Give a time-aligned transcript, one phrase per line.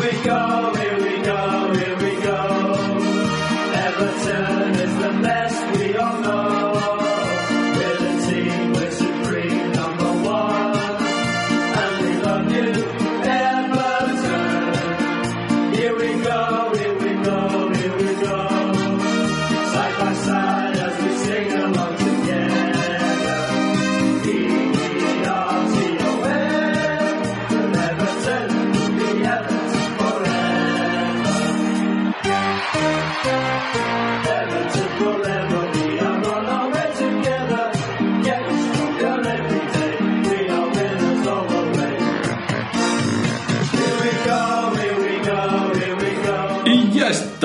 [0.00, 0.61] We go,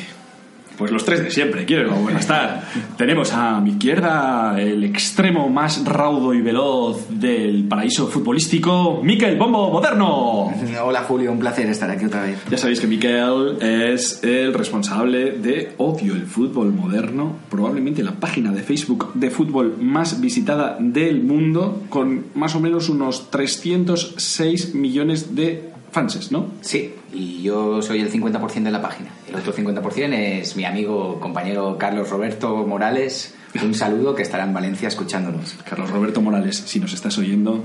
[0.77, 2.63] Pues los tres de siempre, quiero buenas estar.
[2.97, 9.71] Tenemos a mi izquierda el extremo más raudo y veloz del paraíso futbolístico, Miquel Bombo
[9.71, 10.53] Moderno.
[10.83, 12.37] Hola Julio, un placer estar aquí otra vez.
[12.51, 18.51] Ya sabéis que Miquel es el responsable de Odio el Fútbol Moderno, probablemente la página
[18.51, 25.35] de Facebook de fútbol más visitada del mundo, con más o menos unos 306 millones
[25.35, 26.51] de fans, ¿no?
[26.61, 29.09] Sí, y yo soy el 50% de la página.
[29.27, 33.35] El otro 50% es mi amigo, compañero Carlos Roberto Morales.
[33.61, 35.55] Un saludo que estará en Valencia escuchándonos.
[35.67, 37.63] Carlos Roberto Morales, si nos estás oyendo,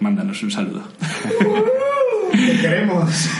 [0.00, 0.82] mándanos un saludo.
[2.46, 3.10] Te queremos.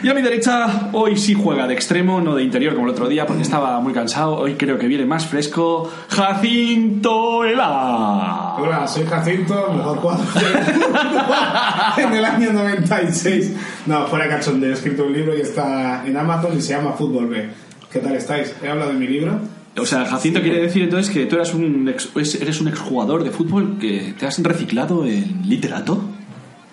[0.00, 3.08] Y a mi derecha, hoy sí juega de extremo, no de interior como el otro
[3.08, 4.36] día, porque estaba muy cansado.
[4.36, 8.54] Hoy creo que viene más fresco, Jacinto Ela.
[8.58, 10.24] Hola, soy Jacinto, mejor cuadro
[11.98, 13.52] en el año 96.
[13.86, 17.26] No, fuera cachondeo, he escrito un libro y está en Amazon y se llama Fútbol
[17.26, 17.48] B.
[17.92, 18.54] ¿Qué tal estáis?
[18.62, 19.38] He hablado de mi libro.
[19.76, 22.10] O sea, Jacinto quiere decir entonces que tú eras un ex-
[22.40, 26.02] eres un exjugador de fútbol que te has reciclado en literato.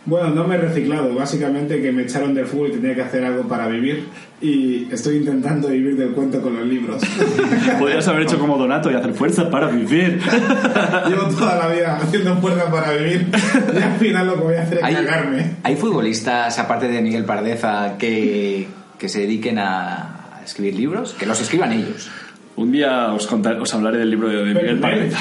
[0.08, 3.24] Bueno, no me he reciclado, básicamente que me echaron del fútbol y tenía que hacer
[3.26, 4.06] algo para vivir
[4.40, 7.02] y estoy intentando vivir del cuento con los libros.
[7.80, 10.22] Podrías haber hecho como Donato y hacer fuerza para vivir.
[11.10, 13.28] Llevo toda la vida haciendo fuerza para vivir
[13.74, 15.52] y al final lo que voy a hacer es Hay, cagarme.
[15.64, 18.68] hay futbolistas, aparte de Miguel Pardeza, que,
[19.00, 22.12] que se dediquen a escribir libros, que los escriban ellos.
[22.58, 25.14] Un día os, contar- os hablaré del libro de, de Miguel Párez.
[25.14, 25.16] Pepe.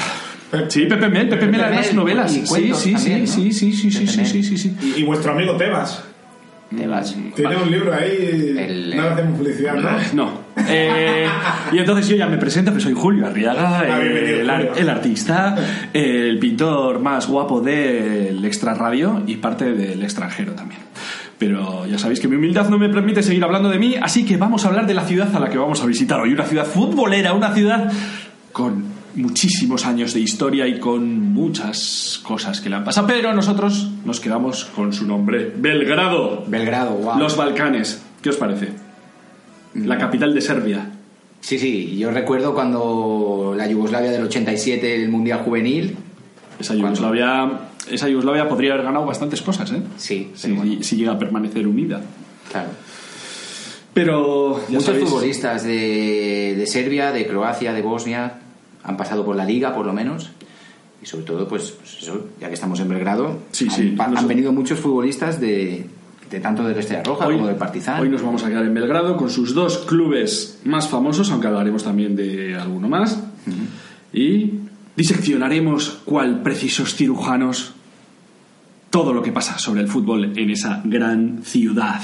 [0.69, 2.35] Sí, Pepe Mel, Pepe Mel, además novelas.
[2.35, 4.77] y Sí, sí, sí, sí, sí, sí, sí, sí, sí.
[4.97, 6.03] Y, vuestro amigo Tebas.
[6.75, 7.15] Te vas.
[7.35, 8.55] Tiene un libro ahí.
[8.57, 9.89] El, no eh, hacemos publicidad, ¿no?
[10.13, 10.45] No.
[10.67, 11.27] Eh,
[11.71, 15.55] y entonces yo ya me presento, que soy Julio Arriaga, Ah, ar- el artista,
[15.93, 20.81] el pintor más guapo del extrarradio y parte del extranjero también.
[21.37, 24.37] Pero ya sabéis que mi humildad no me permite seguir hablando de mí, así que
[24.37, 26.33] vamos a hablar de la ciudad a la que vamos a visitar hoy.
[26.33, 27.91] Una ciudad futbolera, una ciudad
[28.53, 33.07] con muchísimos años de historia y con muchas cosas que le han pasado.
[33.07, 36.43] Pero nosotros nos quedamos con su nombre, Belgrado.
[36.47, 37.17] Belgrado, wow.
[37.19, 38.01] Los Balcanes.
[38.21, 38.69] ¿Qué os parece?
[39.75, 40.89] La capital de Serbia.
[41.41, 45.95] Sí, sí, yo recuerdo cuando la Yugoslavia del 87, el Mundial Juvenil.
[46.59, 47.51] Esa Yugoslavia,
[47.91, 49.81] esa Yugoslavia podría haber ganado bastantes cosas, ¿eh?
[49.97, 52.01] Sí, Si, bueno, si llega a permanecer unida.
[52.51, 52.69] claro.
[53.93, 58.33] Pero Muchos sabéis, futbolistas de, de Serbia, de Croacia, de Bosnia
[58.85, 60.31] han pasado por la liga, por lo menos.
[61.01, 64.27] Y sobre todo, pues, pues eso, ya que estamos en Belgrado, Sí, han, sí, han
[64.27, 65.87] venido muchos futbolistas de,
[66.29, 68.01] de tanto del Estrella Roja hoy, como del Partizan.
[68.01, 71.83] hoy nos vamos a quedar en Belgrado con sus dos clubes más famosos, aunque hablaremos
[71.83, 73.19] también de alguno más.
[74.13, 74.53] Y
[74.95, 77.73] diseccionaremos cual precisos cirujanos
[78.89, 82.01] todo lo que pasa sobre el fútbol en esa gran ciudad.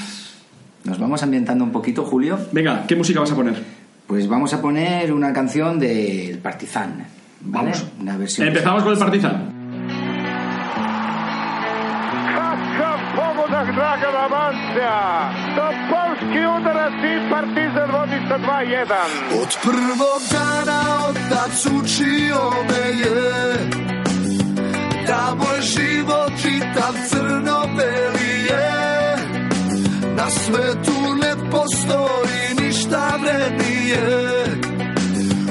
[0.84, 2.38] Nos vamos ambientando un poquito, Julio.
[2.52, 3.71] Venga, ¿qué música vas a poner?
[4.06, 7.06] Pues vamos a poner una canción del Partizan.
[7.40, 7.70] ¿vale?
[7.70, 7.86] Vamos.
[8.00, 8.48] Una versión.
[8.48, 9.62] Empezamos con el Partizan.
[12.34, 14.98] Kakav pogodak, draga Lamancija!
[15.56, 19.42] Do polski udarac i Partizan vodi sa 2-1.
[19.42, 23.22] Od prvog dana otac učio me je
[25.06, 28.21] Da moj život čitav crno-beli je
[30.22, 34.04] Na svetu ne postoji ništa vrednije.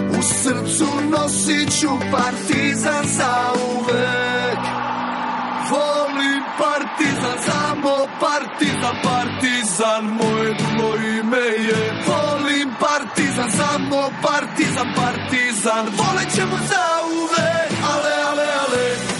[0.09, 3.35] U srcu nosit ću partizan za
[3.75, 4.59] uvek
[5.71, 12.03] Volim partizan, samo partizan, partizan, moje drugo ime je.
[12.07, 16.85] Volim partizan, samo partizan, partizan, volet ćemo za
[17.21, 19.10] uvek ale, ale, ale,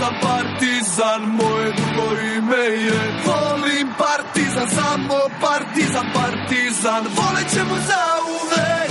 [0.00, 3.00] partizan, partizan Moje drugo ime je.
[3.26, 7.02] Volim partizan, samo partizan, partizan.
[7.16, 8.04] Volet ćemo za
[8.40, 8.89] uvek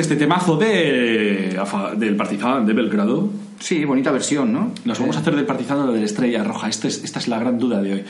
[0.00, 1.58] Este temazo de,
[1.96, 4.72] del Partizan de Belgrado, Sí, bonita versión, ¿no?
[4.86, 6.68] nos vamos a hacer del Partizan lo de la Estrella Roja.
[6.68, 8.04] Esta es, esta es la gran duda de hoy.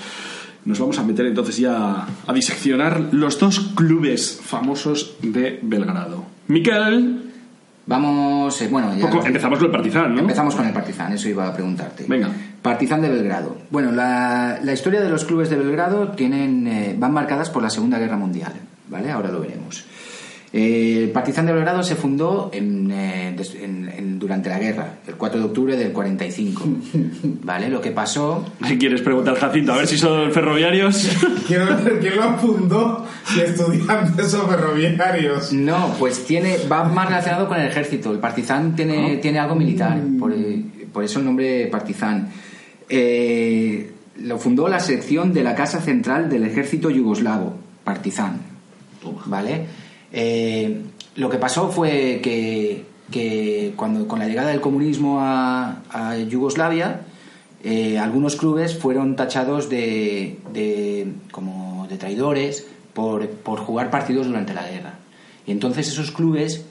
[0.64, 6.24] Nos vamos a meter entonces ya a diseccionar los dos clubes famosos de Belgrado.
[6.48, 7.26] Miquel,
[7.86, 10.20] Vamos, eh, bueno, ya poco- empezamos con el Partizan, ¿no?
[10.20, 12.04] Empezamos con el Partizan, eso iba a preguntarte.
[12.06, 12.28] Venga.
[12.62, 13.56] Partizan de Belgrado.
[13.70, 17.70] Bueno, la, la historia de los clubes de Belgrado tienen, eh, van marcadas por la
[17.70, 18.52] Segunda Guerra Mundial,
[18.88, 19.10] ¿vale?
[19.10, 19.82] Ahora lo veremos.
[20.52, 24.94] Eh, el Partizan de Belgrado se fundó en, eh, des- en- en- durante la guerra,
[25.06, 26.64] el 4 de octubre del 45,
[27.44, 27.68] ¿vale?
[27.68, 28.44] Lo que pasó...
[28.66, 29.72] ¿Qué quieres preguntar, Jacinto?
[29.72, 31.08] A ver si son ferroviarios.
[31.46, 35.52] Quiero ver quién lo fundó, si estudiantes o ferroviarios.
[35.52, 38.10] No, pues tiene va más relacionado con el ejército.
[38.10, 42.28] El Partizan tiene, tiene algo militar, por, eh, por eso el nombre Partizan.
[42.88, 43.92] Eh,
[44.22, 47.54] lo fundó la sección de la Casa Central del Ejército Yugoslavo,
[47.84, 48.38] Partizan.
[49.26, 49.64] ¿Vale?
[50.12, 50.82] Eh,
[51.16, 52.84] lo que pasó fue que,
[53.76, 55.82] cuando con la llegada del comunismo a,
[56.28, 57.02] Yugoslavia,
[57.62, 64.54] eh, algunos clubes fueron tachados de, de- como de traidores por, por jugar partidos durante
[64.54, 64.94] la guerra.
[65.46, 66.64] Y entonces esos clubes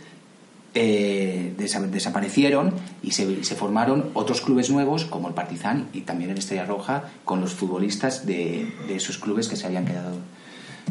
[0.74, 3.26] eh, desa- desaparecieron y se,
[3.56, 8.26] formaron otros clubes nuevos como el Partizan y también el Estrella Roja con los futbolistas
[8.26, 10.16] de esos clubes que se habían quedado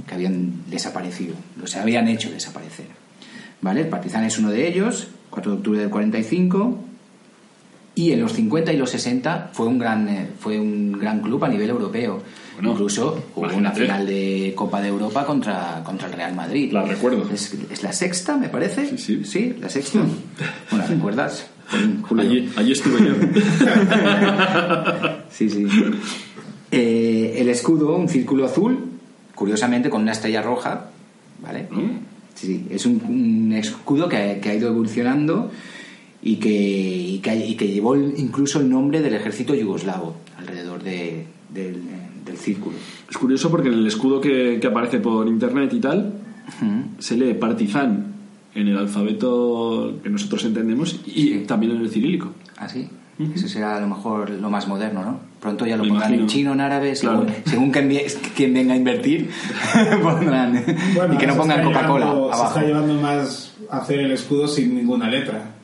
[0.07, 2.87] que habían desaparecido, los habían hecho desaparecer.
[3.61, 3.83] ¿Vale?
[3.83, 6.79] El Partizan es uno de ellos, 4 de octubre del 45
[7.95, 11.45] y en los 50 y los 60 fue un gran eh, fue un gran club
[11.45, 12.23] a nivel europeo.
[12.55, 16.73] Bueno, Incluso hubo una final de Copa de Europa contra, contra el Real Madrid.
[16.73, 17.29] La recuerdo.
[17.33, 18.97] Es, es la sexta, me parece.
[18.97, 19.57] Sí, sí.
[19.61, 20.01] la sexta.
[20.71, 21.49] Bueno, ¿recuerdas?
[22.19, 23.15] Allí, allí estuve yo.
[25.31, 25.67] Sí, sí.
[26.71, 28.98] Eh, el escudo, un círculo azul,
[29.39, 30.87] curiosamente con una estrella roja,
[31.41, 31.69] ¿vale?
[32.35, 35.51] Sí, sí, es un, un escudo que, ha- que ha ido evolucionando
[36.23, 40.83] y que, y que, y que llevó el- incluso el nombre del ejército yugoslavo alrededor
[40.83, 41.25] de-
[41.55, 41.83] del,
[42.27, 42.77] del círculo.
[43.09, 46.15] Es curioso porque en el escudo que, que aparece por internet y tal,
[46.99, 48.07] se lee Partizan
[48.55, 51.45] en el alfabeto que nosotros entendemos y Sí.
[51.47, 52.33] también en el cirílico.
[52.57, 52.89] Así.
[53.35, 55.21] Eso será a lo mejor lo más moderno, ¿no?
[55.41, 56.33] Pronto ya lo Me pondrán en imagino.
[56.33, 57.41] chino, en árabe, según, Claro.
[57.47, 57.89] según quien,
[58.35, 59.31] quien venga a invertir,
[60.03, 60.65] pondrán.
[60.97, 64.75] Bueno, y que no pongan Coca-Cola Se está llevando más a hacer el escudo sin
[64.75, 65.55] ninguna letra.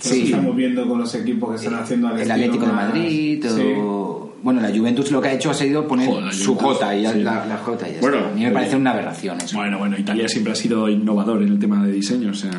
[0.00, 0.30] Que es lo Sí.
[0.32, 3.62] estamos viendo con los equipos que están haciendo al el Atlético de más- Madrid Sí.
[3.78, 6.96] o bueno la Juventus lo que ha hecho ha sido poner Joder, la su J
[6.96, 7.18] y sí.
[7.22, 9.98] la, la J y Bueno, a mí me eh, parece una aberración eso Bueno, bueno,
[9.98, 12.30] Italia siempre ha sido innovador en el tema de diseño.
[12.30, 12.50] O sea,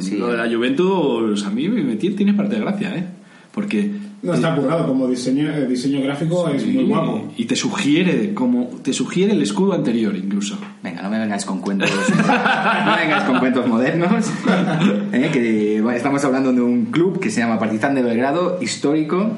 [0.00, 0.16] Sí.
[0.16, 3.04] lo de la Juventus a mí me tiene, tiene parte de gracia, ¿eh?
[3.52, 3.92] Porque.
[4.24, 7.30] No está currado, como diseño, eh, diseño gráfico es muy guapo.
[7.36, 10.58] Y te sugiere, como te sugiere el escudo anterior incluso.
[10.82, 14.24] venga no me vengáis con cuentos no vengáis con cuentos modernos
[15.12, 15.30] ¿eh?
[15.32, 19.30] que bueno, estamos hablando de un club que se llama Partizan de Belgrado histórico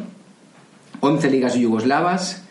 [1.00, 2.44] 11 ligas yugoslavas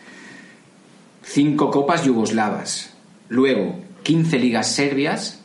[1.22, 2.90] 5 copas yugoslavas
[3.28, 5.40] luego 15 ligas serbias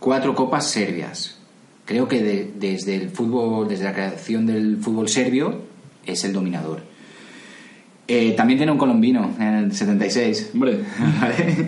[0.00, 1.38] 4 copas serbias
[1.84, 5.69] creo que de- desde el fútbol desde la creación del fútbol serbio
[6.06, 6.80] es el dominador
[8.08, 10.80] Eh, también tiene un colombino en el 76 Hombre,
[11.20, 11.66] ¿Vale?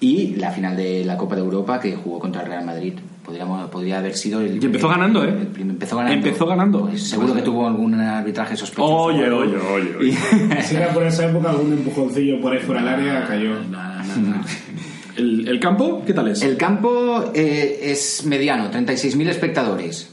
[0.00, 2.94] Y la final de la Copa de Europa que jugó contra el Real Madrid.
[3.24, 4.62] Podríamos, podría haber sido el.
[4.62, 5.28] Y empezó ganando, ¿eh?
[5.56, 6.16] el empezó ganando.
[6.28, 6.80] Empezó ganando.
[6.86, 8.94] Pues seguro que tuvo algún arbitraje sospechoso.
[8.94, 10.10] Oye, oye, oye, oye.
[10.58, 13.54] Y- Si era por esa época, algún empujoncillo por ahí fuera del área cayó.
[13.70, 14.42] Nah, nah, nah.
[15.16, 16.04] ¿El, el campo?
[16.06, 16.42] ¿Qué tal es?
[16.42, 20.10] El campo eh, es mediano, 36.000 espectadores,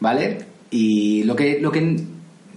[0.00, 0.38] ¿vale?
[0.72, 1.96] Y lo que, lo que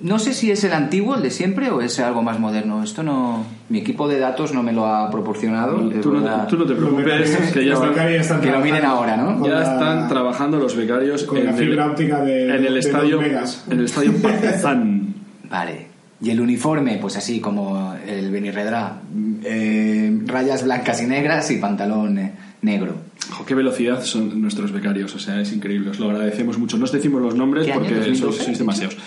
[0.03, 2.83] No sé si es el antiguo, el de siempre, o es algo más moderno.
[2.83, 3.45] Esto no.
[3.69, 5.77] Mi equipo de datos no me lo ha proporcionado.
[6.01, 6.47] Tú no, verdad.
[6.47, 9.43] tú no te preocupes, que ya están, están que lo miren ahora, ¿no?
[9.45, 12.73] ya la- están trabajando los becarios con en, la el, fibra óptica de- en el
[12.73, 13.63] de estadio megas.
[13.71, 15.13] en el estadio Partizan.
[15.49, 15.87] Vale.
[16.21, 18.99] Y el uniforme, pues así como el Benirredra.
[19.43, 22.95] Eh, rayas blancas y negras y pantalón eh, negro.
[23.31, 26.77] Jo, qué velocidad son nuestros becarios, o sea, es increíble, os lo agradecemos mucho.
[26.77, 28.43] No os decimos los nombres porque sois, 2012?
[28.43, 28.97] sois demasiados.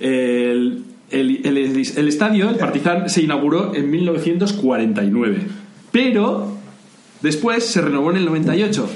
[0.00, 5.38] El, el- el- el estadio, el Partizan, se inauguró en 1949,
[5.92, 6.56] pero
[7.22, 8.88] después se renovó en el 98,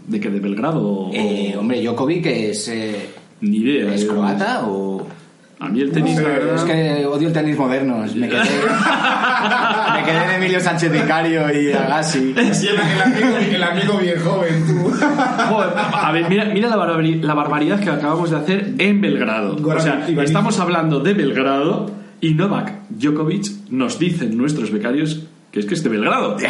[0.07, 1.11] De que de Belgrado o...
[1.13, 3.09] Eh, hombre, Djokovic es, eh,
[3.41, 3.93] Ni idea.
[3.93, 4.07] es eh.
[4.07, 5.07] croata o...
[5.59, 6.55] A mí el tenis, No sé, la verdad...
[6.55, 7.97] Es que odio el tenis moderno.
[8.15, 8.39] Me quedé,
[9.93, 12.33] me quedé de Emilio Sánchez Vicario y Agassi.
[12.35, 14.89] El, el amigo, el amigo bien joven, tú.
[14.89, 19.55] Joder, a ver, mira, mira la, barbari- la barbaridad que acabamos de hacer en Belgrado.
[19.63, 25.65] O sea, estamos hablando de Belgrado y Novak Djokovic nos dicen nuestros becarios que es
[25.67, 26.37] que es de Belgrado.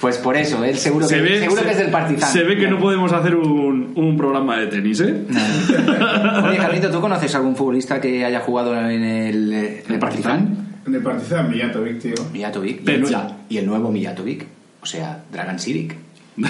[0.00, 2.32] Pues por eso, él seguro, que, seguro se- que es del Partizan.
[2.32, 5.22] Se ve que no podemos hacer un, un programa de tenis, ¿eh?
[6.44, 10.66] Oye, Carlito, ¿tú conoces algún futbolista que haya jugado en el, en el Partizan?
[10.86, 12.14] En el Partizan Mijatovic, tío.
[12.32, 12.88] Mijatovic.
[12.88, 13.06] Y el,
[13.48, 14.46] y el nuevo Mijatovic.
[14.82, 15.96] O sea, Dragan Siric.
[16.36, 16.48] Lo,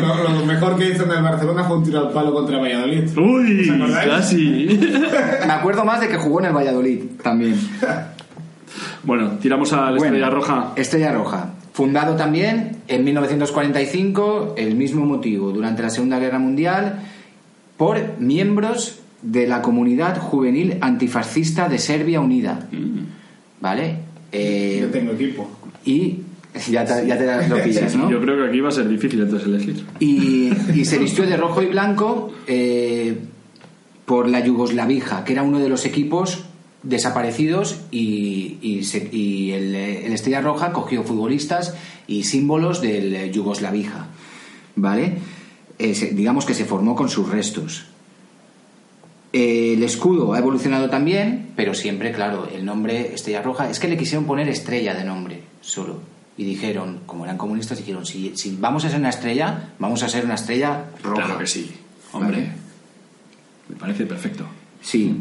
[0.00, 3.04] lo- lo mejor que hizo en el Barcelona fue un tiro al palo contra Valladolid.
[3.18, 3.70] Uy,
[4.08, 4.78] casi.
[5.46, 7.54] Me acuerdo más de que jugó en el Valladolid también.
[9.06, 10.72] Bueno, tiramos a la Bueno, estrella roja.
[10.76, 11.54] Estrella Roja.
[11.72, 17.00] Fundado también en 1945, el mismo motivo, durante la Segunda Guerra Mundial,
[17.76, 22.68] por miembros de la comunidad juvenil antifascista de Serbia Unida.
[23.60, 23.96] ¿Vale?
[24.32, 25.48] Eh, Yo tengo equipo.
[25.84, 26.18] y
[26.70, 28.10] ya te, ya te lo pillas, ¿no?
[28.10, 29.84] Yo creo que aquí va a ser difícil entonces elegir.
[30.00, 33.18] y, y se vistió de rojo y blanco eh,
[34.06, 36.44] por la Yugoslavija, que era uno de los equipos
[36.88, 41.74] desaparecidos y, y se- y el, el Estrella Roja cogió futbolistas
[42.06, 44.06] y símbolos del Yugoslavija,
[44.76, 45.18] ¿vale?
[45.78, 47.86] Eh, se- digamos que se formó con sus restos.
[49.32, 53.88] Eh, el escudo ha evolucionado también, pero siempre, claro, el nombre Estrella Roja, es que
[53.88, 56.00] le quisieron poner estrella de nombre, solo.
[56.38, 60.08] Y dijeron, como eran comunistas, dijeron, si, si vamos a ser una estrella, vamos a
[60.08, 61.24] ser una estrella roja.
[61.24, 61.70] Claro que sí,
[62.12, 62.36] hombre.
[62.38, 62.52] Vale.
[63.68, 64.46] Me parece perfecto.
[64.80, 65.16] Sí.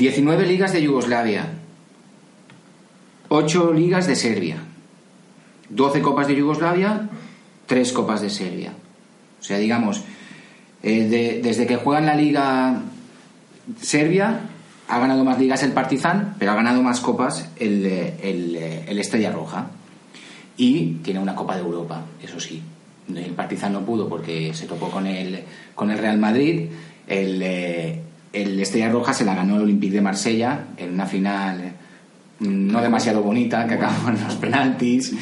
[0.00, 1.44] 19 ligas de Yugoslavia.
[3.28, 4.56] 8 ligas de Serbia.
[5.68, 7.10] 12 copas de Yugoslavia.
[7.66, 8.72] 3 copas de Serbia.
[9.38, 10.02] O sea, digamos,
[10.82, 12.80] eh, de- desde que juega en la liga
[13.80, 14.40] Serbia,
[14.88, 19.30] ha ganado más ligas el Partizan, pero ha ganado más copas el, el, el Estrella
[19.30, 19.66] Roja.
[20.56, 22.62] Y tiene una Copa de Europa, eso sí.
[23.14, 26.68] El Partizan no pudo porque se topó con el, con el Real Madrid.
[27.06, 28.00] El, eh,
[28.32, 31.72] el Estrella Roja se la ganó el Olympique de Marsella en una final
[32.38, 35.12] mm, no demasiado bonita que acabó en los penaltis.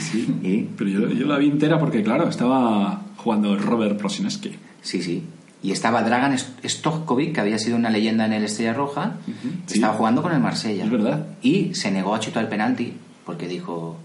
[0.43, 4.53] Y, Pero yo, yo la vi entera porque, claro, estaba jugando Robert Prosinski.
[4.83, 5.25] Sí, sí.
[5.63, 9.17] Y estaba Dragan Stojkovic, que había sido una leyenda en el Estrella Roja,
[9.69, 10.85] estaba jugando con el Marsella.
[10.85, 11.27] Es verdad.
[11.43, 12.95] Y se negó a chutar el penalti,
[13.27, 13.97] porque dijo,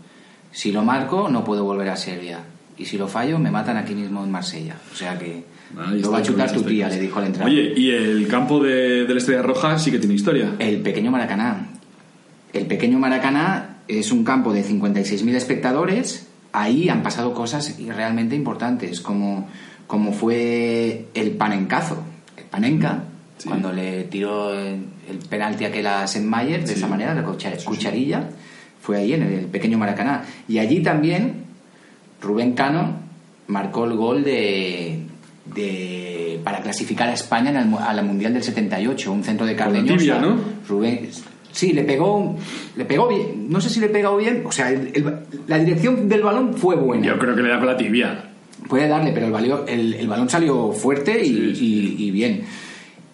[0.51, 2.39] si lo marco no puedo volver a Serbia.
[2.75, 4.77] Y si lo fallo me matan aquí mismo en Marsella.
[4.91, 5.43] O sea que
[5.75, 7.51] Lo va a chutar tu tía, le dijo al entrenador.
[7.53, 10.55] Oye, y el campo de, de la Estrella Roja sí que tiene historia.
[10.59, 11.67] El pequeño Maracaná.
[12.53, 16.27] El pequeño Maracaná es un campo de 56.000 espectadores.
[16.51, 19.47] Ahí han pasado cosas realmente importantes, como,
[19.87, 22.03] como fue el panencazo.
[22.37, 23.03] El panenca,
[23.35, 23.49] Sí.
[23.49, 26.73] cuando le tiró el, el penalti aquel a Senmayer, de Sí.
[26.75, 28.29] esa manera, la cuchar- cucharilla,
[28.79, 30.23] fue ahí en el pequeño Maracaná.
[30.47, 31.43] Y allí también
[32.21, 32.97] Rubén Cano
[33.47, 34.99] marcó el gol de,
[35.55, 39.55] de para clasificar a España en el a la Mundial del 78, un centro de
[39.55, 39.97] Cardeñosa.
[39.97, 40.35] tibia, ¿no?
[40.67, 41.09] Rubén,
[41.51, 42.35] sí, le pegó,
[42.75, 45.13] le pegó bien, no sé si le pegó bien, o sea, el- el-
[45.47, 47.05] la dirección del balón fue buena.
[47.05, 48.29] Yo creo que le da con la tibia.
[48.67, 52.43] Puede darle, pero el, el, el balón salió fuerte y, Sí, sí, y- y bien.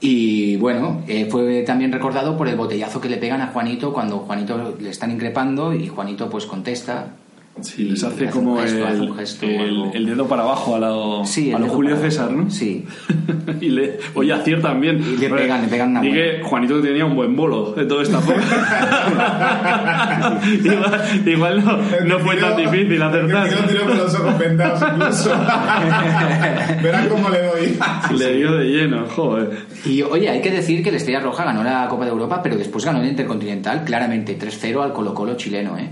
[0.01, 4.19] Y bueno, eh, fue también recordado por el botellazo que le pegan a Juanito cuando
[4.19, 7.15] Juanito le están increpando y Juanito pues contesta.
[7.61, 11.25] Sí, les hace como gesto, hace el, un gesto el- dedo para abajo a lo,
[11.25, 12.31] Sí, el a lo dedo Julio César.
[12.31, 12.49] ¿no?
[12.49, 12.85] Sí.
[13.61, 14.97] y le, oye, aciertan bien.
[14.99, 16.23] Y le pegan- le pegan una Di buena.
[16.23, 18.43] que Juanito tenía un buen bolo de toda esta forma.
[20.63, 23.49] igual igual no, no fue tan difícil acertar.
[23.49, 25.29] tío tiró con los ojos vendados incluso.
[26.83, 27.77] Verán cómo le doy.
[28.17, 29.57] Le dio de lleno, joder.
[29.85, 32.55] Y oye, hay que decir que el Estrella Roja ganó la Copa de Europa, pero
[32.57, 35.89] después ganó el Intercontinental claramente 3-0 al Colo Colo chileno, ¿eh?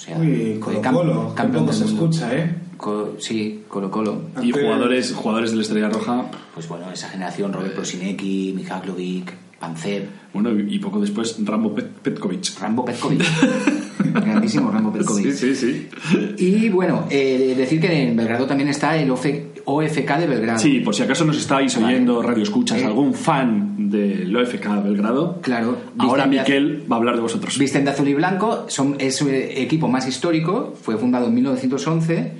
[0.00, 2.54] O sea, Uy, Colo Colo, campeón se escucha, ¿eh?
[2.78, 4.22] Co- sí, Colo Colo.
[4.42, 9.30] Y jugadores, jugadores de la Estrella Roja, Pues bueno, esa generación, Robert Prosinecki, Mihajlovic,
[9.60, 12.58] Panzer, bueno, y poco después Rambo Pet- Petkovic.
[12.58, 13.22] Rambo Petkovic.
[13.98, 15.32] Grandísimo Rambo Petkovic.
[15.34, 16.34] Sí, sí, sí.
[16.38, 19.26] Y bueno, eh, decir que en Belgrado también está el OF
[19.64, 20.58] OFK de Belgrado.
[20.58, 21.94] Sí, por si acaso nos estáis Vale.
[21.94, 22.84] oyendo, radio escuchas, Eh.
[22.84, 25.40] algún fan del OFK Belgrado.
[25.42, 25.76] Claro.
[25.98, 27.58] Ahora de- Miquel va a hablar de vosotros.
[27.58, 32.32] Visten de azul y blanco, son, es su equipo más histórico, fue fundado en 1911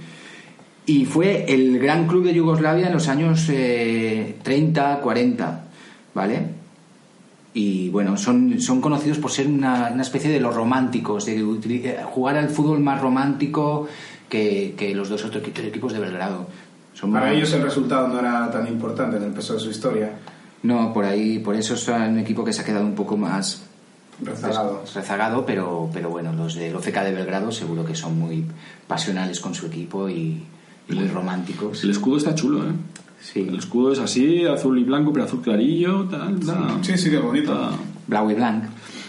[0.86, 5.64] y fue el gran club de Yugoslavia en los años eh, 30, 40,
[6.14, 6.58] ¿vale?
[7.52, 11.96] Y bueno, son, son conocidos por ser una, una especie de los románticos, de eh,
[12.04, 13.88] jugar al fútbol más romántico
[14.28, 16.46] que, que los dos otros equi- equipos de Belgrado.
[17.00, 19.70] Son Para más- ellos el resultado no era tan importante en el peso de su
[19.70, 20.12] historia.
[20.62, 23.62] No, por ahí, por eso es un equipo que se ha quedado un poco más
[24.22, 24.84] Rezagado.
[24.94, 28.44] Rezagado, pero, pero bueno, los del OFK de Belgrado seguro que son muy
[28.86, 30.42] pasionales con su equipo y,
[30.90, 31.82] y muy románticos.
[31.84, 32.72] El escudo está chulo, ¿eh?
[33.22, 33.46] Sí.
[33.48, 36.84] El escudo es así, azul y blanco, pero azul clarillo, tal, tal.
[36.84, 37.52] Sí, sí, qué bonito.
[37.54, 37.76] Está-
[38.06, 38.64] Blau y blanc.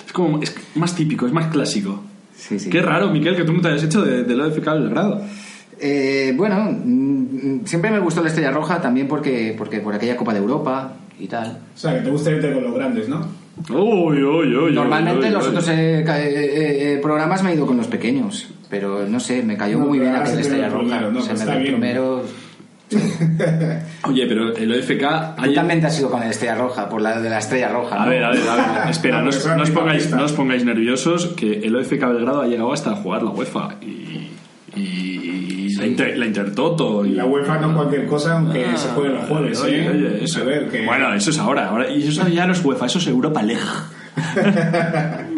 [0.05, 2.01] Es como, es más típico, es más clásico.
[2.37, 2.69] Sí, sí.
[2.69, 5.21] Qué raro, Miquel, que tú no te hayas hecho de, del OFK Belgrado.
[5.83, 10.31] Eh, bueno, mm, siempre me gustó la Estrella Roja también porque, porque por aquella Copa
[10.33, 11.57] de Europa y tal.
[11.73, 13.25] O sea, que te gusta irte con los grandes, ¿no?
[13.69, 14.73] Uy, uy, uy.
[14.73, 18.47] Normalmente en los otros eh, ca- eh, eh, programas me he ido con los pequeños,
[18.69, 20.83] pero no sé, me cayó No, muy bien te Estrella Roja.
[20.83, 21.73] primero, no, Se me bien.
[21.73, 22.23] primero.
[24.07, 25.35] Oye, pero el OFK...
[25.35, 27.69] Tú hay- también te has ido con la Estrella Roja, por la de la Estrella
[27.69, 28.03] Roja.
[28.03, 28.65] A ver, a ver, a ver.
[28.91, 32.41] Espera, No, os, son no os pongáis, no os pongáis nerviosos que el OFK Belgrado
[32.41, 34.29] ha llegado hasta jugar la UEFA y,
[34.75, 37.05] y la, Inter- la Intertoto.
[37.05, 39.89] Y la UEFA no cualquier cosa, aunque Ah, se juegue los jueves, oye, ¿eh?
[39.89, 40.41] oye, eso.
[40.41, 40.85] A ver, que...
[40.85, 41.89] Bueno, eso es ahora, ahora.
[41.89, 43.61] Y eso ya no es UEFA, eso es Europa League.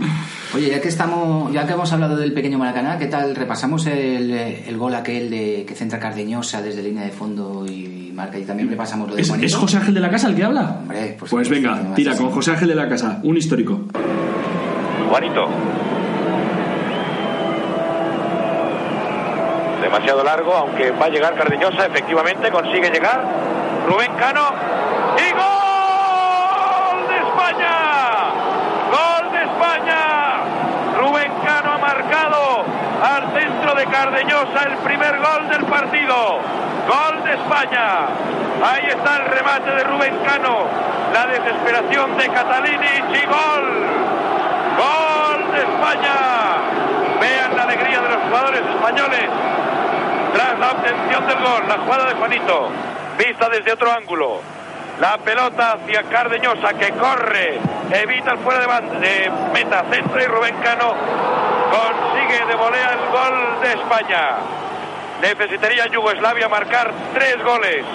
[0.56, 3.36] Oye, ya que estamos, ya que hemos hablado del pequeño Maracaná, ¿qué tal?
[3.36, 8.38] Repasamos el, el gol aquel de que centra Cardeñosa desde línea de fondo y marca
[8.38, 10.78] y también repasamos lo de ¿Es, es José Ángel de la Casa el que habla?
[10.82, 13.82] Hombre, pues ¿qué venga, tira con José Ángel de la Casa, un histórico.
[15.10, 15.48] Juanito.
[19.94, 23.22] Demasiado largo, aunque va a llegar Cardeñosa, efectivamente consigue llegar.
[23.88, 24.50] Rubén Cano
[25.18, 27.76] y gol de España.
[28.90, 30.00] Gol de España.
[30.98, 32.66] Rubén Cano ha marcado
[33.04, 36.40] al centro de Cardeñosa el primer gol del partido.
[36.90, 38.08] Gol de España.
[38.66, 40.66] Ahí está el remate de Rubén Cano.
[41.14, 43.66] La desesperación de Catalini y gol.
[44.76, 46.16] Gol de España.
[47.22, 49.30] Vean la alegría de los jugadores españoles
[50.34, 51.68] tras la obtención del gol.
[51.68, 52.70] La jugada de Juanito,
[53.18, 54.42] vista desde otro ángulo.
[55.00, 57.60] La pelota hacia Cardeñosa que corre,
[57.92, 60.94] evita el fuera de, banda, de meta, centro y Rubén Cano
[61.74, 64.38] consigue de volea el gol de España.
[65.22, 67.86] Necesitaría Yugoslavia marcar tres goles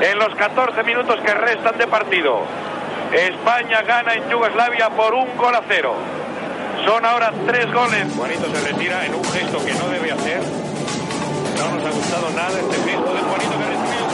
[0.00, 2.42] en los 14 minutos que restan de partido.
[3.12, 5.94] España gana en Yugoslavia por un gol a cero.
[6.86, 8.06] Son ahora tres goles.
[8.16, 10.69] Juanito se retira en un gesto que no debe hacer.
[11.60, 14.09] No nos ha gustado nada este gesto de Juanito que recibe un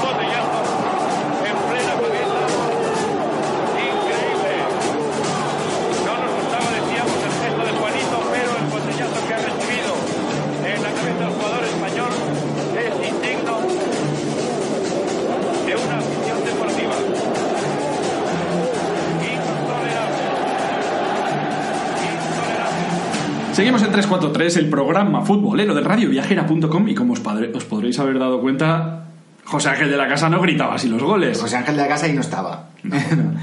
[23.97, 29.05] 343, el programa futbolero de radioviajera.com y como os, padre- os podréis haber dado cuenta,
[29.45, 31.41] José Ángel de la Casa no gritaba así los goles.
[31.41, 32.67] José Ángel de la Casa ahí no estaba.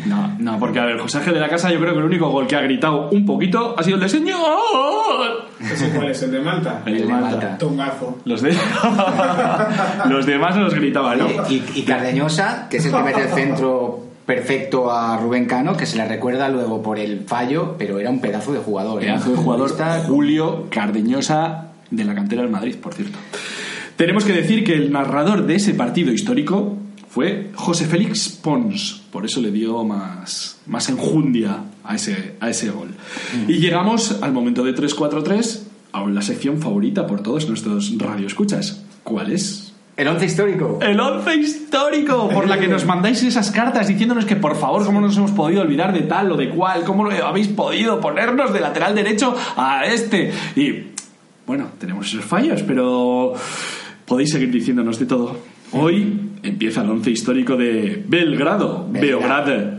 [0.06, 2.30] No, no, porque a ver, José Ángel de la Casa yo creo que el único
[2.30, 4.40] gol que ha gritado un poquito ha sido el de señor.
[5.60, 6.22] ¿Ese cuál es?
[6.24, 6.82] ¿El de Malta?
[6.86, 7.30] El de de Malta.
[7.30, 7.58] Malta.
[7.58, 8.18] Tongazo.
[8.26, 8.56] Los, de...
[10.10, 11.28] los demás no los gritaban, ¿no?
[11.50, 13.93] Y, y Cardeñosa, que es el que mete el centro
[14.26, 18.22] perfecto a Rubén Cano, que se le recuerda luego por el fallo, pero era un
[18.22, 19.04] pedazo de jugador.
[19.04, 19.08] ¿eh?
[19.08, 19.72] Pedazo de jugador
[20.08, 23.18] Julio Cardeñosa de la cantera del Madrid, por cierto.
[23.96, 29.24] Tenemos que decir que el narrador de ese partido histórico fue José Félix Pons, por
[29.24, 32.90] eso le dio más, más enjundia a ese, a ese gol.
[33.48, 35.60] Y llegamos al momento de 3-4-3,
[35.92, 38.84] a la sección favorita por todos nuestros radioescuchas.
[39.04, 39.63] ¿Cuál es?
[39.96, 40.80] El once histórico.
[40.82, 45.00] El once histórico, por la que nos mandáis esas cartas diciéndonos que por favor, cómo
[45.00, 48.96] nos hemos podido olvidar de tal o de cual, cómo habéis podido ponernos de lateral
[48.96, 50.32] derecho a este.
[50.56, 50.88] Y
[51.46, 53.34] bueno, tenemos esos fallos, pero
[54.06, 55.38] podéis seguir diciéndonos de todo.
[55.74, 59.46] Hoy empieza el once histórico de Belgrado, Belgrado.
[59.46, 59.74] Beograd.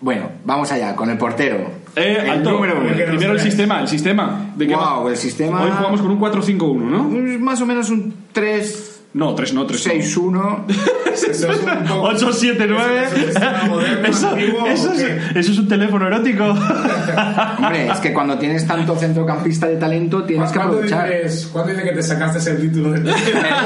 [0.00, 1.70] Bueno, vamos allá, con el portero.
[1.94, 2.52] Eh, el alto.
[2.52, 2.90] número uno.
[2.94, 4.52] Primero el sistema, el sistema.
[4.56, 5.10] ¿De qué Guau, va?
[5.10, 7.38] el sistema- Hoy jugamos con un 4-5-1, ¿no?
[7.40, 10.66] Más o menos un 3, No, 3 no, 3 6, 1.
[11.12, 13.02] Eso es un poco- 8, 7, 9.
[14.04, 14.44] ¿Eso es
[14.80, 15.40] Eso, es, qué?
[15.40, 16.44] eso es un teléfono erótico.
[17.58, 21.08] Hombre, es que cuando tienes tanto centrocampista de talento tienes que ¿Cuándo aprovechar.
[21.08, 23.12] dices, ¿Cuándo dices que te sacaste el título de Me,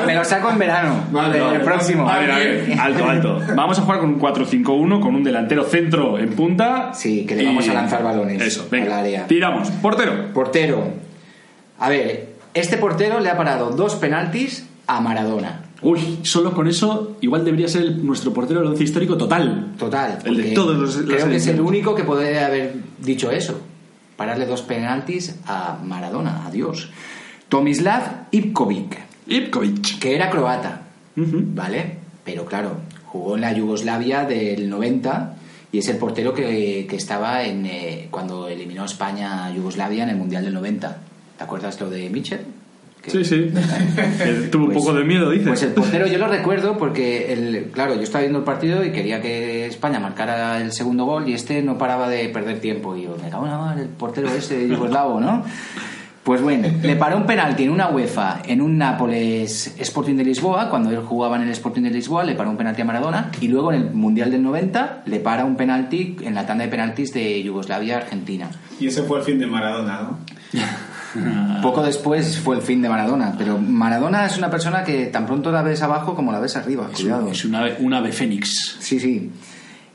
[0.07, 1.05] me lo saco en verano.
[1.13, 2.09] Vale, el próximo.
[2.09, 3.41] A A ver, a ver, alto, alto.
[3.55, 6.93] Vamos a jugar con un 4-5-1 con un delantero centro en punta.
[6.95, 8.87] Sí, que le vamos a lanzar balones Eso, venga.
[8.95, 9.27] al área.
[9.27, 9.71] Tiramos.
[9.71, 10.33] Portero.
[10.33, 10.89] Portero.
[11.79, 15.61] A ver, este portero le ha parado dos penaltis a Maradona.
[15.83, 19.73] Uy, solo con eso igual debería ser el- nuestro portero del once histórico total.
[19.79, 20.19] Total.
[20.25, 23.61] El de todos los- Creo que es el único que puede haber dicho eso.
[24.17, 26.89] Pararle dos penaltis a Maradona, adiós.
[27.49, 29.99] Tomislav Ivkovic, Ipkovic.
[29.99, 30.81] que era croata.
[31.17, 31.99] ¿vale?
[32.25, 35.37] Pero claro, jugó en la Yugoslavia del 90
[35.71, 40.05] y es el portero que, que estaba en eh, cuando eliminó a España a Yugoslavia
[40.05, 40.99] en el Mundial del 90.
[41.39, 42.41] ¿Te acuerdas lo de Mitchell?
[43.05, 43.51] Que- Sí, sí.
[44.21, 45.47] Eh, Tuvo un Pues- poco de miedo, dices.
[45.49, 48.93] Pues el portero yo lo recuerdo porque, el, claro, yo estaba viendo el partido y
[48.93, 52.97] quería que España marcara el segundo gol y este no paraba de perder tiempo.
[52.97, 55.45] Y yo, me cago en la madre, el portero ese yugoslavo, ¿no?
[56.23, 60.71] Pues bueno, le paró un penalti en una UEFA, en un Nápoles Sporting de Lisboa,
[60.71, 63.49] cuando él jugaba en el Sporting de Lisboa, le paró un penalti a Maradona, y
[63.49, 67.13] luego en el Mundial del 90 le para un penalti en la tanda de penaltis
[67.13, 68.49] de Yugoslavia-Argentina.
[68.81, 70.19] Y ese fue el fin de Maradona, ¿no?
[71.63, 75.51] Poco después fue el fin de Maradona, pero Maradona es una persona que tan pronto
[75.53, 77.29] la ves abajo como la ves arriba, Es, un- cuidado.
[77.29, 78.77] es un ave, un ave fénix.
[78.81, 79.31] Sí, sí.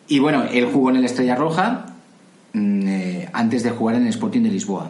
[0.08, 1.86] Y bueno, él jugó en el Estrella Roja
[2.54, 4.90] mm, eh, antes de jugar en el Sporting de Lisboa.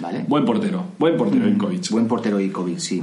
[0.00, 0.24] ¿Vale?
[0.26, 0.84] Buen portero.
[0.98, 1.88] Buen portero, Ipkovic.
[1.90, 3.02] Buen portero Ikovic, sí.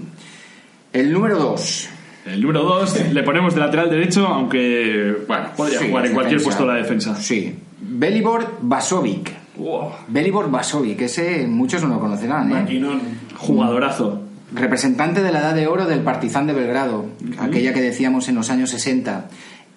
[0.91, 1.89] El número 2.
[2.25, 6.63] El número 2 le ponemos de lateral derecho, aunque, bueno, podría jugar en cualquier puesto
[6.65, 7.15] de la defensa.
[7.15, 7.55] Sí.
[7.81, 9.31] Belibor Basovic.
[9.57, 9.91] Wow.
[10.07, 13.01] Belibor Basovic, ese muchos no lo conocerán, ¿eh?
[13.37, 14.21] Jugadorazo.
[14.53, 17.05] representante de la edad de oro del Partizan de Belgrado,
[17.39, 19.27] aquella que decíamos en los años 60,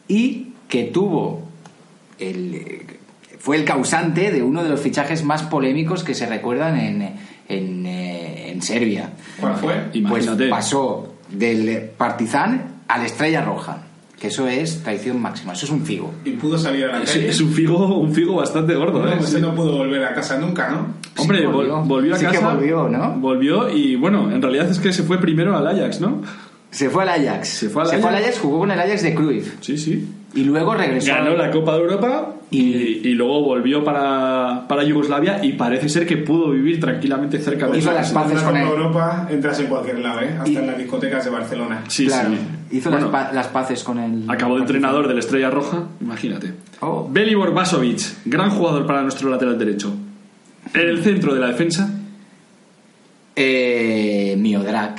[0.08, 1.42] y que tuvo
[2.18, 2.82] el,
[3.38, 7.02] fue el causante de uno de los fichajes más polémicos que se recuerdan en,
[7.48, 9.10] en, eh, en Serbia.
[9.40, 9.74] ¿Cuál fue?
[9.74, 10.48] Pues Imagínate.
[10.48, 13.78] pasó del Partizan a la Estrella Roja,
[14.24, 16.14] que eso es traición máxima, eso es un figo.
[16.24, 17.28] Y pudo salir a la Es, calle.
[17.28, 19.16] es un figo, un figo bastante gordo, No, ¿eh?
[19.20, 20.86] ese no pudo volver a casa nunca, ¿no?
[21.20, 21.80] Hombre, Sí, vol- volvió.
[21.82, 22.54] volvió, a Sí que casa.
[22.54, 23.16] volvió, ¿no?
[23.18, 26.22] Volvió y bueno, en realidad es que se fue primero al Ajax, ¿no?
[26.70, 27.48] Se fue al Ajax.
[27.48, 28.38] Se fue al Ajax.
[28.38, 29.56] jugó con el Ajax de Cruyff.
[29.60, 30.08] Sí, sí.
[30.34, 31.12] Y luego regresó.
[31.12, 32.60] Ganó la Copa de Europa y,
[33.08, 37.78] y luego volvió para, para Yugoslavia y parece ser que pudo vivir tranquilamente cerca de
[37.78, 38.66] Hizo las paces con él.
[38.66, 40.34] Europa, entras en cualquier lado, ¿eh?
[40.38, 41.82] Hasta Y- en las discotecas de Barcelona.
[41.88, 42.76] Sí, claro, sí.
[42.76, 44.24] hizo Bueno, las, pa- las paces con el.
[44.30, 46.52] Acabó de entrenador del Estrella Roja, imagínate.
[46.80, 47.08] Oh.
[47.10, 49.92] Belibor Basovic, gran jugador para nuestro lateral derecho.
[50.74, 51.90] En el centro de la defensa,
[53.36, 54.94] Eh, Miodrag.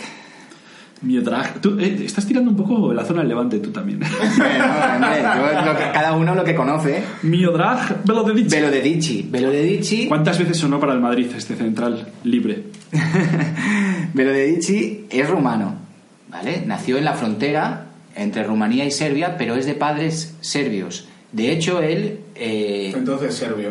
[1.06, 1.62] Miodrag.
[1.62, 4.00] Tú eh, estás tirando un poco la zona del levante tú también.
[4.38, 4.66] Bueno,
[4.96, 5.22] hombre,
[5.60, 7.04] yo lo que- cada uno lo que conoce.
[7.24, 8.04] Miodrag.
[8.04, 8.34] Velo de
[8.82, 9.28] Dici.
[9.30, 10.08] Velo de Dici.
[10.08, 12.64] ¿Cuántas veces sonó para el Madrid este central libre?
[14.14, 15.76] Velo de Dici es rumano.
[16.30, 16.64] ¿Vale?
[16.66, 21.08] Nació en la frontera entre Rumanía y Serbia, pero es de padres serbios.
[21.32, 22.20] De hecho, él.
[22.36, 23.70] eh, Entonces, serbio.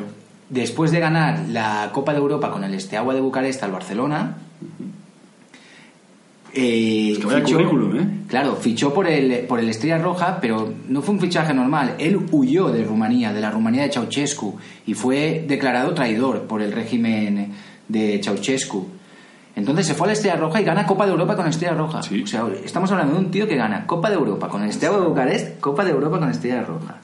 [0.51, 4.37] después de ganar la Copa de Europa con el Steaua de Bucarest al Barcelona,
[6.55, 8.09] eh, Es que vaya currículum, ¿eh?
[8.29, 11.95] Claro, fichó por el, por el Estrella Roja, pero no fue un fichaje normal.
[11.99, 16.73] Él huyó de Rumanía, de la Rumanía de Ceausescu, y fue declarado traidor por el
[16.73, 17.53] régimen
[17.89, 18.87] de Ceausescu.
[19.57, 22.03] Entonces se fue a la Estrella Roja y gana Copa de Europa con Estrella Roja.
[22.03, 22.23] Sí.
[22.23, 24.99] O sea, estamos hablando de un tío que gana Copa de Europa con el Steaua
[25.01, 26.97] de Bucarest, Copa de Europa con Estrella Roja.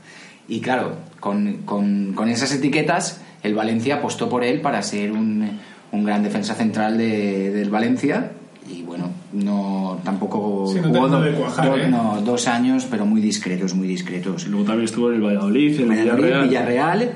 [0.48, 5.60] Y claro, con, con- con esas etiquetas, el Valencia apostó por él para ser un,
[5.92, 8.32] un gran defensa central de- del Valencia.
[8.72, 11.88] Y bueno, no tampoco Sí, no jugó terminó do- de cuajar, do- ¿eh?
[11.88, 14.46] no, dos años, pero muy discretos, muy discretos.
[14.46, 16.48] Luego también estuvo en el Valladolid, en el Valladolid, Villarreal.
[16.48, 17.12] Villarreal,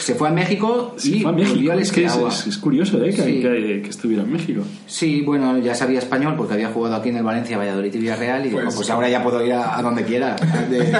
[0.00, 1.54] se fue a México Se y fue a México.
[1.54, 3.10] volvió al Es que es, es- es curioso ¿eh?
[3.10, 3.40] que, Sí.
[3.42, 4.62] que- que estuviera en México.
[4.86, 8.46] Sí, bueno, ya sabía español porque había jugado aquí en el Valencia, Valladolid y Villarreal
[8.46, 10.34] y dijo, Pues- pues ahora ya puedo ir a, a donde quiera.
[10.70, 10.92] De-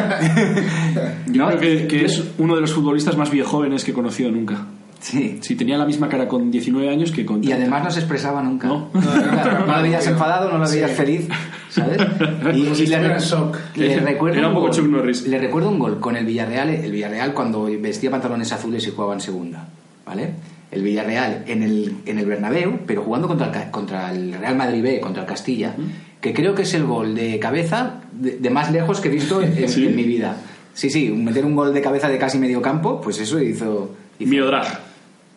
[1.33, 4.67] Yo No, creo que, es uno de los futbolistas más viejóvenes que he conocido nunca.
[5.01, 5.39] Sí.
[5.43, 7.45] Sí, tenía la misma cara con 19 años que con...
[7.45, 8.67] Y además no se expresaba nunca.
[8.69, 8.89] No.
[8.95, 10.97] No lo veías enfadado, no lo veías Sí.
[10.97, 11.29] feliz,
[11.71, 11.99] ¿sabes?
[11.99, 13.57] Como si estuviera en shock.
[13.77, 14.75] le recuerdo Era un poco gol.
[14.77, 15.27] Chuck Norris.
[15.27, 19.15] Le recuerdo un gol con el Villarreal, el Villarreal cuando vestía pantalones azules y jugaba
[19.15, 19.69] en segunda,
[20.05, 20.31] ¿vale?
[20.73, 24.83] El Villarreal en el, en el Bernabéu, pero jugando contra el, contra el Real Madrid
[24.83, 25.75] B, contra el Castilla,
[26.21, 29.41] que creo que es el gol de cabeza de, de más lejos que he visto
[29.43, 29.87] en, en- ¿Sí?
[29.87, 30.37] en mi vida.
[30.75, 33.95] Sí, sí, meter un gol de cabeza de casi medio campo, pues eso hizo...
[34.21, 34.81] Miodrag.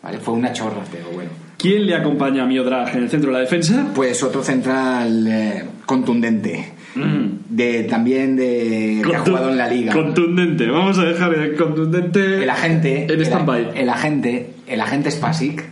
[0.01, 1.29] Vale, fue una chorra, pero bueno.
[1.57, 3.87] ¿Quién le acompaña a Miodrag en el centro de la defensa?
[3.93, 6.73] Pues otro central eh, contundente.
[6.95, 7.27] Mm.
[7.49, 9.93] De, también de que ha jugado en la liga.
[9.93, 10.67] Contundente.
[10.67, 13.03] Vamos a dejar el contundente El agente.
[13.03, 13.71] en el, stand-by.
[13.75, 14.51] el agente.
[14.67, 15.65] El agente Spasic.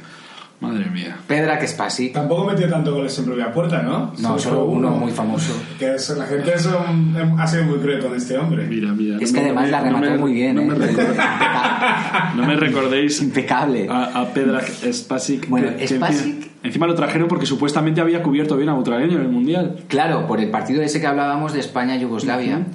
[0.59, 1.15] Madre mía.
[1.27, 2.13] Pedra que Spasic.
[2.13, 4.11] Tampoco metió tanto goles en propia puerta, ¿no?
[4.17, 5.53] No, solo uno muy famoso.
[5.77, 8.65] Que es- la gente es un- ha sido muy cruel con este hombre.
[8.65, 9.17] Mira, mira.
[9.21, 10.55] Es no que me- además la no remató me- muy bien.
[10.55, 10.65] No, ¿eh?
[10.65, 11.15] me, recor-
[12.35, 13.87] no me recordéis Impecable.
[13.87, 15.47] a, a Pedra Spasic.
[15.47, 19.21] Bueno, que- Spasic- Encima, encima lo trajeron porque supuestamente había cubierto bien a Butragueño en
[19.21, 19.75] el Mundial.
[19.87, 22.65] Claro, por el partido ese que hablábamos de España-Yugoslavia.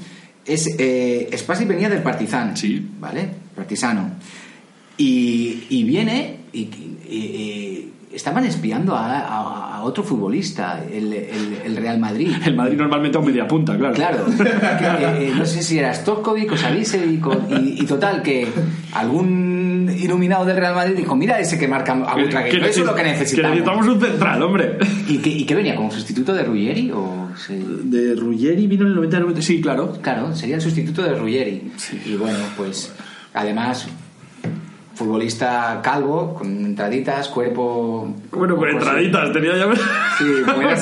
[0.46, 2.56] es, eh, Spasic venía del Partizan.
[2.56, 2.90] Sí.
[3.00, 3.28] ¿Vale?
[3.56, 4.10] Partisano.
[5.02, 11.58] Y, y viene y, y- y- estaban espiando a, a- a otro futbolista, el, el-
[11.64, 12.30] el Real Madrid.
[12.44, 13.94] El Madrid normalmente a un media punta, claro.
[13.94, 18.46] Claro, que, eh, no sé si era Stojkovic o Savicevic y, y total que
[18.92, 22.80] algún iluminado del Real Madrid dijo, mira ese que marca a Que- Butragueño, que eso
[22.80, 23.50] es lo que neces- necesitamos.
[23.56, 24.78] Que necesitamos un central, hombre.
[25.08, 28.88] ¿Y que, y que venía como sustituto de Ruggeri o se- De Ruggeri vino en
[28.90, 29.98] el 90 90 Sí, claro.
[30.00, 31.72] Claro, sería el sustituto de Ruggeri.
[31.76, 32.00] Sí.
[32.06, 32.92] Y bueno, pues
[33.34, 33.88] además
[34.94, 38.14] futbolista calvo, con entraditas, cuerpo...
[38.30, 39.66] Bueno, con entraditas tenía ya.
[40.18, 40.72] Sí, ya.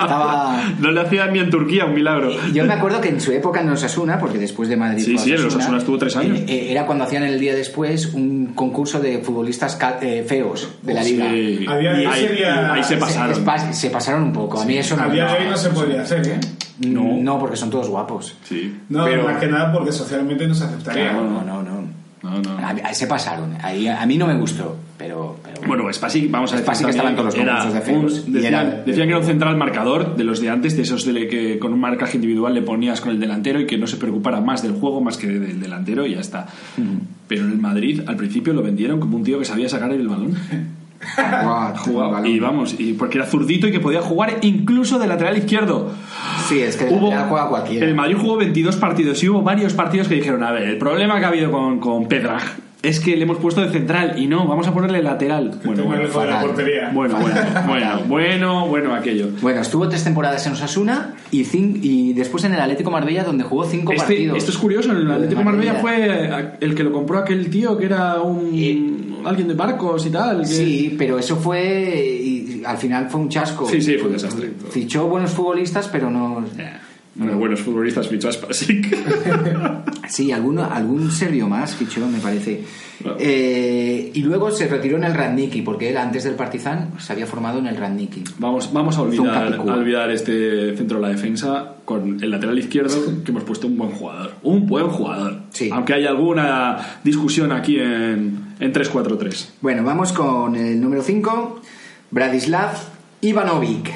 [0.00, 0.60] Estaba...
[0.78, 2.30] No le hacían ni en Turquía un milagro.
[2.48, 5.18] Y Yo me acuerdo que en su época en Osasuna, porque después de Madrid Sí,
[5.18, 6.38] sí, en Osasuna estuvo tres años.
[6.40, 10.94] eh, eh, Era cuando hacían el día después un concurso de futbolistas eh, feos de
[10.94, 11.30] la liga.
[11.30, 11.66] Sí.
[11.68, 13.34] A día de Y hoy ahí, sería- ahí se pasaron.
[13.74, 14.60] se pasaron un poco.
[14.60, 16.40] A mí eso no hoy no se podría hacer, ¿eh?
[16.86, 17.02] No.
[17.20, 18.36] No, porque son todos guapos.
[18.44, 18.76] Sí.
[18.88, 21.12] No, Pero- más que nada porque socialmente no se aceptaría.
[21.12, 21.62] No, no.
[21.62, 21.71] no.
[22.22, 22.56] No, no.
[22.58, 23.56] A se pasaron.
[23.62, 25.36] Ahí, a mí no me gustó, pero...
[25.42, 26.66] pero Bueno, Spasic, vamos a decir.
[26.66, 29.56] Spasic estaba en todos los concursos de un- decían, era- decían que era un central
[29.56, 33.00] marcador de los de antes, de esos de que con un marcaje individual le ponías
[33.00, 36.06] con el delantero y que no se preocupara más del juego más que del delantero
[36.06, 36.46] y ya está.
[37.26, 40.06] Pero en el Madrid, al principio lo vendieron como un tío que sabía sacar el
[40.06, 40.36] balón.
[41.84, 42.26] Jugaba- balón.
[42.30, 45.90] y vamos, y porque era zurdito y que podía jugar incluso de lateral izquierdo.
[46.48, 47.86] Sí, es que lateral juega cualquiera.
[47.86, 51.18] El Madrid jugó 22 partidos y hubo varios partidos que dijeron, a ver, el problema
[51.18, 52.38] que ha habido con, con Pedra
[52.82, 55.52] es que le hemos puesto de central y no, vamos a ponerle lateral.
[55.64, 56.08] Bueno, bueno,
[56.42, 56.90] portería.
[56.92, 59.28] bueno, bueno, bueno, bueno, bueno, aquello.
[59.40, 63.44] Bueno, estuvo tres temporadas en Osasuna y, cin- y después en el Atlético Marbella donde
[63.44, 64.38] jugó cinco Este- partidos.
[64.38, 67.86] esto es curioso, en el Atlético Marbella fue el que lo compró aquel tío que
[67.86, 70.40] era un Y- alguien de barcos y tal.
[70.40, 71.94] que- Sí, pero eso fue...
[72.04, 73.68] Y al final fue un chasco.
[73.68, 74.50] Sí, sí, fue un desastre.
[74.70, 76.44] Fichó buenos futbolistas, pero no...
[77.14, 78.96] Bueno, buenos futbolistas fichó a Spasic.
[80.08, 82.64] Sí, alguno, algún serbio más fichó, me parece.
[83.00, 83.16] Claro.
[83.20, 87.26] Eh, y luego se retiró en el Radniki, porque él antes del Partizan se había
[87.26, 88.24] formado en el Radniki.
[88.38, 93.22] Vamos, vamos a olvidar, a olvidar este centro de la defensa con el lateral izquierdo
[93.24, 94.32] que hemos puesto un buen jugador.
[94.42, 95.40] Un buen jugador.
[95.50, 95.70] Sí.
[95.72, 99.50] Aunque hay alguna discusión aquí en, en 3-4-3.
[99.60, 101.60] Bueno, vamos con el número 5,
[102.10, 102.72] Bradislav
[103.20, 103.90] Ivanovic.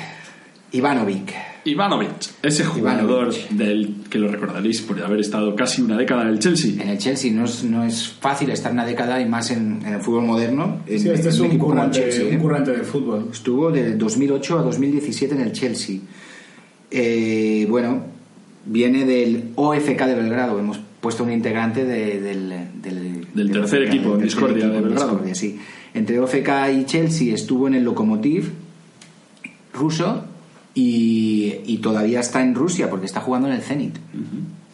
[0.72, 1.45] Ivanovic.
[1.66, 2.10] Ivanovic,
[2.42, 3.48] ese jugador Ivanovic.
[3.50, 6.80] del que lo recordaréis por haber estado casi una década en el Chelsea.
[6.82, 9.94] En el Chelsea no es, no es fácil estar una década y más en, en
[9.94, 10.78] el fútbol moderno.
[10.86, 12.36] En, Sí, este en es un currante, Chelsea, ¿eh?
[12.36, 13.28] un currante de fútbol.
[13.32, 15.98] Estuvo de 2008 a 2017 en el Chelsea.
[16.90, 18.02] Eh, bueno,
[18.64, 20.58] viene del OFK de Belgrado.
[20.58, 22.52] Hemos puesto un integrante de- del,
[22.82, 25.08] del, Del tercer equipo, del Discordia, de Belgrado.
[25.10, 25.58] Discordia, sí.
[25.94, 26.48] Entre OFK
[26.78, 28.50] y Chelsea estuvo en el Lokomotiv
[29.74, 30.24] ruso
[30.76, 33.96] y, y todavía está en Rusia porque está jugando en el Zenit.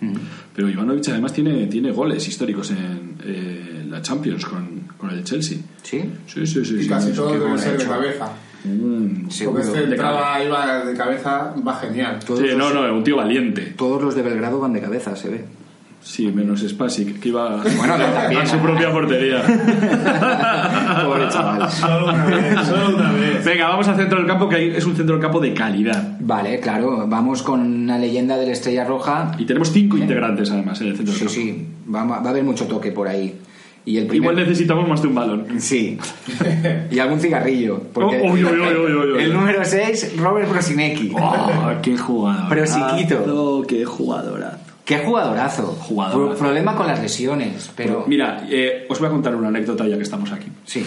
[0.01, 0.15] Mm.
[0.55, 5.59] Pero Ivanovic además tiene, tiene goles históricos en eh, la Champions con, con el Chelsea.
[5.83, 6.03] ¿Sí?
[6.27, 6.75] Sí, sí, sí.
[6.75, 6.89] Y sí.
[6.89, 8.33] casi todo qué debe ser de cabeza.
[8.65, 9.29] Mm.
[9.45, 12.19] Porque este De entraba, iba de cabeza, va genial.
[12.27, 13.75] Todos Sí, los- no, no, un tío valiente.
[13.77, 15.45] Todos los de Belgrado van de cabeza, se ve.
[16.03, 18.43] Sí, menos Spasic, que iba Bueno, no, también.
[18.43, 19.41] a su propia portería.
[21.05, 21.71] Pobre chaval.
[21.71, 23.45] Solo una vez, solo una vez.
[23.45, 26.17] Venga, vamos al centro del campo, que ahí es un centro del campo de calidad.
[26.21, 29.33] Vale, claro, vamos con una leyenda de la Estrella Roja.
[29.39, 31.61] Y tenemos cinco integrantes, además, en el centro del Sí, campo.
[31.61, 33.39] sí, va, va a haber mucho toque por ahí.
[33.85, 34.33] Y el primer...
[34.33, 35.47] Igual necesitamos más de un balón.
[35.59, 35.99] Sí.
[36.91, 37.81] y algún cigarrillo.
[37.93, 41.13] Porque Oh, el número 6, Robert Prosinecki.
[41.17, 42.49] Oh, ¡Qué jugador!
[42.49, 43.65] Prosiquito.
[43.69, 44.59] ¡Qué jugadorazo!
[44.85, 45.67] Qué jugadorazo.
[45.81, 46.29] Jugadorazo.
[46.31, 48.05] Pro- problema con las lesiones, pero...
[48.09, 50.49] Mira, eh, os voy a contar una anécdota ya que estamos aquí.
[50.65, 50.85] Sí.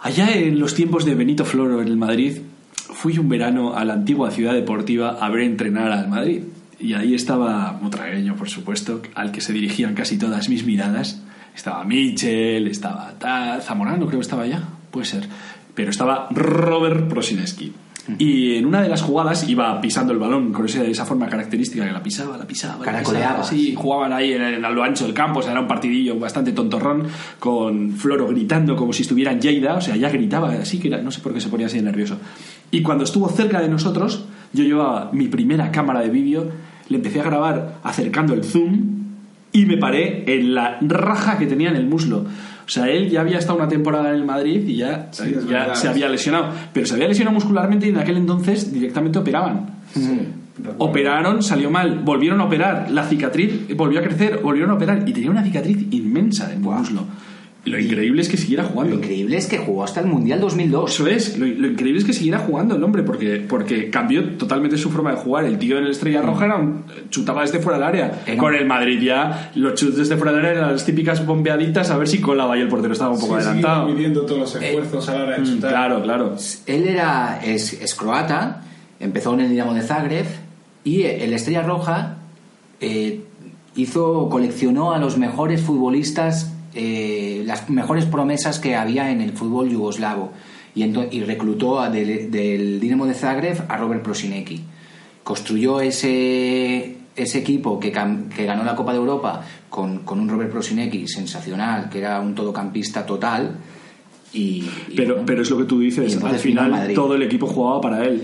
[0.00, 2.38] Allá en los tiempos de Benito Floro en el Madrid,
[2.74, 6.42] fui un verano a la antigua ciudad deportiva a ver entrenar al Madrid.
[6.78, 11.20] Y ahí estaba Motragueño, por supuesto, al que se dirigían casi todas mis miradas.
[11.54, 13.12] Estaba Michel, estaba
[13.60, 15.26] Zamorano, creo que estaba allá, puede ser.
[15.74, 17.72] Pero estaba Robert Prosineski.
[18.18, 21.84] Y en una de las jugadas iba pisando el balón con esa, esa forma característica
[21.84, 22.84] que la pisaba, la pisaba.
[22.84, 23.44] Caracoleaba.
[23.44, 26.18] Sí, jugaban ahí en, en a lo ancho del campo, o sea, era un partidillo
[26.18, 27.06] bastante tontorrón,
[27.38, 31.02] con Floro gritando como si estuviera en Lleida, o sea, ya gritaba así, que era,
[31.02, 32.18] no sé por qué se ponía así de nervioso.
[32.70, 36.50] Y cuando estuvo cerca de nosotros, yo llevaba mi primera cámara de vídeo,
[36.88, 39.00] le empecé a grabar acercando el zoom
[39.52, 42.26] y me paré en la raja que tenía en el muslo.
[42.70, 45.44] O sea, él ya había estado una temporada en el Madrid y ya, Sí, es
[45.44, 45.74] ya verdad.
[45.74, 46.50] se había lesionado.
[46.72, 49.66] Pero se había lesionado muscularmente y en aquel entonces directamente operaban.
[50.78, 55.12] Operaron, salió mal, volvieron a operar, la cicatriz volvió a crecer, volvieron a operar y
[55.12, 57.02] tenía una cicatriz inmensa en el muslo.
[57.66, 58.96] Lo increíble es que siguiera Lo jugando.
[58.96, 60.92] increíble es que jugó hasta el Mundial 2002.
[60.94, 64.78] Eso es, lo, lo increíble es que siguiera jugando el hombre, porque, porque cambió totalmente
[64.78, 65.44] su forma de jugar.
[65.44, 68.22] El tío en el Estrella Roja era un- chutaba desde fuera del área.
[68.26, 71.90] Era- Con el Madrid ya, los chutes desde fuera del área eran las típicas bombeaditas
[71.90, 73.88] a ver si colaba y el portero estaba un poco Sí, adelantado.
[73.88, 75.70] midiendo todos los esfuerzos a la hora de Mm, chutar.
[75.70, 76.36] claro, claro.
[76.66, 78.62] Él era es, es croata,
[79.00, 80.24] empezó en el Dinamo de Zagreb
[80.82, 82.16] y el Estrella Roja
[82.80, 83.20] eh,
[83.76, 89.68] hizo coleccionó a los mejores futbolistas, eh, las mejores promesas que había en el fútbol
[89.70, 90.32] yugoslavo
[90.74, 94.60] y, y reclutó a del, del Dinamo de Zagreb a Robert Prosinecki.
[95.24, 100.50] Construyó ese ese equipo que, que ganó la Copa de Europa con, con un Robert
[100.50, 103.56] Prosinecki sensacional, que era un todocampista total.
[104.32, 107.46] Y, y Pero, bueno, pero es lo que tú dices, al final todo el equipo
[107.46, 108.22] jugaba para él.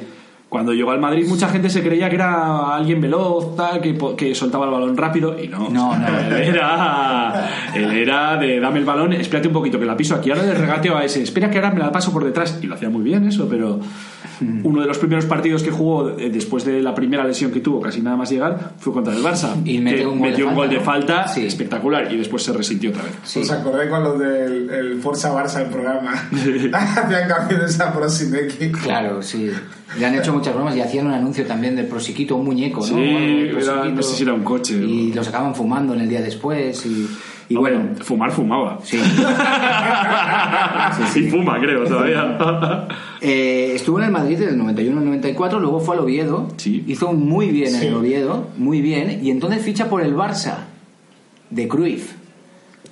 [0.48, 4.34] Cuando llegó al Madrid mucha gente se creía que era alguien veloz, tal, que, que
[4.34, 5.68] soltaba el balón rápido y no.
[5.68, 6.06] No, no.
[6.36, 10.30] Él era, él era de dame el balón, espérate un poquito que la piso aquí,
[10.30, 12.60] ahora le regateo a ese, espera que ahora me la paso por detrás.
[12.62, 13.80] Y lo hacía muy bien eso, pero.
[14.64, 17.80] Uno de los primeros partidos que jugó eh, después de la primera lesión que tuvo,
[17.80, 19.54] casi nada más llegar, fue contra el Barça.
[19.64, 20.84] Y mete que un gol de metió un gol falta, de ¿no?
[20.84, 21.46] falta Sí.
[21.46, 23.12] espectacular y después se resintió otra vez.
[23.24, 23.40] Sí.
[23.40, 26.12] ¿Os acordáis con los del el Forza Barça del programa?
[26.72, 28.72] Hacían cambios de esa Prosinecki.
[28.72, 29.50] Claro, sí.
[29.98, 32.86] Le han hecho muchas bromas y hacían un anuncio también del prosiquito, un muñeco, ¿no?
[32.86, 32.94] Sí,
[33.56, 36.20] era- no sé si era un coche Y o- lo sacaban fumando en el día
[36.20, 37.08] después y,
[37.48, 38.78] y bueno, Hombre, fumar fumaba.
[38.82, 38.98] sí.
[41.20, 42.88] Y fuma, creo, todavía.
[43.20, 46.84] Eh, estuvo en el Madrid del 91 al 94, luego fue al Oviedo, Sí.
[46.86, 47.86] hizo muy bien en Sí.
[47.86, 50.64] el Oviedo, muy bien, y entonces ficha por el Barça
[51.50, 52.12] de Cruyff.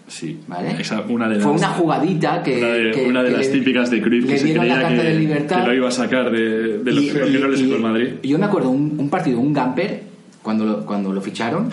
[0.06, 0.76] Sí, ¿Vale?
[0.78, 2.58] Esa, una de las, Fue una jugadita que.
[2.58, 4.76] una de, que- una de que las le- típicas de Cruyff que se dieron creía
[4.76, 5.60] la carta que, de libertad.
[5.62, 7.80] que lo iba a sacar de, de los y- que y- no le sacó el
[7.82, 8.08] Madrid.
[8.22, 10.02] y yo me acuerdo un, un partido, un Gamper,
[10.44, 11.70] cuando lo, cuando lo ficharon,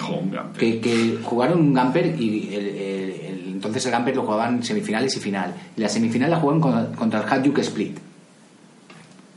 [0.57, 5.15] que, que jugaron un Gamper y el, el- el- entonces el Gamper lo jugaban semifinales
[5.17, 5.53] y final.
[5.77, 7.97] Y la semifinal la jugaron contra, contra el Hajduk Split.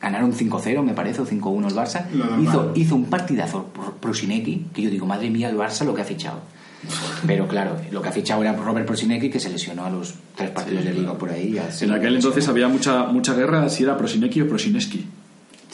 [0.00, 2.04] Ganaron 5-0, me parece, o 5-1 el Barça.
[2.42, 3.66] Hizo, hizo un partidazo
[4.00, 6.40] Prosinecki, que yo digo, madre mía, el Barça lo que ha fichado.
[7.26, 10.50] Pero claro, lo que ha fichado era Robert Prosinecki, que se lesionó a los tres
[10.50, 11.58] partidos de liga por ahí.
[11.86, 15.06] En aquel entonces había mucha mucha guerra si era Prosineski o Prosineski.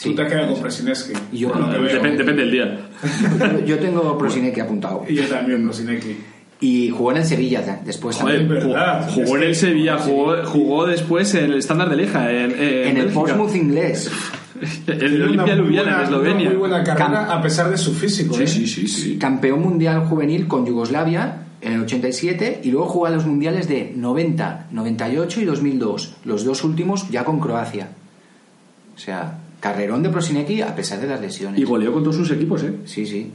[0.00, 0.08] Sí.
[0.10, 1.12] Tú te has quedado con Prosinecki.
[1.32, 1.82] Y yo veo.
[1.82, 2.78] Depende, depende del día.
[3.66, 5.04] Yo- tengo Prosinecki apuntado.
[5.06, 6.16] Y yo también, Prosinecki.
[6.62, 8.64] Y jugó en el Sevilla de- después Joder, también.
[8.66, 9.08] verdad.
[9.10, 12.86] jugó, jugó en el Sevilla, jugó, jugó después en el estándar de Leja, en, en
[12.88, 13.06] En el.
[13.08, 14.10] Portsmouth inglés.
[14.86, 16.40] En el Olimpia Ljubljana, en buena- Eslovenia.
[16.42, 18.34] Una muy buena carrera Cam- a pesar de su físico.
[18.34, 18.46] Sí, ¿eh?
[18.46, 19.16] sí, sí, sí.
[19.18, 23.92] Campeón mundial juvenil con Yugoslavia en el 87 y luego jugó a los mundiales de
[23.96, 26.16] 90, 98 y 2002.
[26.26, 27.88] Los dos últimos ya con Croacia.
[28.94, 31.60] O sea, carrerón de Prosinecki a pesar de las lesiones.
[31.60, 32.72] Y goleó con todos sus equipos, ¿eh?
[32.84, 33.30] Sí, sí.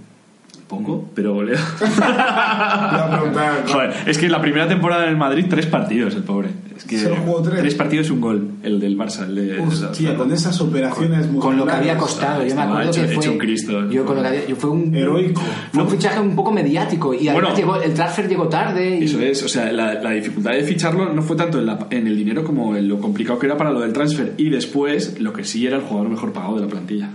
[0.68, 1.58] Poco, pero goleó.
[1.80, 6.16] Te iba a preguntar, Joder, es que la primera temporada en el Madrid, tres partidos,
[6.16, 6.50] el pobre.
[6.76, 7.76] Es que Solo jugó tres.
[7.76, 9.26] partidos y un gol, el del Barça.
[9.28, 12.44] El de, Hostia, con esas operaciones Con lo que había costado.
[12.44, 13.16] Yo me acuerdo hecho- que fue.
[13.24, 13.90] hecho un Cristo.
[13.92, 14.94] Yo con lo que había, yo fue un.
[14.96, 15.42] Heroico.
[15.72, 17.56] Fue un fichaje un poco mediático y además Bueno.
[17.56, 18.98] llegó, el transfer llegó tarde.
[19.00, 21.88] Y, Eso es, o sea, la, la dificultad de ficharlo no fue tanto en, la-
[21.92, 24.34] en el dinero como en lo complicado que era para lo del transfer.
[24.38, 27.10] Y después, lo que sí era el jugador mejor pagado de la plantilla.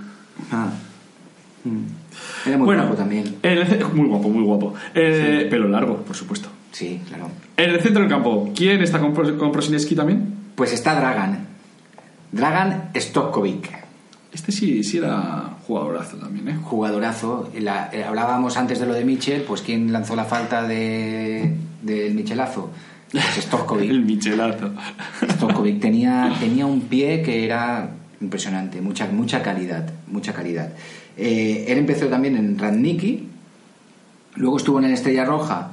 [0.52, 0.68] Ah.
[2.46, 3.36] Era muy bueno, guapo también.
[3.42, 4.74] el muy guapo, muy guapo.
[4.94, 6.48] Eh, Pelo largo, por supuesto.
[6.72, 7.28] Sí, claro.
[7.56, 10.34] En el centro del campo, ¿quién está con, con Prosineski también?
[10.54, 11.46] Pues está Dragan.
[12.32, 13.68] Dragan Stojkovic.
[14.32, 16.56] Este sí, sí era jugadorazo también, ¿eh?
[16.62, 17.50] Jugadorazo.
[17.58, 22.14] La- eh, hablábamos antes de lo de Michel, pues ¿quién lanzó la falta de, del
[22.14, 22.70] Michelazo?
[23.10, 23.90] Pues Stojkovic.
[23.90, 24.70] El Michelazo.
[25.28, 27.90] Stojkovic tenía, tenía un pie que era
[28.20, 30.68] impresionante, mucha, mucha calidad, mucha calidad.
[31.16, 33.28] Eh, él empezó también en Radniki,
[34.36, 35.72] luego estuvo en el Estrella Roja,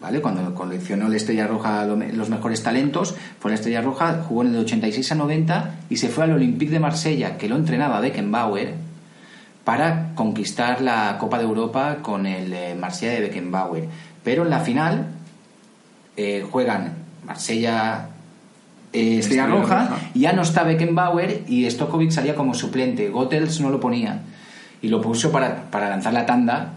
[0.00, 0.20] ¿vale?
[0.20, 4.54] Cuando coleccionó el Estrella Roja los mejores talentos, fue la Estrella Roja, jugó en el
[4.54, 8.74] de 86 a 90 y se fue al Olympique de Marsella, que lo entrenaba Beckenbauer,
[9.64, 13.88] para conquistar la Copa de Europa con el eh, Marsella de Beckenbauer.
[14.24, 15.08] Pero en la final
[16.16, 16.94] eh, juegan
[17.26, 18.08] Marsella
[18.92, 23.10] eh, Estrella Roja, ya no está Beckenbauer y Stokovic salía como suplente.
[23.10, 24.22] Gotels no lo ponía
[24.82, 26.74] y lo puso para, para lanzar la tanda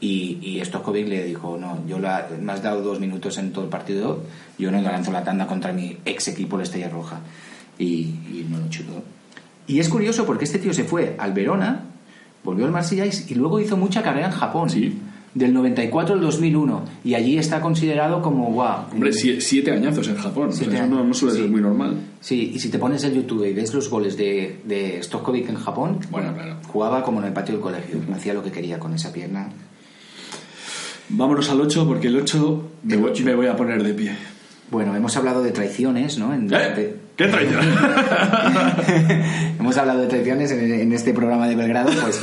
[0.00, 3.64] y, y Stokovic le dijo, no, yo la- me has dado dos minutos en todo
[3.64, 4.22] el partido,
[4.58, 7.20] yo no lanzo la tanda contra mi ex equipo, la Estrella Roja.
[7.78, 9.02] Y, y no lo chutó.
[9.66, 11.82] Y es curioso porque este tío se fue al Verona,
[12.42, 14.68] volvió al Marsella y, luego hizo mucha carrera en Japón.
[14.70, 14.98] Sí.
[15.34, 16.84] Del 94 al 2001.
[17.04, 18.84] Y allí está considerado como, guau.
[18.92, 20.48] Hombre, sie- siete añazos en Japón.
[20.50, 21.50] o sea, eso no, no suele años, ser sí.
[21.50, 21.96] muy normal.
[22.20, 25.56] Sí, y si te pones en YouTube y ves los goles de, de Stokovic en
[25.56, 26.56] Japón, Bueno, claro.
[26.68, 29.48] jugaba como en el patio del colegio, hacía lo que quería con esa pierna.
[31.08, 34.12] Vámonos al 8 porque el 8 me, El me voy a poner de pie.
[34.70, 36.32] Bueno, hemos hablado de traiciones, ¿no?
[36.34, 36.58] En- ¿Eh?
[36.76, 37.60] de- ¿Qué traición?
[39.58, 42.22] hemos hablado de traiciones en, en este programa de Belgrado, pues.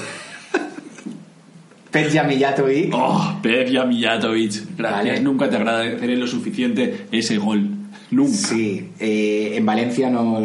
[1.92, 2.94] Petja Mijatovic.
[2.94, 4.78] oh, Peja Mijatovic.
[4.78, 5.04] Gracias.
[5.06, 5.22] Vale.
[5.22, 7.68] Nunca te agradeceré lo suficiente ese gol.
[8.12, 8.34] Nunca.
[8.34, 10.42] Sí, eh, en Valencia no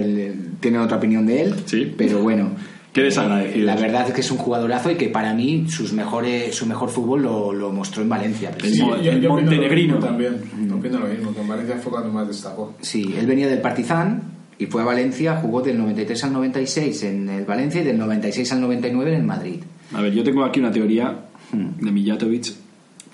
[0.61, 1.93] tiene otra opinión de él, Sí.
[1.97, 2.51] pero bueno.
[2.93, 3.57] Qué desagradecidos.
[3.57, 6.65] eh, la verdad es que es un jugadorazo y que para mí sus mejores, su
[6.65, 8.53] mejor fútbol lo, lo mostró en Valencia.
[8.63, 9.99] El Sí, el lo montenegrino.
[9.99, 10.37] también.
[10.73, 12.75] Opino lo mismo, que en Valencia fue cuando más destacó.
[12.81, 14.23] Sí, él venía del Partizan
[14.61, 18.53] y fue a Valencia, jugó del 93 al 96 en el Valencia y del 96
[18.53, 19.57] al 99 en el Madrid.
[19.93, 21.17] A ver, yo tengo aquí una teoría.
[21.55, 22.55] De Mijatovic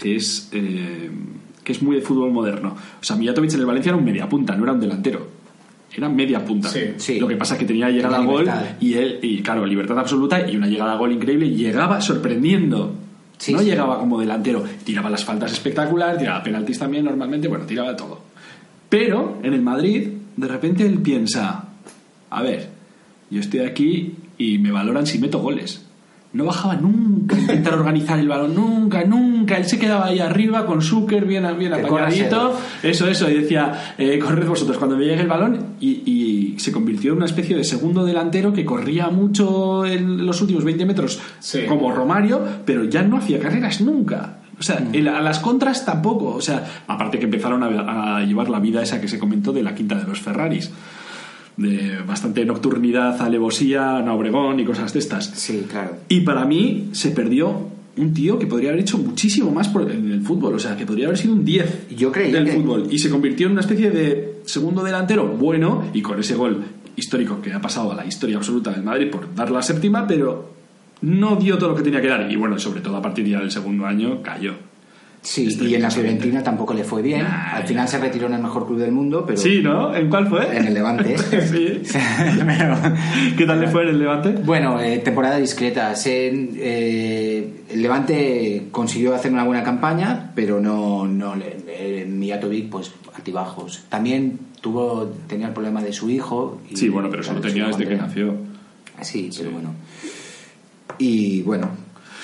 [0.01, 1.11] que es, eh,
[1.63, 2.75] que es muy de fútbol moderno.
[3.01, 5.29] O sea, Mijatovic en el Valencia era un media punta, no era un delantero.
[5.93, 6.69] Era media punta.
[6.69, 7.21] Sí, sí.
[7.21, 8.77] Lo que pasa es que tenía llegada a gol libertad.
[8.81, 11.47] y él, y claro, libertad absoluta y una llegada a gol increíble.
[11.47, 12.95] y Llegaba sorprendiendo.
[13.37, 13.67] Sí, no sí.
[13.67, 14.65] llegaba como delantero.
[14.85, 18.23] Tiraba las faltas espectaculares, tiraba penaltis también normalmente, bueno, tiraba todo.
[18.89, 21.69] Pero en el Madrid, de repente él piensa,
[22.31, 22.71] a ver,
[23.31, 25.85] yo estoy aquí y me valoran si meto goles.
[26.33, 29.57] No bajaba nunca a intentar organizar el balón, nunca, nunca.
[29.57, 32.57] Él se quedaba ahí arriba con Zucker bien, bien apañadito.
[32.85, 33.29] Eso, eso.
[33.29, 35.59] Y decía, eh, corred vosotros cuando me llegue el balón.
[35.81, 40.41] Y, y se convirtió en una especie de segundo delantero que corría mucho en los
[40.41, 41.63] últimos 20 metros, Sí.
[41.69, 44.37] como Romario, pero ya no hacía carreras nunca.
[44.57, 44.95] O sea, Mm.
[44.95, 46.35] el- a las contras tampoco.
[46.35, 49.65] O sea, aparte que empezaron a, a llevar la vida esa que se comentó de
[49.65, 50.71] la quinta de los Ferraris.
[51.57, 55.27] De bastante nocturnidad, alevosía, Ana Obregón y cosas de estas.
[55.27, 55.97] Sí, claro.
[56.09, 60.11] Y para mí se perdió un tío que podría haber hecho muchísimo más por, en
[60.11, 60.55] el fútbol.
[60.55, 62.87] O sea, que podría haber sido un 10 Yo creía del que- fútbol.
[62.91, 66.63] Y se convirtió en una especie de segundo delantero bueno y con ese gol
[66.97, 70.55] histórico que ha pasado a la historia absoluta del Madrid por dar la séptima, pero
[71.03, 72.31] no dio todo lo que tenía que dar.
[72.31, 74.55] Y bueno, sobre todo a partir ya del segundo año cayó.
[75.23, 75.91] Sí, y en la.
[75.91, 77.23] Fiorentina tampoco le fue bien.
[77.25, 79.95] Nah, Al final se retiró en el mejor club del mundo, pero Sí, ¿no?
[79.95, 80.57] ¿En cuál fue?
[80.57, 81.17] en el Levante.
[81.47, 81.83] sí.
[82.47, 82.77] Pero-
[83.37, 84.31] ¿Qué tal le fue en el Levante?
[84.31, 85.95] Bueno, eh, temporada discreta.
[85.95, 92.71] Se, eh, el Levante consiguió hacer una buena campaña, pero no, no le- eh, Mijatovic,
[92.71, 93.85] pues altibajos.
[93.91, 96.63] También tuvo tenía el problema de su hijo.
[96.71, 98.35] y- Sí, bueno, pero eso lo tenía desde que nació.
[99.03, 99.75] Sí, pero bueno.
[100.99, 101.69] Y bueno,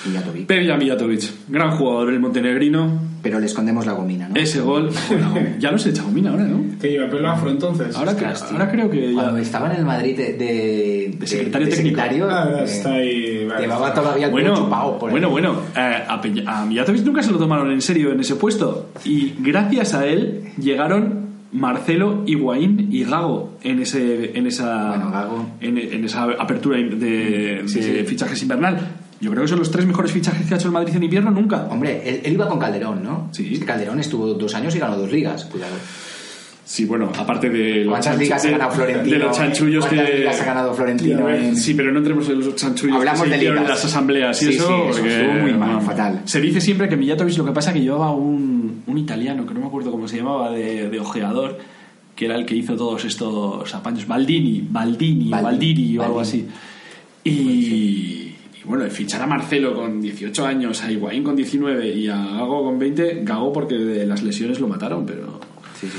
[0.07, 0.45] Mijatovic.
[0.47, 3.07] Peja Mijatovic, gran jugador el montenegrino.
[3.23, 4.35] Pero le escondemos la gomina, ¿no?
[4.35, 6.63] Ese gol, bueno, ya no se echa gomina ahora, ¿no?
[6.79, 7.93] Que lleva pelo afro entonces.
[7.95, 9.21] Ahora, Ostras, creo que ya...
[9.21, 11.97] Cuando estaba en el Madrid de, de, De secretario técnico.
[11.97, 13.45] secretario, Ah, eh, está ahí.
[13.45, 14.01] vale, llevaba está.
[14.01, 15.31] todavía el Bueno, chupado por bueno, ahí.
[15.33, 18.91] bueno, eh, a, Peña- a Mijatovic nunca se lo tomaron en serio en ese puesto
[19.03, 25.45] y gracias a él llegaron Marcelo, Higuaín y Gago en ese en esa Bueno, Gago.
[25.61, 28.03] En, en esa apertura de, Sí, de sí.
[28.05, 28.77] fichajes invernal.
[29.19, 31.31] Yo creo que son los tres mejores fichajes que ha hecho el Madrid en invierno
[31.31, 31.67] nunca.
[31.71, 33.29] Hombre, él, él iba con Calderón, ¿no?
[33.31, 33.49] Sí.
[33.53, 35.73] Es que Calderón estuvo dos años y ganó dos ligas, cuidado.
[36.63, 39.13] Sí, bueno, aparte de los, ¿Cuántas ligas ha ganado Florentino?
[39.17, 42.39] de los chanchullos que ¿Cuántas ligas ha ganado Florentino en- Sí, pero no entremos en
[42.41, 43.77] los chanchullos Hablamos que se de hicieron en ligas.
[43.83, 46.21] las asambleas y Sí, eso, sí, eso porque, estuvo muy mal, fatal.
[46.25, 49.61] Se dice siempre que Mijatovic lo que pasa que llevaba un, un italiano, que no
[49.61, 51.57] me acuerdo cómo se llamaba, de, de ojeador,
[52.17, 54.05] que era el que hizo todos estos apaños.
[54.05, 56.43] Baldini, Baldini, Baldini, Baldiri o algo Baldini.
[56.49, 57.29] así.
[57.29, 58.26] Y
[58.67, 62.63] Bueno, de fichar a Marcelo con 18 años, a Higuaín con 19 y a Gago
[62.65, 65.39] con 20, Gago porque de las lesiones lo mataron, pero...
[65.79, 65.97] Sí, sí.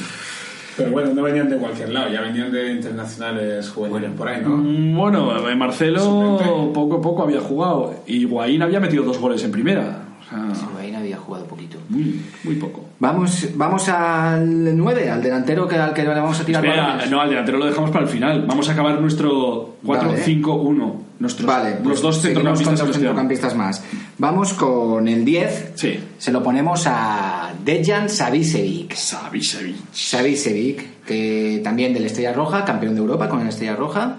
[0.76, 4.50] Pero bueno, no venían de cualquier lado, ya venían de internacionales juveniles por ahí, ¿no?
[4.58, 9.42] Mm, Bueno, eh, Marcelo poco a poco había jugado y Higuaín había metido dos goles
[9.42, 10.04] en primera.
[10.30, 11.78] O sea, Higuaín había jugado poquito.
[11.88, 12.87] muy, muy poco.
[13.00, 17.10] Vamos, vamos al 9, al delantero que, al que le vamos a tirar Espera, balones.
[17.10, 18.44] no, al delantero lo dejamos para el final.
[18.46, 20.94] Vamos a acabar nuestro 4-5-1.
[21.20, 23.54] Nuestros, Vale, los pues dos centrocampistas.
[23.56, 23.82] más.
[24.18, 25.72] Vamos con el 10.
[25.76, 25.98] Sí.
[26.18, 28.94] Se lo ponemos a Dejan Savicevic.
[28.94, 29.76] Savicevic.
[29.92, 34.16] Savicevic, que también del Estrella Roja, campeón de Europa con el Estrella Roja.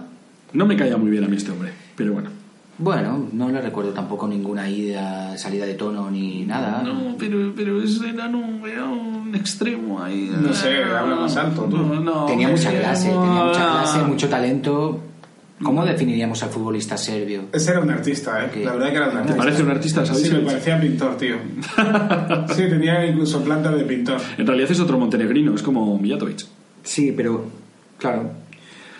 [0.53, 2.29] No me caía muy bien a mí este hombre, pero bueno.
[2.79, 6.81] Bueno, no le recuerdo tampoco ninguna ida, salida de tono ni nada.
[6.81, 8.27] No, pero, pero es era
[8.85, 10.31] un extremo ahí.
[10.39, 11.77] No sé, habla más alto, tú.
[11.77, 15.01] No, no, tenía mucha clase, tenía mucha clase, mucho talento.
[15.61, 17.43] ¿Cómo definiríamos al futbolista serbio?
[17.51, 18.49] Ese era un artista, ¿eh?
[18.53, 18.63] ¿Qué?
[18.63, 19.37] La verdad que era un ¿Te artista.
[19.37, 21.35] parece un artista, Sí, me parecía pintor, tío.
[22.55, 24.21] Sí, tenía incluso planta de pintor.
[24.37, 26.45] En realidad es otro montenegrino, es como Mijatovic.
[26.83, 27.45] Sí, pero
[27.97, 28.31] claro,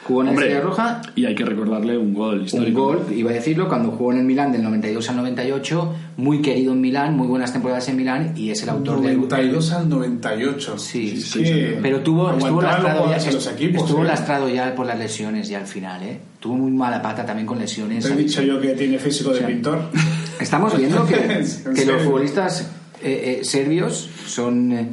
[0.10, 2.84] jugó en el Hombre, Estrella Roja, y hay que recordarle un gol un histórico.
[2.84, 6.74] gol, iba a decirlo, cuando jugó en el Milán del 92 al 98, muy querido
[6.74, 10.78] en Milán, muy buenas temporadas en Milán y es el autor del 92 al 98.
[10.78, 13.84] Sí, Es sí, que Pero tuvo, estuvo lastrado, ya, jugadores en los equipos.
[13.84, 14.08] estuvo ¿eh?
[14.08, 16.20] lastrado ya por las lesiones ya al final, ¿eh?
[16.40, 18.04] Tuvo muy mala pata también con lesiones.
[18.06, 19.46] Te he dicho yo que tiene físico de Sí.
[19.46, 19.90] pintor.
[20.40, 21.16] Estamos viendo que,
[21.76, 22.62] que los futbolistas
[23.02, 24.88] eh, eh, serbios son eh,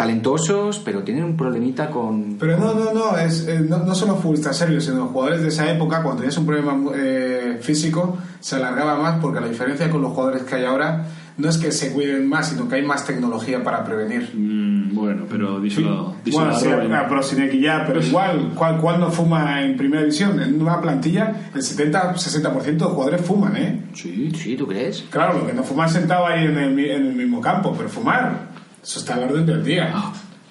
[0.00, 2.36] talentosos, pero tienen un problemita con...
[2.38, 5.70] Pero no, no, no, es, eh, no, no solo futbolistas serios, sino jugadores de esa
[5.70, 10.12] época, cuando tenías un problema eh, físico, se alargaba más porque la diferencia con los
[10.12, 11.04] jugadores que hay ahora
[11.36, 14.30] no es que se cuiden más, sino que hay más tecnología para prevenir.
[14.34, 19.62] Mm, bueno, pero díselo, díselo Bueno, a sí, ya, pero igual, ¿cuál, cuál no fuma
[19.62, 20.40] en primera división?
[20.40, 23.80] En una plantilla, el 70-60% de jugadores fuman, ¿eh?
[23.94, 24.32] Sí.
[24.34, 25.04] Sí, ¿tú crees?
[25.10, 27.88] Claro, lo que no fumar sentado ahí en el, mi- en el mismo campo, pero
[27.88, 28.49] fumar,
[28.82, 29.92] eso está a la orden del día.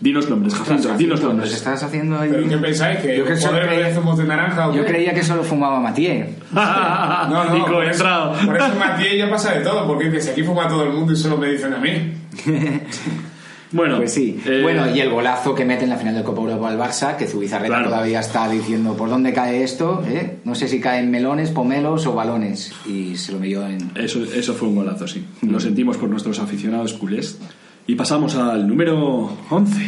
[0.02, 1.54] Dinos nombres, Jacinto, dinos Nos nombres.
[1.54, 2.30] estás haciendo ahí...
[2.32, 3.00] ¿Pero qué pensáis?
[3.00, 6.36] ¿Que Yo que solo creía- de naranja o Yo creía que solo fumaba Matié.
[6.54, 8.34] No, no, Nico, por eso, entrado.
[8.46, 11.18] por eso Matías ya pasa de todo, porque dice, aquí fuma todo el mundo y
[11.18, 12.14] solo me dicen a mí.
[13.72, 14.42] Bueno, Pues sí.
[14.48, 17.16] eh, Bueno, y el golazo que mete en la final del Copa Europa al Barça,
[17.16, 17.90] que Zubizarreta Claro.
[17.92, 20.40] todavía está diciendo por dónde cae esto, ¿eh?
[20.44, 22.74] No sé si caen melones, pomelos o balones.
[22.88, 23.92] Y se lo metió en...
[23.94, 25.24] Eso, eso fue un golazo, sí.
[25.44, 27.38] Lo sentimos por nuestros aficionados culés.
[27.90, 29.82] Y pasamos al número 11.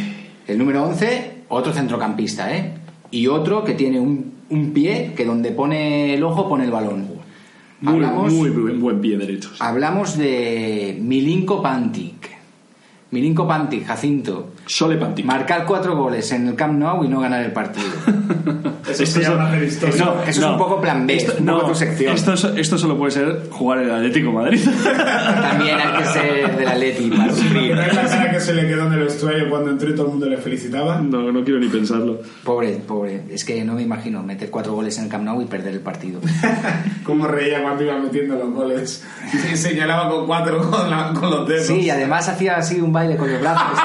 [0.48, 2.74] El número 11, otro centrocampista, ¿eh?
[3.12, 7.06] Y otro que tiene un, un pie que donde pone el ojo pone el balón.
[7.80, 9.50] Muy, Hablamos- muy buen, buen pie derecho.
[9.50, 9.56] sí.
[9.60, 12.28] Hablamos de Milinko Pantic.
[13.12, 14.50] Milinko Pantic, Jacinto.
[14.66, 15.24] Sole Pantic.
[15.24, 17.86] Marcar cuatro goles en el Camp Nou y no ganar el partido.
[18.88, 19.94] Eso se hacer historia.
[19.94, 22.14] Eso- eso es un poco plan B, Esto, un poco no, tu sección.
[22.14, 24.60] Esto, esto solo puede ser jugar en el Atlético de Madrid.
[25.40, 27.74] También hay que ser del Atleti para sufrir.
[27.74, 30.06] ¿No es la cara que se le quedó en el vestuario cuando entró y todo
[30.06, 30.98] el mundo le felicitaba?
[31.00, 32.20] no, no quiero ni pensarlo.
[32.44, 33.22] Pobre, pobre.
[33.30, 35.80] Es que no me imagino meter cuatro goles en el Camp Nou y perder el
[35.80, 36.20] partido.
[37.04, 39.04] Cómo reía cuando iba metiendo los goles.
[39.52, 41.66] Y señalaba con cuatro con, la- con los dedos.
[41.66, 43.78] Sí, y además hacía así un baile con los brazos.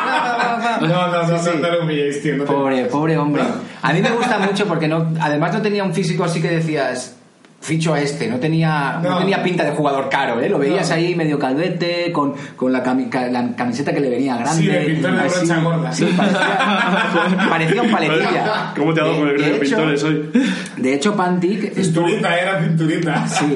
[0.88, 1.57] No, no, no, Sí, sí.
[1.61, 2.38] no, no lo humilléis, tío.
[2.38, 3.43] no te- Pobre, pobre hombre.
[3.82, 7.13] A mí me gusta mucho porque no, además no tenía un físico así que decías,
[7.59, 9.09] ficho a este, no tenía, no.
[9.11, 9.17] No.
[9.17, 10.47] tenía pinta de jugador caro, ¿eh?
[10.47, 10.95] Lo veías No.
[10.95, 14.61] ahí medio calvete, con, con la, cami- ca- la camiseta que le venía grande.
[14.61, 15.45] Sí, de pintor de así.
[15.45, 15.91] brocha gorda.
[15.91, 18.73] Sí, parecía, parecía un paletilla.
[18.78, 20.30] ¿Cómo te ha dado De- con el de gremio de hecho- pintores hoy?
[20.78, 22.05] De hecho, Pantic estuvo...
[22.05, 23.28] Cinturita, era cinturita.
[23.28, 23.55] Sí,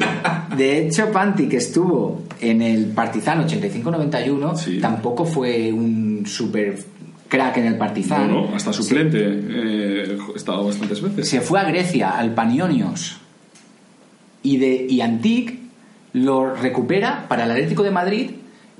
[0.57, 4.79] de hecho Pantic estuvo en el Partizan 85-91, Sí.
[4.79, 6.75] tampoco fue un super
[7.31, 8.27] crack en el Partizan.
[8.27, 9.19] No, no, hasta suplente.
[9.23, 11.29] Eh, he estado bastantes veces.
[11.29, 13.17] Se fue a Grecia, al Panionios,
[14.43, 15.57] y, de, y Antic
[16.13, 18.31] lo recupera para el Atlético de Madrid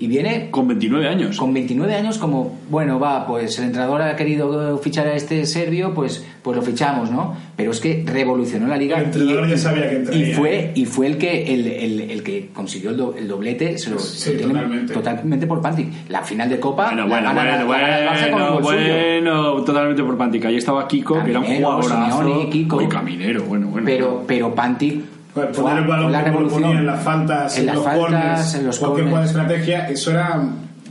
[0.02, 1.38] y viene Con 29 años.
[1.38, 5.93] con 29 años como, bueno, va, pues el entrenador ha querido fichar a este serbio,
[5.93, 7.36] pues, pues lo fichamos, ¿no?
[7.56, 8.97] Pero es que revolucionó la liga.
[8.97, 10.30] El entrenador y, ya sabía que entraría.
[10.30, 13.78] y fue y fue el que el, el- el que consiguió el, do- el doblete,
[13.78, 14.93] se lo, Sí, se lo totalmente.
[14.93, 15.88] totalmente por Pantic.
[16.10, 20.18] La final de Copa, Bueno, la bueno, gana- bueno, la un bueno, bueno, totalmente por
[20.18, 20.45] Pantic.
[20.45, 22.22] Ahí estaba Kiko, que era un Caminero, jugadorazo.
[22.24, 22.78] Simeone, Kiko.
[22.78, 23.86] Uy, caminero, bueno, bueno.
[23.86, 25.02] Pero, pero Pantic
[25.34, 26.77] Poner el balón la revolución.
[26.77, 29.29] en las faltas, en, en, las los faltas, corners, en los cualquier corners.
[29.32, 30.41] estrategia, eso era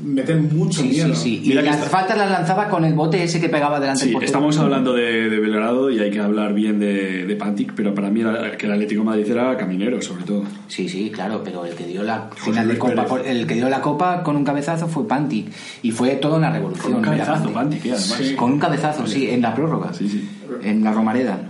[0.02, 1.14] meter mucho Sí, miedo.
[1.14, 1.50] sí, sí.
[1.50, 4.22] Y las está- faltas las lanzaba con el bote ese que pegaba delante Sí, del
[4.22, 8.08] estamos hablando de, de Belgrado y hay que hablar bien de, de Pantic, pero para
[8.08, 10.44] mí era- que el Atlético de Madrid era caminero, sobre todo.
[10.68, 13.82] Sí, sí, claro, pero el que dio la final de copa, el que dio la
[13.82, 15.48] copa con un cabezazo fue Pantic
[15.82, 16.92] y fue toda una revolución.
[16.92, 18.18] Con un cabezazo, Pantic, eh, además.
[18.22, 18.34] Sí.
[18.36, 20.26] Con un cabezazo, sí, en la prórroga, Sí, sí.
[20.62, 21.49] en la Romareda.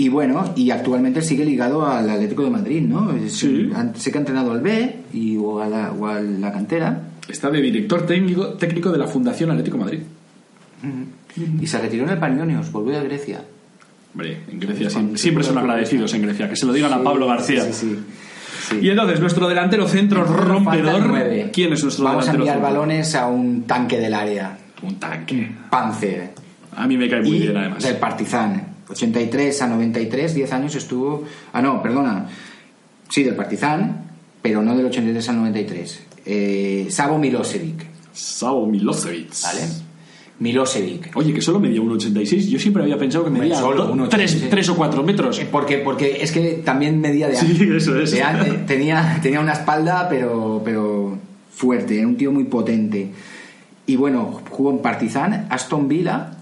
[0.00, 3.12] Y bueno, y actualmente sigue ligado al Atlético de Madrid, ¿no?
[3.28, 3.68] Sí.
[3.96, 7.50] Sé que ha entrenado al B y, o, a la, o a la cantera Está
[7.50, 10.00] de director técnico, técnico de la Fundación Atlético de Madrid.
[11.60, 13.42] y se retiró en el Panionios, volvió a Grecia.
[14.14, 16.48] Hombre, en Grecia siempre, siempre son agradecidos en Grecia.
[16.48, 17.64] Que se lo digan a Pablo García.
[17.72, 17.98] Sí.
[18.80, 21.50] Y entonces, nuestro delantero centro rompedor.
[21.52, 22.62] ¿Quién es nuestro Vamos a delantero enviar centro?
[22.72, 24.58] balones a un tanque del área.
[24.82, 25.50] Un tanque.
[25.70, 26.30] Panzer.
[26.76, 27.82] A mí me cae muy y bien, además.
[27.82, 28.67] del Partizan.
[28.90, 31.24] 83 a 93, 10 años estuvo.
[31.52, 32.26] Ah, no, perdona.
[33.08, 34.04] Sí, del Partizan,
[34.42, 36.00] pero no del 83 al 93.
[36.26, 39.30] Eh, Savo Milosevic, Savo Milosevic.
[39.42, 39.60] ¿vale?
[40.40, 41.10] Milosevic.
[41.16, 42.48] Oye, que solo medía 1,86.
[42.48, 44.08] Yo siempre había pensado que medía solo do- 1,86.
[44.10, 45.38] tres, tres o cuatro metros.
[45.40, 47.74] Eh, Porque, porque es que también medía de Sí, ancho.
[47.76, 48.12] eso es.
[48.12, 51.18] De an- eh, tenía, tenía una espalda, pero, pero
[51.52, 53.10] fuerte, era un tío muy potente.
[53.86, 56.32] Y bueno, jugó en Partizan, Aston Villa,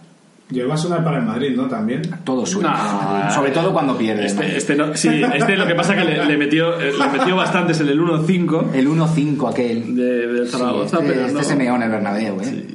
[0.49, 1.64] Llegó a sonar para el Madrid, ¿no?
[1.66, 2.03] También.
[2.22, 2.68] todo suyo.
[2.68, 4.26] No, Sobre todo cuando pierde.
[4.26, 7.34] Este, este no, sí, este lo que pasa que le, le metió, eh, le metió
[7.34, 9.97] bastantes en el 1-5 El 1-5 aquel.
[9.97, 11.44] de, de Zaragoza, Sí, este, pero este no.
[11.44, 12.66] se meó en el Bernabéu, ¿eh?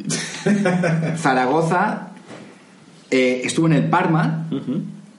[1.17, 2.09] Zaragoza
[3.09, 4.47] eh, estuvo en el Parma,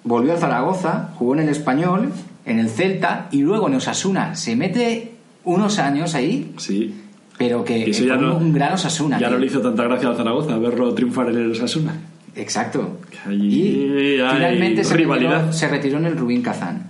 [0.04, 2.10] volvió al Zaragoza, jugó en el Español,
[2.44, 4.34] en el Celta y luego en Osasuna.
[4.34, 5.12] Se mete
[5.44, 6.94] unos años ahí, Sí.
[7.38, 9.18] pero que Y eso ya con no- un gran Osasuna.
[9.18, 11.94] Ya no le hizo tanta gracia al Zaragoza verlo triunfar en el Osasuna.
[12.34, 12.98] Exacto.
[13.26, 16.86] Allí y finalmente se retiró, se retiró en el Rubín Kazán.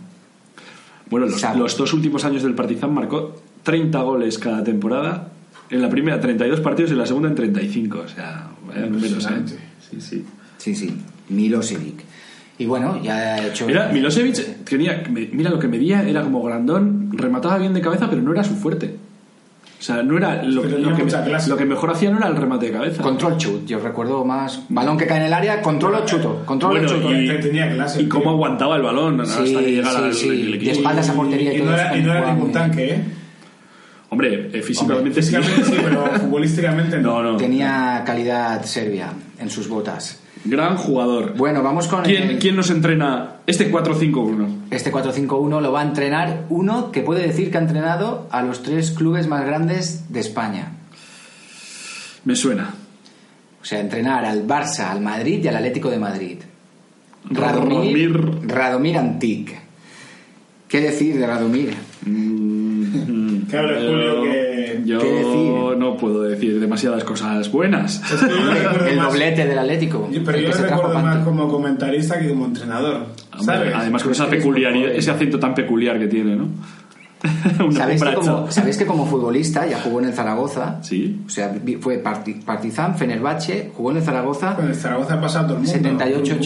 [1.10, 5.28] Bueno, los, dos últimos años del Partizan marcó 30 goles cada temporada.
[5.68, 7.98] En la primera 32 partidos y en la segunda en 35.
[8.04, 9.56] O sea, vaya números, ¿eh?
[9.90, 10.24] Sí, sí.
[10.58, 10.94] Sí, sí,
[11.28, 12.04] Milosevic.
[12.58, 13.66] Y bueno, ya ha hecho...
[13.66, 18.08] Mira, Milosevic tenía, me- mira lo que medía, era como grandón, remataba bien de cabeza,
[18.08, 18.94] pero no era su fuerte.
[19.82, 21.50] O sea, no era lo, que, mucha clase.
[21.50, 23.02] lo que mejor hacía no era el remate de cabeza.
[23.02, 24.62] Control chut, yo recuerdo más.
[24.68, 26.44] Balón que cae en el área, control o chuto.
[26.46, 27.12] Control Bueno, chuto.
[27.12, 30.28] y, tenía clase, y cómo aguantaba el balón hasta que llegara sí, el- sí.
[30.28, 30.72] el De equipo.
[30.76, 33.04] espaldas a portería y Y todo no era, y no era jugaba ningún tanque, ¿eh?
[34.10, 35.34] Hombre, eh, físicamente sí.
[35.34, 37.20] Físicamente sí, pero futbolísticamente no.
[37.20, 37.36] No, no.
[37.36, 39.08] Tenía calidad serbia
[39.40, 40.21] en sus botas.
[40.44, 41.34] Gran jugador.
[41.36, 44.46] Bueno, vamos con ¿Quién, el- quién nos entrena este 4-5-1?
[44.70, 48.62] este 4-5-1 lo va a entrenar uno que puede decir que ha entrenado a los
[48.62, 50.72] tres clubes más grandes de España.
[52.24, 52.70] Me suena.
[53.60, 56.38] O sea, entrenar al Barça, al Madrid y al Atlético de Madrid.
[57.30, 58.48] Radomir, Radomir.
[58.48, 59.54] Radomir Antic.
[60.66, 61.74] ¿Qué decir de Radomir?
[62.04, 64.51] Mm, hable Julio que-
[64.84, 65.76] Yo ¿Qué decir?
[65.78, 68.00] no puedo decir demasiadas cosas buenas.
[68.12, 70.08] Es que yo le recuerdo El más- doblete del Atlético.
[70.12, 73.06] Yo- Pero yo trajo recuerdo más como comentarista que como entrenador.
[73.48, 76.48] Además con Es esa peculiaridad, ese acento tan peculiar que tiene, ¿no?
[77.72, 80.78] ¿Sabéis que, como, sabéis que como futbolista ya jugó en el Zaragoza?
[80.82, 81.20] Sí.
[81.24, 85.44] O sea, fue parti- Partizan, Fenerbahce, jugó en el Zaragoza, Con el Zaragoza ha pasado
[85.46, 85.72] todo el mundo.
[85.72, 86.36] 78,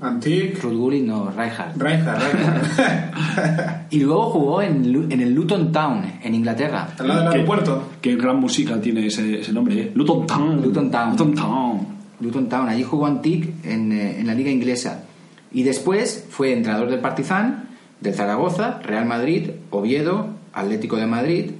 [0.00, 0.06] 80.
[0.06, 1.80] Antic, Rudgulin, no, Rijkaard.
[1.80, 3.86] Rijkaard, Rijkaard.
[3.90, 6.88] Y luego jugó en, en el Luton Town, en Inglaterra.
[6.98, 7.82] Al lado del Qué- aeropuerto.
[8.00, 9.92] Qué gran música tiene ese, ese nombre, ¿eh?
[9.94, 10.60] Luton Town.
[10.62, 11.10] Luton Town.
[11.12, 11.86] Luton Town.
[12.20, 15.04] Luton Town, allí jugó Antic en, eh, en la liga inglesa.
[15.52, 17.64] Y después fue entrenador del Partizan,
[18.00, 21.50] del Zaragoza, Real Madrid, Oviedo, Atlético de Madrid,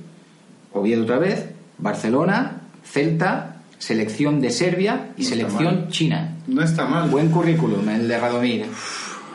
[0.72, 1.46] Oviedo otra vez,
[1.78, 6.36] Barcelona, Celta, selección de Serbia y No selección china.
[6.46, 7.08] No está mal.
[7.10, 8.66] Buen currículum el de Radomir.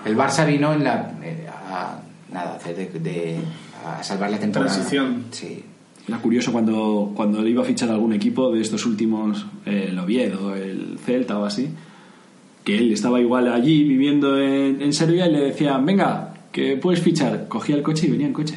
[0.05, 1.99] El Barça vino en la eh, a,
[2.31, 3.37] nada, de, de-
[3.85, 4.71] a salvar la temporada.
[4.71, 5.25] Transición.
[5.31, 5.63] Sí.
[6.07, 9.97] Era curioso cuando, cuando le iba a fichar algún equipo de estos últimos, eh, el
[9.99, 11.69] Oviedo, el Celta o así,
[12.65, 16.99] que él estaba igual allí viviendo en, en Serbia y le decían, venga, que puedes
[17.01, 17.47] fichar.
[17.47, 18.55] Cogía el coche y venía en coche.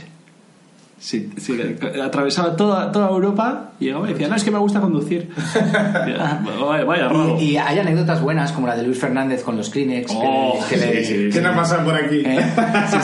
[0.99, 1.59] Sí, sí,
[2.03, 5.28] atravesaba toda, toda Europa y llegaba y decía, no, es que me gusta conducir.
[5.55, 7.36] Ya, vaya, vaya raro.
[7.38, 10.11] Y, y hay anécdotas buenas como la de Luis Fernández con los Kleenex.
[10.11, 12.22] que- Oh, que, le- sí, sí, ¿Quién ha pasado por aquí?
[12.24, 12.40] ¿Eh?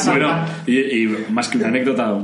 [0.06, 0.28] Bueno,
[0.66, 2.16] y, y más que una anécdota,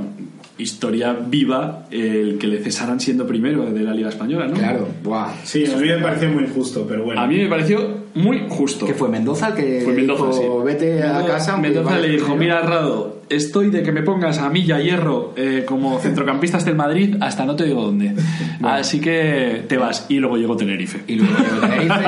[0.58, 4.54] historia viva, el que le cesaran siendo primero de la Liga Española, ¿no?
[4.54, 5.32] Claro, buah.
[5.44, 7.20] Sí, a mí me pareció muy justo, pero bueno.
[7.20, 8.84] A mí me pareció muy justo.
[8.84, 10.66] ¿Qué fue Mendoza el que Fue Mendoza, dijo, sí.
[10.66, 11.56] vete a casa?
[11.56, 12.40] Mendoza le dijo, primero"?
[12.40, 17.16] mira Rado, estoy de que me pongas a Milla Hierro eh, como centrocampista del Madrid
[17.20, 18.14] hasta no te digo dónde.
[18.62, 20.06] Así que te vas.
[20.08, 21.02] Y luego llegó Tenerife.
[21.06, 22.04] Y luego llegó Tenerife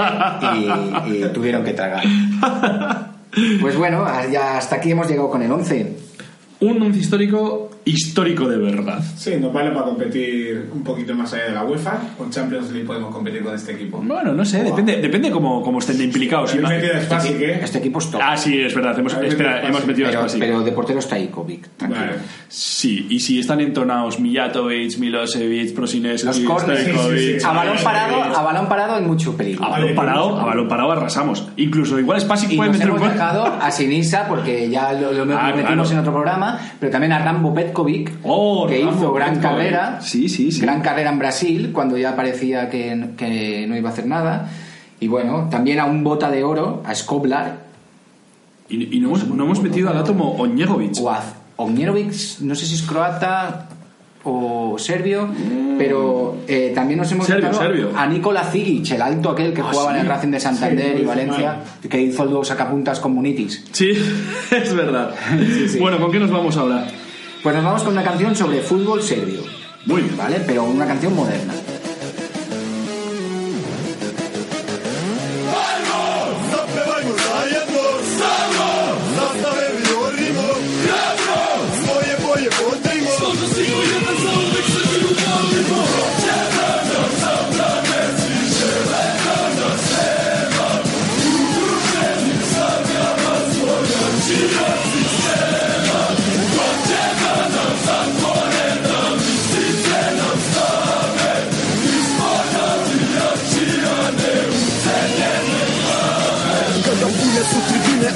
[1.08, 2.02] y, y tuvieron que tragar.
[3.60, 5.96] Pues bueno, ya hasta aquí hemos llegado con el 11.
[6.60, 9.00] Un once histórico histórico de verdad.
[9.16, 11.98] Sí, nos vale para competir un poquito más allá de la UEFA.
[12.18, 13.98] Con Champions League podemos competir con este equipo.
[14.04, 16.50] Bueno, no sé, depende, depende cómo, cómo estén de implicados.
[16.50, 17.60] Habéis Ima- metido a Spasic, ¿eh?
[17.62, 18.20] Este equipo es top.
[18.22, 18.98] Ah, sí, es verdad.
[18.98, 20.40] Hemos, espera, metido a hemos metido a pero, Spasic.
[20.40, 22.04] pero de portero está Ikovic, tranquilo.
[22.06, 22.18] Vale.
[22.48, 26.46] Sí, y si están entonados Mijatovic, Milosevic, Prosinesky, Los sí,
[27.16, 27.44] sí, sí.
[27.46, 29.68] A balón parado, a balón parado hay mucho A peligro.
[29.70, 31.48] balón parado, a balón parado arrasamos.
[31.56, 33.12] Incluso igual Spasic puede nos meter un hemos gol.
[33.18, 35.90] dejado a Sinisa porque ya lo, lo Ah, metimos claro.
[35.92, 39.42] en otro programa, pero también a Rambo Petkovic, Oh, que hizo gran Petkovic.
[39.42, 40.60] carrera, Sí, sí, sí.
[40.60, 44.48] gran carrera en Brasil, cuando ya parecía que, que no iba a hacer nada.
[45.00, 47.68] Y bueno, también a un bota de oro, a Skoblar,
[48.68, 50.92] Y, y no, hemos, no hemos metido al átomo Oñegovic.
[51.00, 51.22] o a
[51.58, 53.66] no sé si es croata
[54.24, 55.28] o serbio,
[55.78, 57.90] pero eh, también nos hemos Serbio, serbio.
[57.96, 61.02] a Nikola Zigic, el alto aquel que Ah, jugaba en el Racing de Santander Sí,
[61.02, 61.56] y Valencia,
[61.88, 63.64] que hizo el dos sacapuntas con Munitis.
[63.72, 63.90] Sí,
[64.50, 65.14] es verdad.
[65.68, 65.78] sí.
[65.78, 66.86] Bueno, ¿con qué nos vamos ahora?
[67.42, 69.40] Pues nos vamos con una canción sobre fútbol serbio,
[69.86, 70.16] Muy bien.
[70.16, 70.42] ¿vale?
[70.46, 71.54] Pero una canción moderna.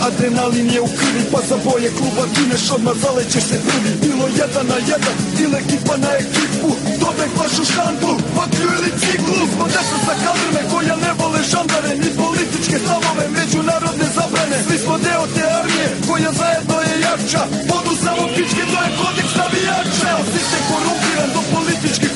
[0.06, 3.90] Adrenalin je u krvi Pa za boje kluba gineš, odmah zalećeš se prvi.
[4.04, 6.70] Bilo jedan na jedan, ili ekipa na ekipu.
[7.02, 12.10] Dobeg vašu štandu, vaklju ili ciklu Smo deca sa kadrme koja ne vole žandare Ni
[12.22, 14.58] političke stavove, međunarodne zabrane.
[14.66, 17.42] Svi smo deo te armije koja zajedno je jača.
[17.70, 20.10] Vodu samo pičke, to je kodeks navijača.
[20.32, 22.13] Sistem korumpiran do političkih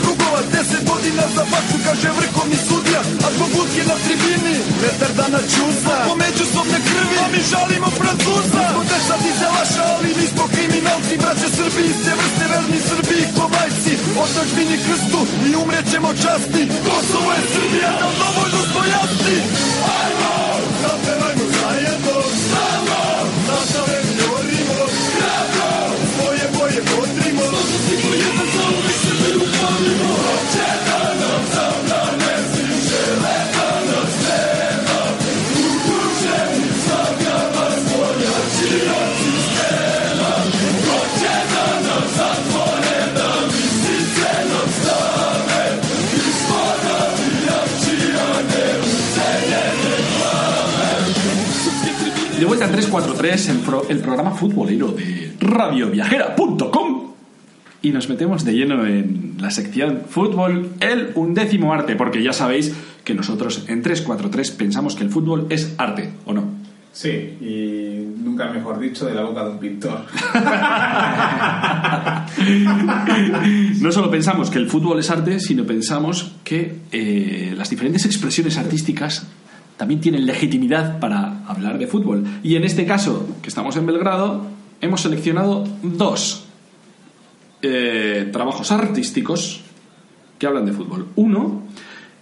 [0.68, 5.96] Deset godina za baksu, kaže vrhovni sudija A zbog budke na tribini, metar dana čuza
[6.08, 8.62] Po međusobne krvi, a mi žalimo Francuza.
[8.72, 13.92] Smo deca dizelaša, ali nismo kriminalci Braće Srbi, iste vrste, verni Srbi ko majci
[14.24, 16.62] Otačbini krstu i umrećemo časti.
[16.88, 19.36] Kosovo je Srbija, nam dovoljno smo jasni
[20.00, 20.34] Ajmo,
[20.82, 22.16] zapevajmo zajedno.
[22.50, 23.00] Samo,
[23.46, 24.07] zastave
[52.38, 56.87] De vuelta en 343, el, el programa futbolero de radioviajera.com.
[57.80, 62.74] Y nos metemos de lleno en la sección fútbol, el undécimo arte, porque ya sabéis
[63.04, 66.58] que nosotros en 343 pensamos que el fútbol es arte, ¿o no?
[66.92, 70.00] Sí, y nunca mejor dicho, de la boca de un pintor.
[73.80, 78.58] No solo pensamos que el fútbol es arte, sino pensamos que eh, las diferentes expresiones
[78.58, 79.26] artísticas
[79.76, 82.24] también tienen legitimidad para hablar de fútbol.
[82.42, 84.46] Y en este caso, que estamos en Belgrado,
[84.80, 86.47] hemos seleccionado dos
[87.62, 89.62] eh, trabajos artísticos
[90.38, 91.06] que hablan de fútbol.
[91.16, 91.62] Uno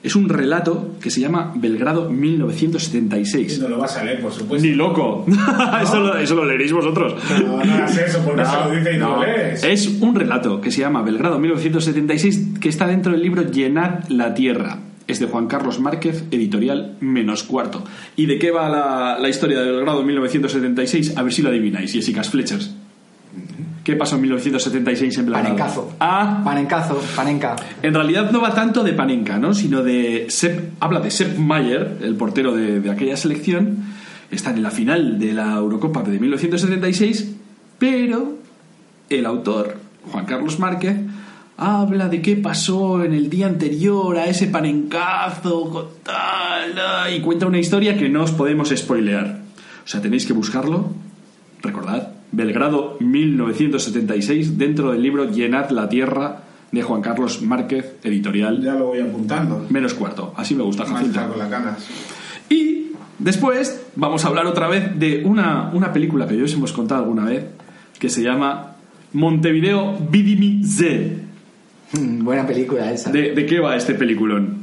[0.03, 3.59] es un relato que se llama Belgrado Y 1976.
[3.59, 4.67] no lo vas a leer, por supuesto.
[4.67, 5.27] Ni loco.
[5.83, 7.15] eso, lo, eso lo leeréis vosotros.
[7.45, 9.17] No, no hagas eso, porque se lo dice y no, no.
[9.17, 9.65] lo lees.
[9.65, 14.33] Es un relato que se llama Belgrado 1976 que está dentro del libro Llenad la
[14.33, 14.79] Tierra.
[15.09, 17.85] Es de Juan Carlos Márquez, editorial menos cuarto.
[18.17, 21.17] ¿Y de qué va la, la historia de Belgrado 1976?
[21.17, 22.75] A ver si lo adivináis, Jessicas Fletchers.
[23.87, 25.45] ¿Qué pasó en 1976 en Belgrado?
[25.45, 25.93] Panencazo.
[26.01, 27.55] Ah, Panencazo, panenca.
[27.85, 29.55] en realidad no va tanto de Panenka, ¿no?
[29.55, 33.85] Sino de Sepp, habla de Sepp Mayer, el portero de, de aquella selección.
[34.33, 37.37] Están en la final de la Eurocopa de 1976,
[37.79, 38.39] pero
[39.09, 39.77] el autor,
[40.11, 40.97] Juan Carlos Márquez,
[41.57, 47.47] habla de qué pasó en el día anterior a ese panencazo, con tal, y cuenta
[47.47, 49.43] una historia que no os podemos spoilear.
[49.85, 50.91] O sea, tenéis que buscarlo.
[51.63, 58.75] Recordad, Belgrado 1976, dentro del libro Llenad la Tierra de Juan Carlos Márquez, editorial Ya
[58.75, 59.67] lo voy apuntando.
[59.71, 60.35] menos cuarto.
[60.37, 61.29] Así me gusta, Jacinta.
[61.29, 61.87] Con las ganas.
[62.49, 66.73] Y después vamos a hablar otra vez de una, una película que ya os hemos
[66.73, 67.45] contado alguna vez,
[67.99, 68.77] que se llama
[69.13, 71.23] Montevideo Vidimi Z.
[71.93, 73.11] Mm, Buena película esa.
[73.11, 74.57] ¿De, de qué va este peliculón?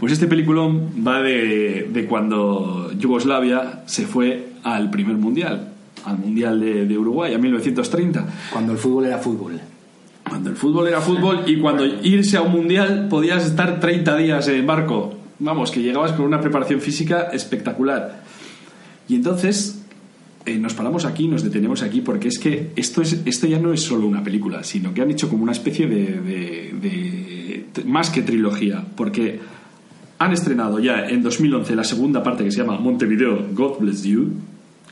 [0.00, 5.72] Pues este peliculón va de, de cuando Yugoslavia se fue al primer mundial,
[6.04, 8.26] al mundial de, de Uruguay, a 1930.
[8.52, 9.60] Cuando el fútbol era fútbol.
[10.28, 14.48] Cuando el fútbol era fútbol y cuando irse a un mundial podías estar 30 días
[14.48, 15.14] en barco.
[15.38, 18.22] Vamos, que llegabas con una preparación física espectacular.
[19.08, 19.82] Y entonces
[20.44, 23.72] eh, nos paramos aquí, nos detenemos aquí, porque es que esto, es, esto ya no
[23.72, 27.84] es solo una película, sino que han hecho como una especie de, de- de- de-
[27.84, 29.40] más que trilogía, porque
[30.18, 34.32] han estrenado ya en 2011 la segunda parte que se llama Montevideo, God Bless You,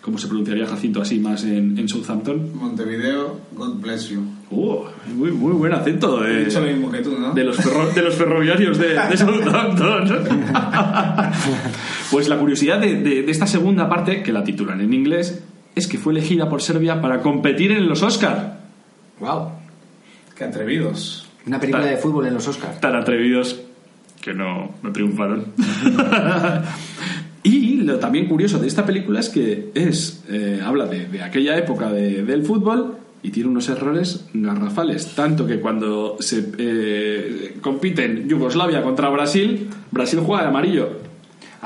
[0.06, 2.52] como se pronunciaría Jacinto así más en, en Southampton.
[2.54, 4.20] Montevideo, God bless you.
[4.52, 6.24] Uh, muy, muy buen acento.
[6.24, 7.32] He eh, dicho lo mismo que tú, ¿no?
[7.34, 10.08] de los, ferro- de los ferroviarios de, de Southampton.
[12.12, 15.42] pues la curiosidad de, de- de esta segunda parte, que la titulan en inglés,
[15.74, 18.60] es que fue elegida por Serbia para competir en los Oscar.
[19.18, 19.50] Wow.
[20.36, 21.26] Qué atrevidos.
[21.48, 22.80] Una película de fútbol en los Oscars.
[22.80, 23.60] Tan atrevidos
[24.20, 25.46] que no, no triunfaron.
[27.46, 31.56] y lo también curioso de esta película es que es eh, habla de, de aquella
[31.56, 35.14] época de- del fútbol y tiene unos errores garrafales.
[35.14, 41.06] Tanto que cuando se eh, compiten Yugoslavia contra Brasil, Brasil juega de amarillo,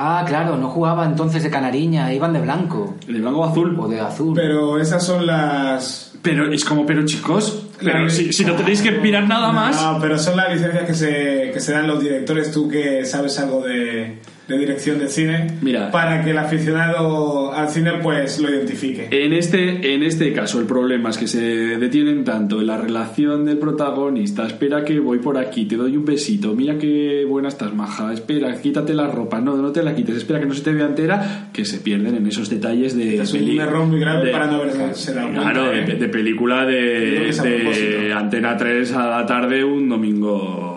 [0.03, 2.95] Ah, claro, no jugaba entonces de canariña, iban de blanco.
[3.07, 3.77] de blanco o azul.
[3.79, 4.33] O de azul.
[4.35, 6.15] Pero esas son las.
[6.23, 9.83] Pero es como, pero chicos, pero si no tenéis que mirar nada más.
[9.83, 13.39] No, pero son las licencias que se, que se dan los directores, tú que sabes
[13.41, 14.19] algo de,
[14.55, 15.91] de dirección de cine, Mira.
[15.91, 19.09] para que el aficionado al cine pues lo identifique.
[19.11, 23.45] En este, en este caso, el problema es que se detienen tanto en la relación
[23.45, 24.47] del protagonista.
[24.47, 26.55] Espera que voy por aquí, te doy un besito.
[26.55, 28.13] Mira qué buena estás, maja.
[28.13, 29.41] Espera, quítate la ropa.
[29.41, 30.17] No, no te la quites.
[30.17, 31.49] Espera que no se te vea entera.
[31.53, 33.21] Que se pierden en esos detalles de.
[33.23, 34.93] Es un error muy grave de- para no cuenta.
[35.33, 35.85] Claro, ¿eh?
[35.85, 38.13] de, de película de, de.
[38.13, 40.70] Antena 3 a la tarde un domingo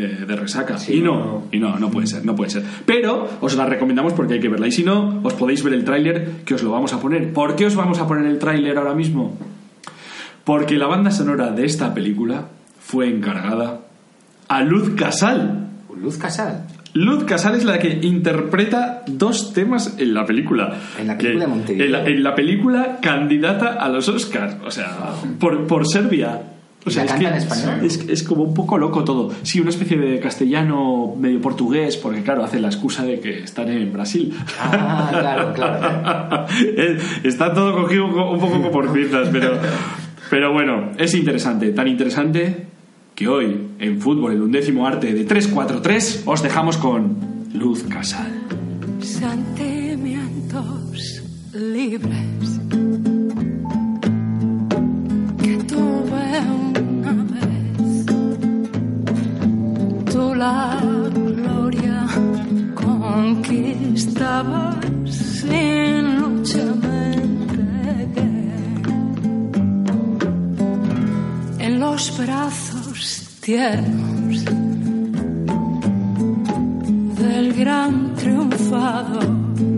[0.00, 0.78] de, de- resaca.
[0.78, 1.42] Sí, y no, no.
[1.52, 2.62] y no, no puede ser, no puede ser.
[2.84, 4.66] Pero os la recomendamos porque hay que verla.
[4.66, 7.32] Y si no, os podéis ver el tráiler que os lo vamos a poner.
[7.32, 9.36] ¿Por qué os vamos a poner el tráiler ahora mismo?
[10.44, 13.80] Porque la banda sonora de esta película fue encargada
[14.48, 15.68] a Luz Casal.
[16.00, 16.66] Luz Casal.
[16.92, 20.74] Luz Casal es la que interpreta dos temas en la película.
[21.00, 21.86] En la película Que- de Montevideo.
[21.86, 24.56] En la, en la película candidata a los Oscars.
[24.66, 24.96] O sea,
[25.40, 26.40] por, por Serbia.
[26.86, 27.84] O ¿Y sea, la es, canta que en español?
[27.86, 29.32] es, es como un poco loco todo.
[29.42, 33.68] Sí, una especie de castellano medio portugués, porque claro, hace la excusa de que están
[33.70, 34.34] en Brasil.
[34.60, 36.46] Ah, claro, claro.
[36.76, 39.52] Eh, Está todo cogido un poco por pinzas, pero,
[40.30, 41.70] pero bueno, es interesante.
[41.72, 42.66] Tan interesante
[43.14, 47.16] que hoy, en fútbol, el undécimo arte de 3-4-3, os dejamos con
[47.54, 48.30] Luz Casal.
[49.00, 51.22] sentimientos
[51.54, 52.60] libres
[60.36, 62.06] La gloria
[62.74, 64.34] conquistabas
[65.14, 66.74] sin lucha.
[71.60, 74.44] En los brazos tiernos
[77.16, 79.73] del gran triunfador.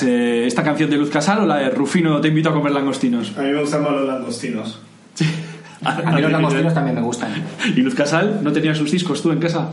[0.00, 0.10] Más?
[0.10, 3.32] eh, ¿Esta canción de Luz Casal o la de Rufino Te invito a comer langostinos?
[3.36, 4.80] A mí me gustan más los langostinos.
[5.84, 7.30] A mí los langostinos también me gustan.
[7.76, 9.70] ¿Y Luz Casal no tenía sus discos tú en casa?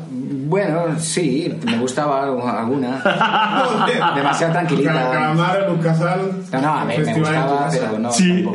[0.48, 3.02] Bueno, sí, me gustaba alguna.
[4.16, 4.94] Demasiado tranquilita.
[4.94, 6.32] Cal- Calamaro, Luz Casal.
[6.52, 8.12] No, no, a mí me Festival en tu gustaba, pero no.
[8.12, 8.46] Sí.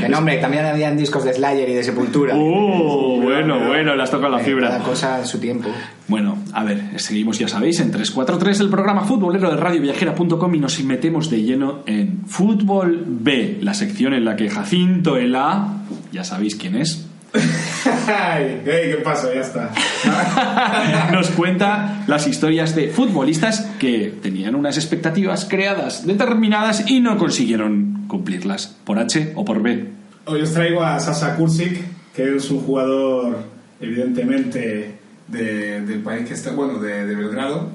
[0.00, 2.34] Que no, hombre, también habían discos de Slayer y de Sepultura.
[2.36, 3.20] ¡Oh!
[3.22, 4.68] Bueno, bueno, le has tocado la Eh, fibra.
[4.68, 5.68] Cada cosa en su tiempo.
[6.08, 10.82] Bueno, a ver, seguimos, ya sabéis, en 343 el programa futbolero de radioviajera.com y nos
[10.84, 15.68] metemos de lleno en Fútbol B, la sección en la que Jacinto Ela,
[16.12, 19.02] ya sabéis quién es, Ay, ¿Qué?
[19.34, 19.70] Ya está.
[21.12, 28.04] nos cuenta las historias de futbolistas que tenían unas expectativas creadas determinadas y no consiguieron
[28.08, 29.84] cumplirlas, por H o por B.
[30.26, 31.80] Hoy os traigo a Sasa Kursic,
[32.14, 33.38] que es un jugador,
[33.80, 34.92] evidentemente,
[35.28, 37.70] de- del país que está, bueno, de, de Belgrado,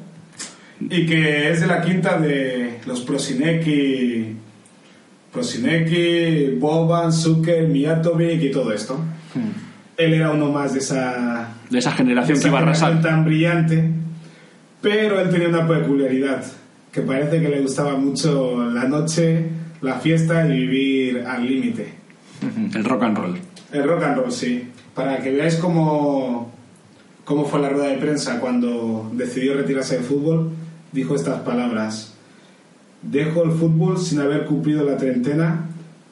[0.80, 4.36] y que es de la quinta de los Prosineki,
[5.34, 9.00] Prosineki, Boban, Zucker, Mijatovic y todo esto.
[9.98, 13.02] Él era uno más de esa, De esa generación esa que iba a arrasar.
[13.02, 13.90] tan brillante,
[14.82, 16.44] pero él tenía una peculiaridad,
[16.92, 19.48] que parece que le gustaba mucho la noche,
[19.82, 21.94] la fiesta y vivir al límite.
[22.74, 23.38] El rock and roll.
[23.72, 24.70] El rock and roll, sí.
[24.94, 26.54] Para que veáis cómo,
[27.26, 30.52] cómo fue la rueda de prensa cuando decidió retirarse del fútbol,
[30.92, 32.14] dijo estas palabras.
[33.02, 35.66] Dejo el fútbol sin haber cumplido la treintena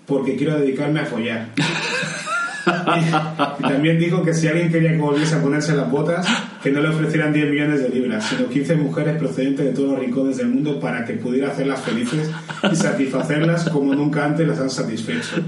[0.05, 1.49] porque quiero dedicarme a follar.
[2.67, 2.99] y,
[3.65, 6.25] y también dijo que si alguien quería que volviese a ponerse las botas,
[6.63, 9.99] que no le ofrecieran 10 millones de libras, sino 15 mujeres procedentes de todos los
[9.99, 12.31] rincones del mundo para que pudiera hacerlas felices
[12.71, 15.43] y satisfacerlas como nunca antes las han satisfecho.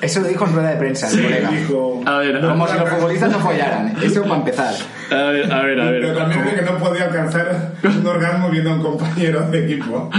[0.00, 1.50] Eso lo dijo en rueda de prensa, el Sí, colega.
[1.50, 3.94] dijo, a ver, Como si los futbolistas no follaran.
[4.02, 4.74] Eso para empezar.
[5.10, 5.80] a ver, a ver.
[5.80, 6.00] a ver.
[6.02, 10.10] Pero también dice que no podía alcanzar un orgasmo viendo a un compañero de equipo.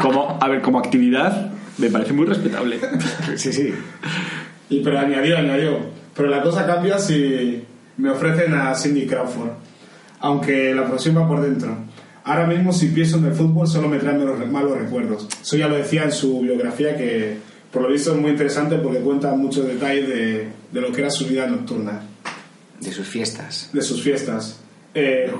[0.00, 2.78] Como, a ver, como actividad me parece muy respetable.
[3.36, 3.74] Sí, sí.
[4.70, 5.78] Y pero añadió, añadió.
[6.14, 7.64] Pero la cosa cambia si
[7.96, 9.50] me ofrecen a Cindy Crawford.
[10.20, 11.76] Aunque la presión va por dentro.
[12.24, 15.28] Ahora mismo si pienso en el fútbol solo me traen malos, malos recuerdos.
[15.40, 17.36] Eso ya lo decía en su biografía que
[17.72, 21.10] por lo visto es muy interesante porque cuenta muchos detalles de, de lo que era
[21.10, 22.02] su vida nocturna.
[22.80, 23.70] De sus fiestas.
[23.72, 24.60] de sus fiestas.
[24.94, 25.30] Eh,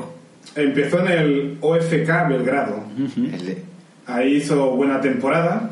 [0.55, 2.85] empezó en el OFK Belgrado.
[2.97, 3.63] El de-
[4.07, 5.71] Ahí hizo buena temporada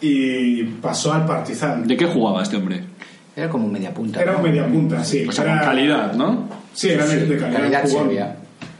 [0.00, 1.86] y pasó al Partizan.
[1.86, 2.82] ¿De qué jugaba este hombre?
[3.34, 4.20] Era como un media punta.
[4.22, 5.24] Era un media punta, sí.
[5.28, 6.48] O sea, Era- con calidad, ¿no?
[6.72, 8.10] Sí, era de, de calidad, calidad jugón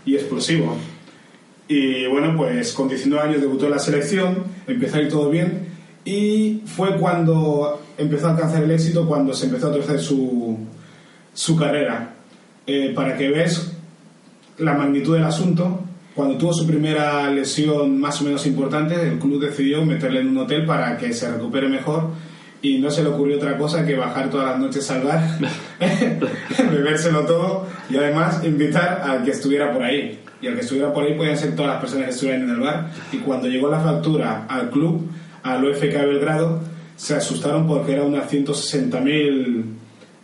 [0.05, 0.77] y explosivo.
[1.69, 5.67] Y bueno, pues con 19 años debutó en la selección, empezó a ir todo bien
[6.05, 10.57] y fue cuando empezó a alcanzar el éxito, cuando se empezó a torcer su,
[11.35, 12.11] su carrera.
[12.69, 13.73] Eh, para que veas
[14.59, 15.81] la magnitud del asunto,
[16.17, 20.39] cuando tuvo su primera lesión más o menos importante, el club decidió meterle en un
[20.39, 22.09] hotel para que se recupere mejor
[22.63, 25.23] y no se le ocurrió otra cosa que bajar todas las noches al bar,
[26.73, 30.19] bebérselo todo y además invitar al que estuviera por ahí.
[30.41, 32.61] Y al que estuviera por ahí podían ser todas las personas que estuvieran en el
[32.61, 32.91] bar.
[33.13, 35.11] Y cuando llegó la factura al club,
[35.43, 36.61] al UFK Belgrado,
[36.97, 39.65] se asustaron porque era unas 160.000...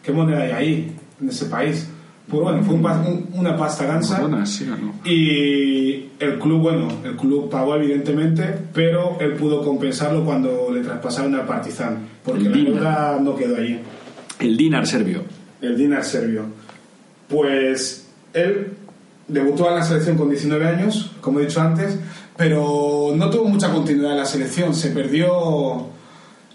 [0.03, 1.92] ¿Qué moneda hay ahí, en ese país?
[2.29, 4.21] Pues bueno, fue un una pasta gansa.
[4.21, 4.95] Buenas, sí no.
[5.09, 11.35] Y el club, bueno, el club pagó evidentemente, pero él pudo compensarlo cuando le traspasaron
[11.35, 13.79] al Partizan, porque El la deuda no quedó allí,
[14.39, 15.25] El dinar serbio.
[15.61, 16.45] el dinar serbio.
[17.29, 18.69] Pues él
[19.29, 21.99] debutó en la selección con 19 años, como he dicho antes,
[22.37, 25.87] pero no tuvo mucha continuidad en la selección, se perdió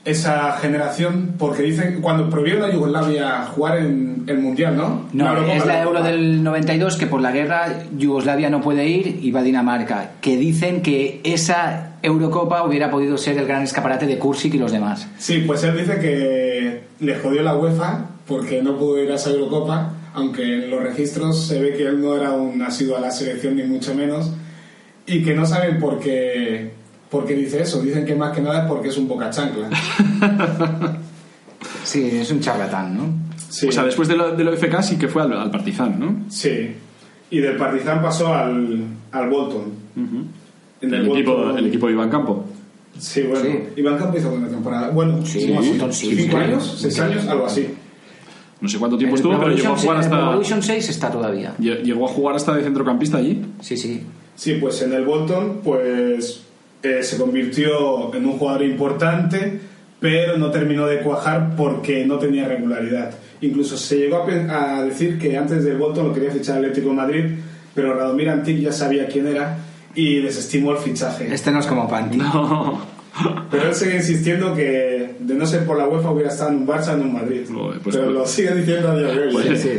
[0.05, 5.05] esa generación porque dicen cuando prohibieron a Yugoslavia jugar en el Mundial, ¿no?
[5.13, 9.31] No, es la Euro del 92 que por la guerra Yugoslavia no puede ir y
[9.31, 10.11] va a Dinamarca.
[10.21, 14.71] Que dicen que esa Eurocopa hubiera podido ser el gran escaparate de Kursic y los
[14.71, 15.07] demás.
[15.17, 19.29] Sí, pues él dice que le jodió la UEFA porque no pudo ir a esa
[19.29, 23.11] Eurocopa, aunque en los registros se ve que él no era un asiduo a la
[23.11, 24.33] selección ni mucho menos,
[25.05, 26.73] y que no saben por qué,
[27.09, 27.81] por qué dice eso.
[27.81, 29.69] Dicen que más que nada es porque es un boca chancla.
[31.83, 33.26] Sí, es un charlatán, ¿no?
[33.49, 35.99] Sí, O sea, después de lo, de lo FK sí que fue al, al Partizan,
[35.99, 36.25] ¿no?
[36.29, 36.75] sí.
[37.29, 38.79] Y del Partizan pasó al,
[39.11, 39.63] al Bolton.
[40.81, 42.45] En El, Bolton- equipo, el equipo de Iván Campo.
[42.97, 43.43] Sí, bueno.
[43.43, 43.59] Sí.
[43.81, 44.89] Iván Campo hizo buena temporada.
[44.91, 46.35] Bueno, Sí, ¿Cinco sí.
[46.35, 46.77] años?
[46.79, 47.27] ¿Seis años?
[47.27, 47.67] Algo así.
[48.61, 50.17] No sé cuánto tiempo El estuvo, pero llegó a jugar hasta.
[50.17, 51.53] Revolution 6 está todavía.
[51.59, 53.41] lle- Llegó a jugar hasta de centrocampista allí.
[53.59, 54.01] Sí, sí.
[54.35, 56.43] Sí, pues en el Bolton pues
[56.83, 59.59] eh, se convirtió en un jugador importante,
[59.99, 63.11] pero no terminó de cuajar porque no tenía regularidad.
[63.41, 66.95] Incluso se llegó a, a decir que antes del Bolton lo quería fichar Atlético de
[66.95, 67.23] Madrid,
[67.75, 69.57] pero Radomir Antic ya sabía quién era
[69.93, 71.31] y desestimó el fichaje.
[71.33, 72.17] Este no es como Panti.
[72.17, 72.97] No.
[73.49, 76.67] Pero él sigue insistiendo que de no ser por la UEFA hubiera estado en un
[76.67, 77.41] Barça en un Madrid.
[77.51, 79.33] Joder, pues- pero lo sigue diciendo a día de hoy.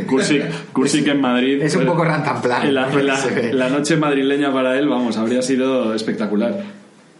[0.09, 0.41] Pues, sí.
[1.09, 1.61] En Madrid.
[1.61, 2.73] Es un pues, poco rantanplan.
[2.73, 3.17] la, la-
[3.53, 6.53] la noche madrileña para él, vamos, habría sido espectacular.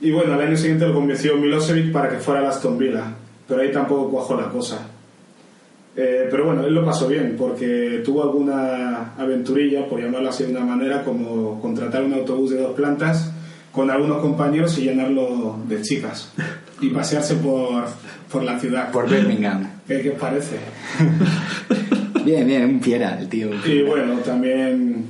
[0.02, 3.04] Y bueno, al año siguiente lo convenció Milosevic para que fuera a Aston Villa,
[3.48, 4.88] pero ahí tampoco cuajó la cosa.
[6.02, 10.52] Eh, pero bueno, él lo pasó bien porque tuvo alguna aventurilla, por llamarlo así de
[10.52, 13.34] una manera, como contratar un autobús de dos plantas
[13.74, 16.32] con algunos compañeros y llenarlo de chicas
[16.80, 17.84] y pasearse por,
[18.32, 18.94] por la ciudad.
[18.94, 19.70] Por Birmingham.
[19.86, 20.56] ¿Qué, qué os parece?
[22.24, 23.50] Bien, bien, un fiera el tío.
[23.66, 25.06] Y bueno, también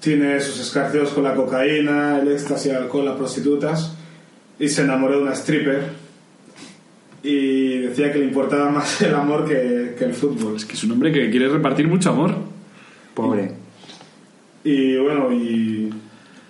[0.00, 3.94] tiene sus escarceos con la cocaína, el éxtasis, el alcohol, las prostitutas.
[4.58, 6.05] Y se enamoró de una stripper.
[7.28, 10.56] Y decía que le importaba más el amor que, que el fútbol.
[10.56, 12.34] Es que es un hombre que quiere repartir mucho amor.
[13.14, 13.52] Pobre.
[14.64, 15.90] Y bueno, y.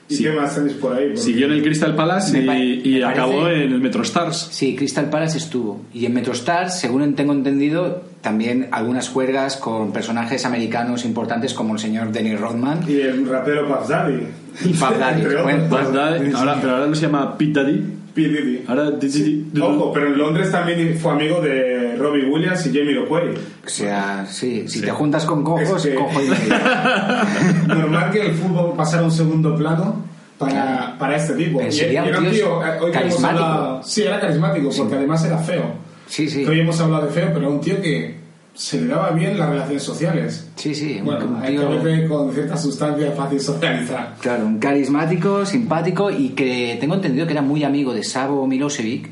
[0.08, 0.22] ¿Y Sí.
[0.22, 1.06] qué más tenéis por ahí?
[1.06, 4.50] Porque- Siguió en el Crystal Palace Me y, y acabó parece- en el Metrostars.
[4.52, 5.80] Sí, Crystal Palace estuvo.
[5.92, 11.80] Y en Metrostars, según tengo entendido, también algunas juergas con personajes americanos importantes como el
[11.80, 14.22] señor Dennis Rodman Y el rapero Puff Daddy.
[14.64, 15.22] y Puff Daddy.
[15.42, 17.82] Bueno, Puff Daddy, ahora, pero ahora no se llama Pete Daddy.
[18.16, 18.22] P.
[18.22, 18.64] Diddy.
[18.66, 22.94] Ahora Diddy- Diddy- Ojo, pero en Londres también fue amigo de Robbie Williams y Jamie
[22.94, 23.28] Loquay.
[23.28, 26.28] o sea, sí, si te juntas con cojos, Es que- cojo y.
[27.68, 30.04] Normal que el fútbol pasara a un segundo plano
[30.38, 31.58] para, para este tipo.
[31.58, 33.44] Pero Y- sería y era un tío tío, eh, hoy que hemos carismático.
[33.44, 35.64] hablado- sí, era carismático, porque además era feo.
[36.08, 36.44] Sí, sí.
[36.44, 38.14] Que hoy hemos hablado de feo, pero era un tío que
[38.56, 40.48] se le daba bien las relaciones sociales.
[40.56, 41.82] Sí, sí, Bueno, un tío...
[41.82, 44.14] que con cierta sustancia fácil socializar.
[44.20, 49.10] Claro, un carismático, simpático y que tengo entendido que era muy amigo de Savo Milosevic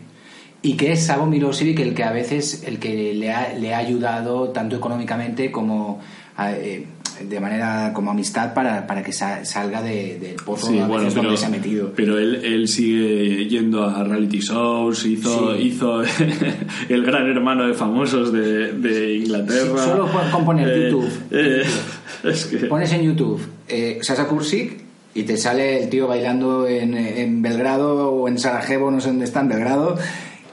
[0.63, 3.79] y que es Savo Milosevic el que a veces el que le ha, le ha
[3.79, 6.01] ayudado tanto económicamente como
[6.37, 6.87] a- eh,
[7.21, 11.23] de manera como amistad para, para que sa- salga de- del pozo Sí, bueno, pero,
[11.23, 11.93] donde se ha metido.
[11.95, 15.63] pero él, él sigue yendo a reality shows, hizo, Sí.
[15.63, 16.03] hizo
[16.89, 19.79] el gran hermano de famosos de, de Inglaterra.
[19.85, 21.09] Sí, solo con- poner YouTube.
[21.31, 21.63] eh,
[22.25, 22.57] es que...
[22.67, 24.83] Pones en YouTube eh, Sasa Kursic
[25.15, 29.25] y te sale el tío bailando en, en Belgrado o en Sarajevo, no sé dónde
[29.27, 29.97] está, en Belgrado,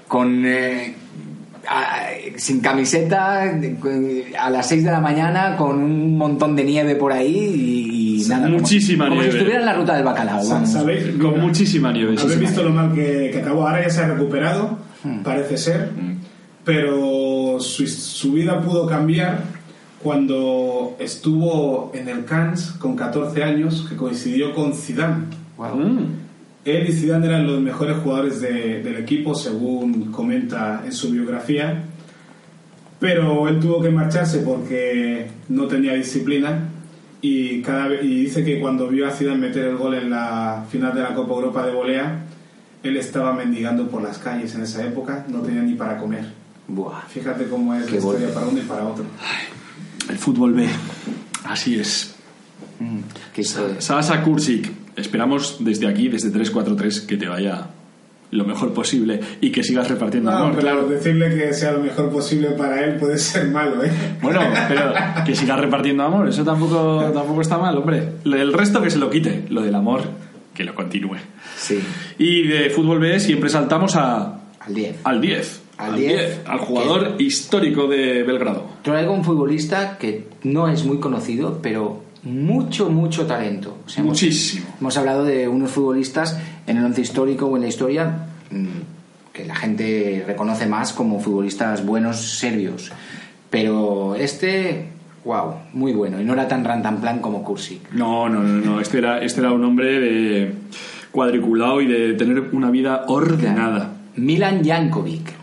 [0.07, 0.93] con eh,
[1.67, 3.43] a- sin camiseta,
[4.39, 8.27] a las 6 de la mañana, con un montón de nieve por ahí y, y
[8.27, 8.45] nada.
[8.47, 9.31] como- muchísima como, nieve.
[9.31, 10.47] si estuviera en la ruta del bacalao.
[10.47, 10.69] Vamos.
[10.69, 11.03] ¿Sabéis?
[11.21, 13.67] Con muchísima nieve, Habéis visto lo mal que, que acabó.
[13.67, 14.77] Ahora ya se ha recuperado,
[15.23, 15.89] parece ser.
[16.63, 19.43] Pero su, su vida pudo cambiar
[20.03, 25.25] cuando estuvo en el Cannes con 14 años, que coincidió con Zidane.
[25.57, 25.75] Guau.
[25.77, 25.99] Mm.
[26.65, 31.83] Él y Zidane eran los mejores jugadores de- del equipo, según comenta en su biografía.
[33.01, 36.69] Pero él tuvo que marcharse porque no tenía disciplina
[37.19, 40.65] y, cada vez, y dice que cuando vio a Zidane meter el gol en la
[40.69, 42.25] final de la Copa Europa de volea,
[42.83, 46.25] él estaba mendigando por las calles en esa época, no tenía ni para comer.
[46.67, 47.01] Buah.
[47.09, 49.05] Fíjate cómo es Qué la historia para uno y para otro.
[50.07, 50.67] El fútbol B.
[51.45, 52.13] Así es.
[52.79, 52.99] Mm.
[53.79, 57.67] Sasa Kursic, esperamos desde aquí, desde 343, que te vaya
[58.31, 60.87] lo mejor posible y que sigas repartiendo No, amor, pero claro.
[60.87, 63.91] decirle que sea lo mejor posible para él puede ser malo, ¿eh?
[64.21, 64.93] Bueno, pero
[65.25, 68.13] que sigas repartiendo amor, eso tampoco, tampoco está mal, hombre.
[68.23, 70.01] Lo del resto que se lo quite, lo del amor
[70.53, 71.17] que lo continúe.
[71.57, 71.79] Sí,
[72.17, 74.95] Y de fútbol B siempre saltamos a, al 10.
[75.03, 75.61] al 10.
[75.77, 78.67] Al 10, al jugador histórico de Belgrado.
[78.83, 83.77] Traigo un futbolista que no es muy conocido, pero mucho, mucho talento.
[83.85, 84.65] O sea, hemos- Muchísimo.
[84.79, 88.65] Hemos hablado de unos futbolistas en el once histórico o en la historia mm,
[89.33, 92.91] que la gente reconoce más como futbolistas buenos serbios.
[93.49, 94.87] Pero este,
[95.25, 96.21] wow, muy bueno.
[96.21, 97.91] Y no era tan rantanplan como Kursic.
[97.93, 98.81] No, no, no, no.
[98.81, 100.53] Este era, este era un hombre de
[101.11, 103.91] cuadriculado y de tener una vida ordenada.
[104.15, 105.33] Milan Jankovic.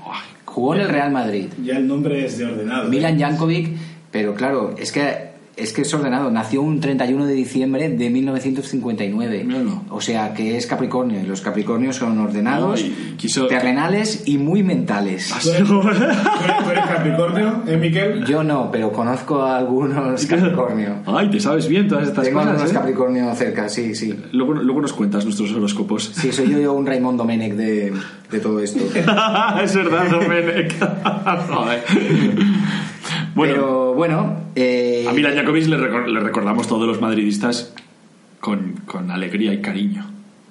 [0.44, 1.46] Jugó en el Real Madrid.
[1.62, 2.86] Ya el nombre es de ordenado.
[2.86, 2.88] ¿eh?
[2.90, 3.76] Milan Jankovic,
[4.10, 5.27] pero claro, es que
[5.58, 6.30] es que es ordenado.
[6.30, 9.44] Nació un 31 de diciembre de 1959.
[9.44, 9.82] Míralo.
[9.90, 11.20] O sea, que es Capricornio.
[11.20, 15.32] y Los Capricornios son ordenados, No, quiso- terrenales y muy mentales.
[15.42, 15.98] ¿Tú eres, tú eres-
[16.64, 18.24] tú eres Capricornio, ¿eh, Miquel?
[18.24, 20.96] Yo no, pero conozco a algunos Capricornio.
[21.06, 22.52] Ay, te sabes bien todas estas Tengo cosas.
[22.52, 22.74] algunos ¿eh?
[22.74, 24.14] Capricornio cerca, sí, sí.
[24.32, 26.12] Luego, luego nos cuentas nuestros horóscopos.
[26.14, 27.92] Sí, soy yo, yo un Raymond Domenech de,
[28.30, 28.80] de todo esto.
[29.62, 30.74] es verdad, Domenech.
[31.48, 31.82] Joder.
[33.34, 37.72] bueno, Pero bueno, eh, a Milan Jakovic le, recor- le recordamos todos los madridistas
[38.40, 40.04] con, con alegría y cariño.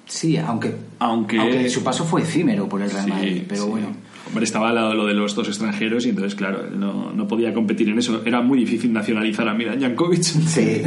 [0.06, 3.70] sí, aunque, Aunque- su paso fue efímero por el Real Sí, Madrid, pero sí.
[3.70, 3.88] bueno.
[4.26, 7.88] Hombre, estaba lo, lo de los dos extranjeros y entonces, claro, no, no podía competir
[7.88, 8.20] en eso.
[8.26, 10.22] Era muy difícil nacionalizar a Milan Jankovic.
[10.46, 10.82] Sí.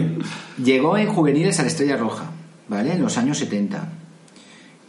[0.64, 2.30] Llegó en juveniles a la Estrella Roja,
[2.68, 2.94] ¿vale?
[2.94, 3.94] En los años 70.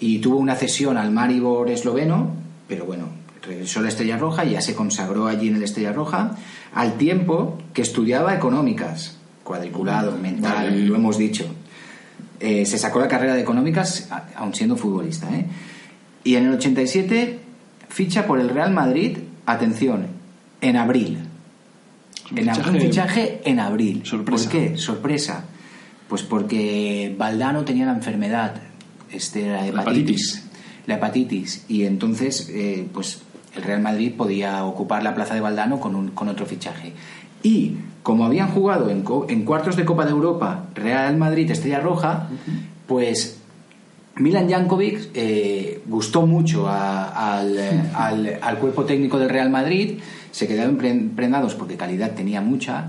[0.01, 2.35] Y tuvo una cesión al Maribor esloveno,
[2.69, 3.09] pero bueno,
[3.43, 6.37] regresó a la Estrella Roja y ya se consagró allí en la Estrella Roja,
[6.75, 10.87] al tiempo que estudiaba económicas, cuadriculado, mental, Vale.
[10.87, 11.47] lo hemos dicho.
[12.41, 15.47] Eh, se sacó la carrera de económicas, aun siendo futbolista, ¿eh?
[16.25, 17.39] Y en el 87
[17.89, 20.07] ficha por el Real Madrid, atención,
[20.61, 21.19] en abril.
[22.31, 24.03] En fichaje- fichaje en abril.
[24.05, 24.45] Sorpresa.
[24.45, 24.79] ¿Por qué?
[24.79, 25.45] Sorpresa.
[26.09, 28.55] Pues porque Valdano tenía la enfermedad,
[29.11, 30.35] este, la hepatitis.
[30.37, 30.43] hepatitis.
[30.87, 31.65] La hepatitis.
[31.69, 33.21] Y entonces, eh, pues
[33.57, 36.93] el Real Madrid podía ocupar la plaza de Valdano con, un- con otro fichaje.
[37.43, 42.29] Y como habían jugado en, en cuartos de Copa de Europa Real Madrid Estrella Roja,
[42.87, 43.39] pues
[44.17, 49.99] Milan Jankovic eh, gustó mucho a- al, eh, al- al cuerpo técnico del Real Madrid,
[50.31, 52.87] se quedaron pre- prendados porque calidad tenía mucha,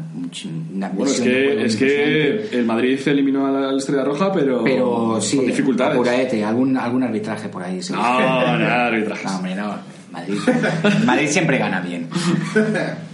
[0.73, 5.19] una Bueno, es que, es que el Madrid eliminó a la, Estrella Roja, pero, pero
[5.19, 5.93] sí, con dificultades.
[5.95, 7.81] apuraete, algún, algún arbitraje por ahí.
[7.83, 8.01] seguro.
[8.07, 8.19] No,
[8.59, 9.25] nada, arbitrajes.
[9.25, 9.92] No, hombre, no.
[10.13, 10.37] Madrid,
[11.05, 12.07] Madrid siempre gana bien.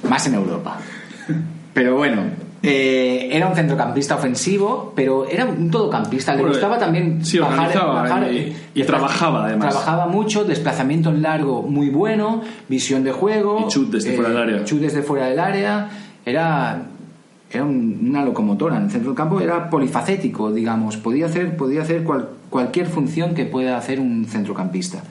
[0.08, 0.78] Más en Europa.
[1.74, 2.24] Pero bueno,
[2.62, 6.36] eh, era un centrocampista ofensivo, pero era un todocampista.
[6.36, 9.70] Le gustaba también sí, organizaba y- y trabajaba, además.
[9.70, 13.64] Trabajaba mucho, desplazamiento en largo muy bueno, visión de juego.
[13.66, 14.64] Y chut desde fuera del área.
[14.66, 15.90] Chut desde fuera del área.
[16.26, 16.82] Era,
[17.50, 18.76] era un- una locomotora.
[18.78, 20.98] En el centro del campo era polifacético, digamos.
[20.98, 25.02] Podía hacer, podía hacer cual- cualquier función que pueda hacer un centrocampista.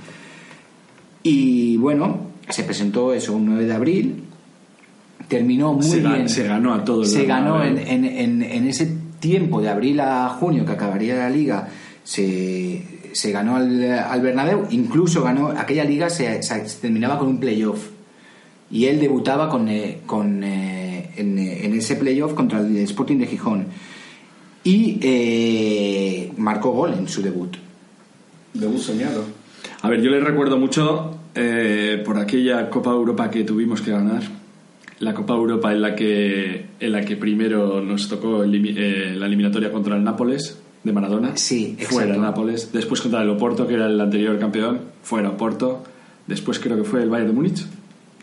[1.23, 4.25] Y bueno, se presentó eso un 9 de abril.
[5.29, 6.29] Terminó muy Se bien.
[6.29, 8.91] se ganó a todo el Se ganó en, en, en- en ese
[9.21, 11.69] tiempo de abril a junio que acabaría la liga.
[12.05, 12.83] Se,
[13.13, 14.67] se ganó al, al Bernabéu.
[14.71, 15.49] Incluso ganó.
[15.49, 17.89] Aquella liga se, se terminaba con un playoff.
[18.71, 23.17] Y él debutaba con, eh, con, eh, en, eh, en ese playoff contra el Sporting
[23.17, 23.67] de Gijón.
[24.65, 27.57] Y eh, marcó gol en su debut.
[28.55, 29.25] Debut soñado.
[29.83, 34.23] A ver, yo le recuerdo mucho eh, por aquella Copa Europa que tuvimos que ganar.
[35.01, 39.27] La Copa Europa en la que, en la que primero nos tocó elimi- eh, la
[39.27, 41.37] eliminatoria contra el Nápoles de Maradona.
[41.37, 42.21] Sí, Fuera el.
[42.21, 42.73] Nápoles.
[42.73, 44.81] Después contra el Oporto, que era el anterior campeón.
[45.03, 45.85] Fuera Oporto.
[46.27, 47.65] Después creo que fue el Bayern de Múnich.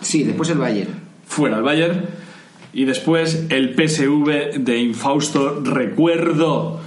[0.02, 0.90] Sí, después el Bayern.
[1.26, 2.02] Fuera el Bayern.
[2.74, 6.82] Y después el PSV de Infausto Recuerdo.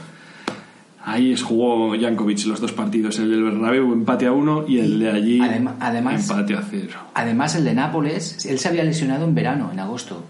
[1.11, 4.99] Ahí es- jugó Jankovic los dos partidos, el del Bernabéu empate a uno y el
[4.99, 5.41] de allí
[5.81, 6.99] además- empate a cero.
[7.15, 10.23] Además, el de Nápoles, él se había lesionado en verano, en agosto.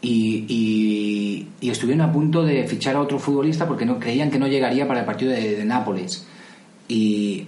[0.00, 4.38] Y, y- y estuvieron a punto de fichar a otro futbolista porque no creían que
[4.38, 6.26] no llegaría para el partido de, de Nápoles.
[6.88, 7.46] Y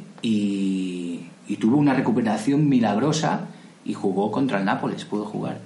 [1.61, 3.49] tuvo una recuperación milagrosa
[3.85, 5.59] y jugó contra el Nápoles, pudo jugar.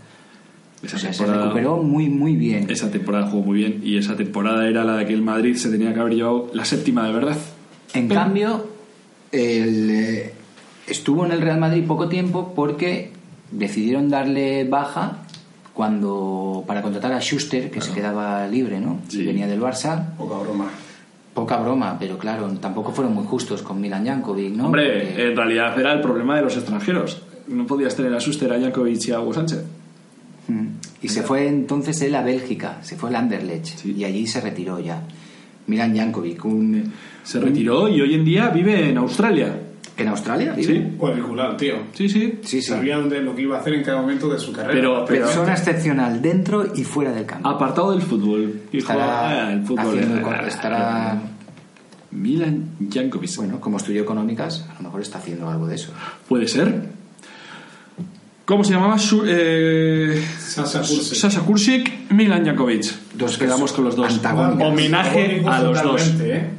[0.85, 2.67] Esa O sea, se temporada- recuperó muy, muy bien.
[2.71, 5.71] Esa temporada jugó muy bien y esa temporada era la de que el Madrid se
[5.71, 7.37] tenía que haber llevado la séptima de verdad.
[7.95, 8.67] En cambio,
[9.33, 10.33] el, eh,
[10.87, 13.11] estuvo en el Real Madrid poco tiempo porque
[13.51, 15.19] decidieron darle baja
[15.73, 18.99] cuando para contratar a Schuster, que se quedaba libre, ¿no?
[19.09, 19.23] Sí.
[19.23, 20.15] Y venía del Barça.
[20.17, 20.69] Poca broma.
[21.35, 24.67] Poca broma, pero claro, tampoco fueron muy justos con Milan Jankovic, ¿no?
[24.67, 27.23] Hombre, Porque- en realidad era el problema de los extranjeros.
[27.49, 29.65] No podías tener a Suster, a Jankovic y a Hugo Sánchez.
[31.03, 33.95] Y se fue entonces él a Bélgica, se fue al Anderlecht Sí.
[33.97, 35.03] y allí se retiró ya.
[35.67, 36.93] Milan Jankovic, un,
[37.23, 39.59] Se retiró y hoy en día vive en Australia.
[39.97, 40.53] ¿En Australia?
[40.53, 40.75] vive?
[40.75, 41.77] Sí, Cuadricular, tío.
[41.95, 42.41] sí, sí.
[42.43, 42.69] Sí, sí.
[42.69, 44.75] Sabían de lo que iba a hacer en cada momento de su carrera.
[44.75, 47.49] Pero, pero Persona excepcional dentro y fuera del campo.
[47.49, 48.61] apartado del fútbol.
[48.73, 49.99] Estará "Ah, el fútbol.
[49.99, 51.23] haciendo eh, estará
[52.11, 53.37] Milan Jankovic.
[53.37, 55.93] bueno como estudió económicas a lo mejor está haciendo algo de eso
[56.29, 56.91] Puede ser.
[58.45, 58.99] ¿Cómo se llamaba?
[58.99, 61.15] Su, eh, Sasha Kursic.
[61.15, 62.83] Sasha Kursic, Milan Jankovic.
[63.15, 64.21] Dos Nos quedamos con los dos.
[64.61, 66.15] Homenaje a los dos.
[66.21, 66.51] ¿eh?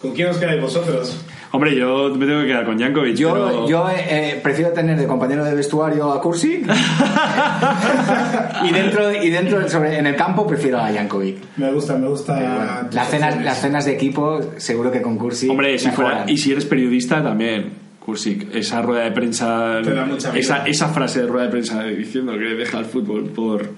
[0.00, 1.16] ¿Con quién os quedáis vosotros?
[1.52, 3.14] Hombre, yo me tengo que quedar con Jankovic.
[3.14, 6.64] yo, pero- yo eh, eh, prefiero tener de compañero de vestuario a Kursi
[8.64, 12.86] y dentro y dentro sobre, en el campo prefiero a Jankovic Me gusta, me gusta.
[12.86, 16.38] tus las cenas las cenas de equipo seguro que con Kursi Hombre, si fuera, y
[16.38, 17.83] si eres periodista también.
[18.04, 22.32] Kursic, esa rueda de prensa, Te da esa, esa frase de rueda de prensa diciendo
[22.32, 23.70] que deja el fútbol por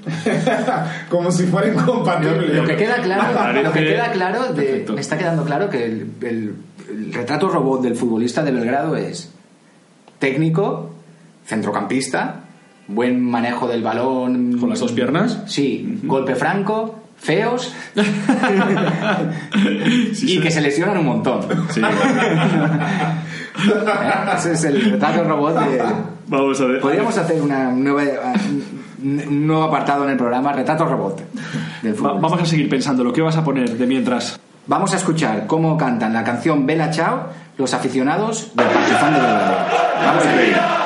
[1.09, 2.55] Como si fuera incompatible.
[2.55, 6.11] lo que queda claro lo que queda claro de- me está quedando claro que el,
[6.23, 6.55] el-
[6.90, 9.32] el retrato robot del futbolista de Belgrado es
[10.19, 10.93] técnico
[11.44, 12.40] centrocampista
[12.89, 15.43] buen manejo del balón con las dos piernas.
[15.47, 17.73] Sí, golpe franco, feos
[20.12, 20.40] Sí, y sí.
[20.40, 21.43] que se lesionan un montón.
[21.70, 21.81] Sí.
[23.59, 24.37] ¿Eh?
[24.37, 25.83] Ese es el retrato robot de...
[26.28, 26.81] Vamos a ver.
[26.81, 28.33] Podríamos hacer una nueva,
[29.03, 31.23] un nuevo apartado en el programa, retrato robot
[31.83, 32.20] del Va- fútbol.
[32.20, 34.39] vamos a seguir pensando lo que vas a poner de mientras.
[34.66, 39.57] Vamos a escuchar cómo cantan la canción Bella Chao los aficionados del Partizan de Belgrado.
[40.05, 40.86] Vamos a ver.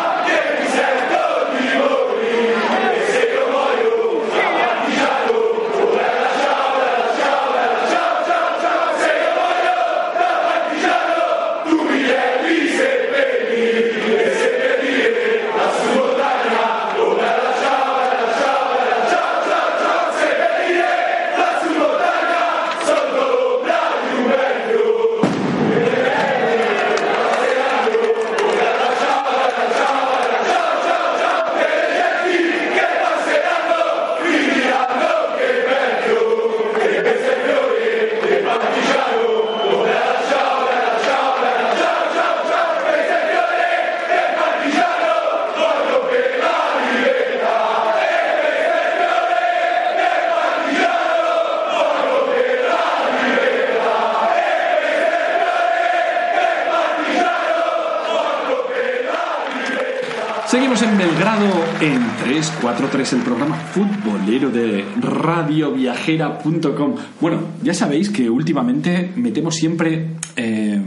[62.40, 66.94] 343, el programa futbolero de radioviajera.com.
[67.20, 70.06] Bueno, ya sabéis que últimamente metemos siempre
[70.36, 70.80] eh,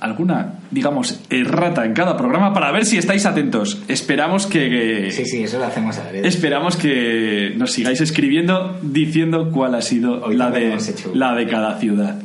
[0.00, 3.82] alguna, digamos, errata en cada programa para ver si estáis atentos.
[3.88, 5.10] Esperamos que...
[5.10, 6.26] Sí, sí, eso lo hacemos a ver.
[6.26, 10.76] Esperamos que nos sigáis escribiendo diciendo cuál ha sido Hoy la de,
[11.14, 12.20] la de cada ciudad.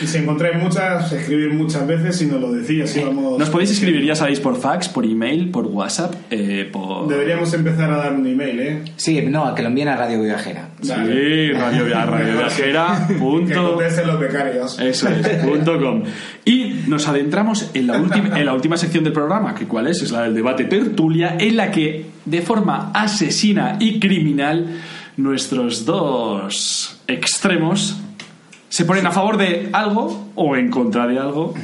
[0.00, 2.96] Y si encontráis muchas, escribir muchas veces y nos lo decís.
[2.96, 3.38] Y vamos...
[3.38, 7.08] Nos podéis escribir, ya sabéis, por fax, por email, por WhatsApp, eh, por...
[7.08, 8.82] Deberíamos empezar a dar un email, ¿eh?
[8.96, 10.68] Sí, no, que lo envíen a Radio Viajera.
[10.80, 10.90] Sí,
[11.52, 14.78] radio, radioviajera Que punto- contesten los becarios.
[14.78, 16.02] Eso es, punto com.
[16.44, 20.02] Y nos adentramos en la, última, en la última sección del programa, que cuál es,
[20.02, 24.66] es la del debate tertulia, en la que, de forma asesina y criminal,
[25.16, 27.97] nuestros dos extremos
[28.68, 31.54] se ponen a favor de algo o en contra de algo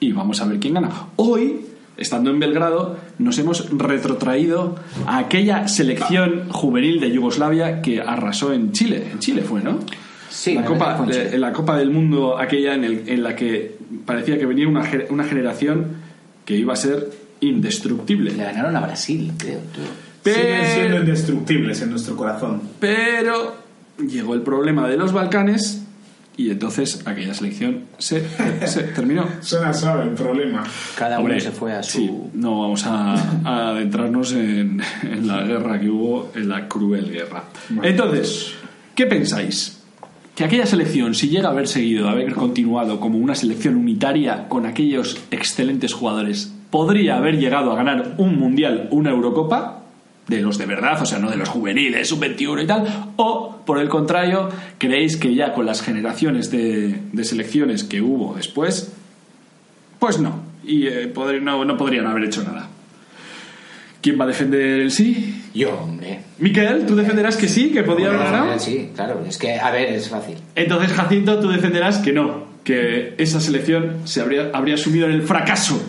[0.00, 0.90] y vamos a ver quién gana.
[1.16, 1.60] Hoy,
[1.96, 4.76] estando en Belgrado, nos hemos retrotraído
[5.06, 9.08] a aquella selección juvenil de Yugoslavia que arrasó en Chile.
[9.12, 9.78] En Chile fue, ¿no?
[10.30, 14.36] Sí, la Copa, en la Copa del Mundo aquella en, el- en la que parecía
[14.38, 15.92] que venía una, una generación
[16.44, 17.10] que iba a ser
[17.40, 18.32] indestructible.
[18.32, 19.60] Le ganaron a Brasil, creo.
[19.60, 19.84] tío.
[20.34, 22.62] Siguen siendo Pero, indestructibles en nuestro corazón.
[22.80, 23.54] pero
[24.08, 25.83] llegó el problema de los Balcanes
[26.36, 28.24] y entonces aquella selección se,
[28.66, 29.26] se terminó.
[29.40, 30.64] Suena suave el problema.
[30.96, 31.98] Cada Hombre, uno se fue a su...
[31.98, 37.10] sí, no vamos a, a adentrarnos en, en la guerra que hubo, en la cruel
[37.10, 37.44] guerra.
[37.82, 38.54] Entonces,
[38.94, 39.80] ¿qué pensáis?
[40.34, 44.48] Que aquella selección, si llega a haber seguido, a haber continuado como una selección unitaria
[44.48, 49.83] con aquellos excelentes jugadores, podría haber llegado a ganar un mundial, una Eurocopa,
[50.26, 53.78] de los de verdad, o sea, no de los juveniles, sub-21 y tal, o por
[53.78, 54.48] el contrario,
[54.78, 58.92] creéis que ya con las generaciones de, de selecciones que hubo después,
[59.98, 62.68] pues no, y eh, no, no podrían haber hecho nada.
[64.00, 65.44] ¿Quién va a defender el sí?
[65.54, 66.20] Yo, hombre.
[66.38, 68.58] Miquel, ¿tú defenderás que sí, que podía haber ganado?
[68.58, 69.24] Sí, claro.
[69.26, 70.36] Es que, a ver, es fácil.
[70.54, 75.22] Entonces, Jacinto, tú defenderás que no, que esa selección se habría, habría sumido en el
[75.22, 75.82] fracaso.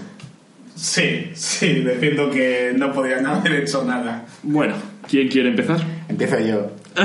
[0.75, 4.25] Sí, sí, defiendo que no podían haber hecho nada.
[4.43, 4.73] Bueno,
[5.09, 5.77] ¿quién quiere empezar?
[6.09, 6.67] Empiezo yo.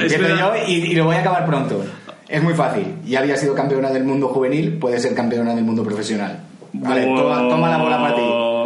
[0.00, 1.84] Empiezo yo y, y lo voy a acabar pronto.
[2.28, 2.86] Es muy fácil.
[3.04, 6.40] Ya había sido campeona del mundo juvenil, puede ser campeona del mundo profesional.
[6.72, 8.22] Vale, toma, toma la bola para ti.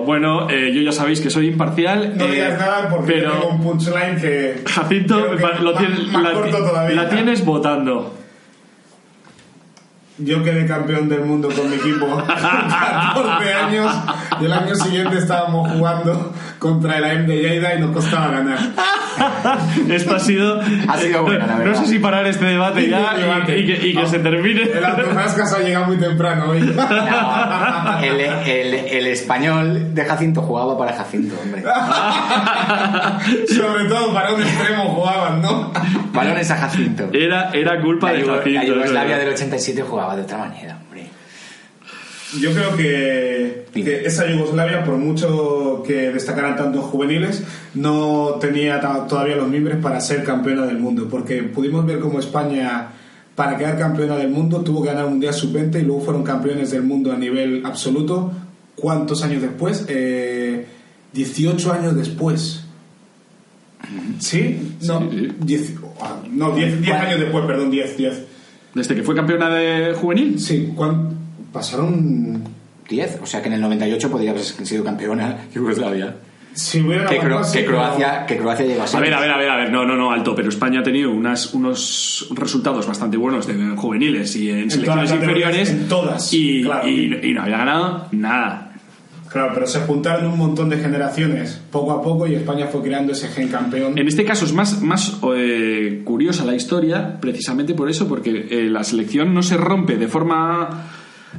[0.06, 2.16] Bueno, eh, yo ya sabéis que soy imparcial.
[2.16, 4.62] No eh, digas nada porque pero tengo un punchline que.
[4.64, 7.02] Jacinto, que lo más- tienes- más la, corto todavía.
[7.02, 8.14] la tienes votando.
[10.18, 13.94] Yo quedé campeón del mundo con mi equipo con 14 años
[14.40, 18.58] y el año siguiente estábamos jugando contra el AM de Lleida y nos costaba ganar.
[19.90, 20.60] Esto ha sido.
[20.88, 21.80] Ha sido buena, la No verdad.
[21.82, 23.58] sé si parar este debate ya y- Debate.
[23.58, 24.62] y, que, y que se termine.
[24.62, 26.60] El Autofrascas ha llegado muy temprano hoy.
[27.88, 31.62] No, el, el- el español de Jacinto jugaba para Jacinto, hombre.
[33.46, 35.72] Sobre todo para un extremo jugaban, ¿no?
[36.12, 37.08] Balones a Jacinto.
[37.12, 38.66] Era, era culpa La, de Yugo- la Jacinto.
[38.66, 39.34] Yugoslavia del es.
[39.42, 40.78] 87 jugaba de otra manera.
[42.40, 47.42] Yo creo que, que esa Yugoslavia, por mucho que destacaran tantos juveniles,
[47.74, 52.88] no tenía todavía los miembros para ser campeona del mundo, porque pudimos ver cómo España,
[53.34, 56.70] para quedar campeona del mundo, tuvo que ganar un Mundial Sub-20 y luego fueron campeones
[56.70, 58.30] del mundo a nivel absoluto.
[58.74, 59.86] ¿Cuántos años después?
[59.88, 60.66] Eh,
[61.14, 62.64] 18 años después.
[64.18, 64.74] ¿Sí?
[64.82, 65.32] No, Sí, sí.
[65.40, 65.72] 10
[66.02, 68.22] ah, no 10 10 años después, perdón, 10, 10.
[68.74, 70.38] Desde que fue campeona de juvenil.
[70.38, 71.17] Sí, ¿cuán-
[71.52, 72.42] pasaron
[72.88, 76.16] 10, o sea que en el 98 podría haber sido campeona Yugoslavia.
[76.54, 78.98] Si hubiera Que, Cro- que pero- Croacia, que Croacia llegó a ser.
[78.98, 80.82] A ver, a ver, a ver, a ver, no, no, no, alto, pero España ha
[80.82, 85.70] tenido unas, unos resultados bastante buenos de en juveniles y en, selecciones inferiores.
[85.70, 86.88] en todas, Y, claro.
[86.88, 88.64] y- y no había ganado nada.
[89.30, 93.12] Claro, pero se juntaron un montón de generaciones poco a poco y España fue creando
[93.12, 93.96] ese gen campeón.
[93.98, 98.64] En este caso es más, más eh, curiosa la historia, precisamente por eso, porque eh,
[98.70, 100.90] la selección no se rompe de forma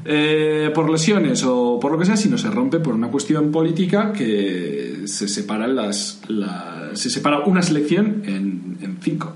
[0.06, 4.14] eh, por lesiones o por lo que sea, sino se rompe por una cuestión política
[4.14, 9.34] que se separan las, la- se separa una selección en, en cinco.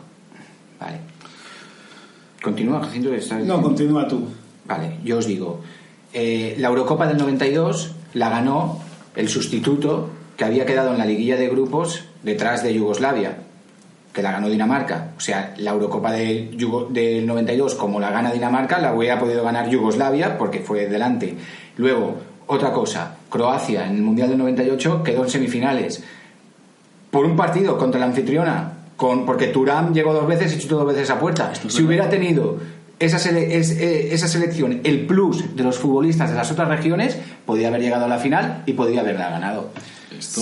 [0.79, 0.99] Vale.
[2.41, 3.09] Continúa, Jacinto.
[3.09, 3.61] que estás No, diciendo.
[3.67, 4.27] continúa tú.
[4.65, 5.61] Vale, yo os digo.
[6.13, 8.79] eh, la Eurocopa del 92 la ganó
[9.15, 13.42] el sustituto que había quedado en la liguilla de grupos detrás de Yugoslavia,
[14.13, 15.07] que la ganó Dinamarca.
[15.17, 19.43] O sea, la Eurocopa de Yugo- del 92, como la gana Dinamarca, la hubiera podido
[19.43, 21.35] ganar Yugoslavia porque fue delante.
[21.77, 22.17] Luego,
[22.47, 26.03] otra cosa, Croacia en el Mundial del 98 quedó en semifinales
[27.09, 30.87] por un partido contra la anfitriona, con, porque Turán llegó dos veces y chutó dos
[30.87, 31.51] veces a puerta.
[31.55, 32.57] Si hubiera tenido
[32.99, 37.17] esa, sele- es- eh, esa selección, el plus de los futbolistas de las otras regiones,
[37.45, 39.71] podía haber llegado a la final y podía haberla ganado.
[40.23, 40.41] Esto,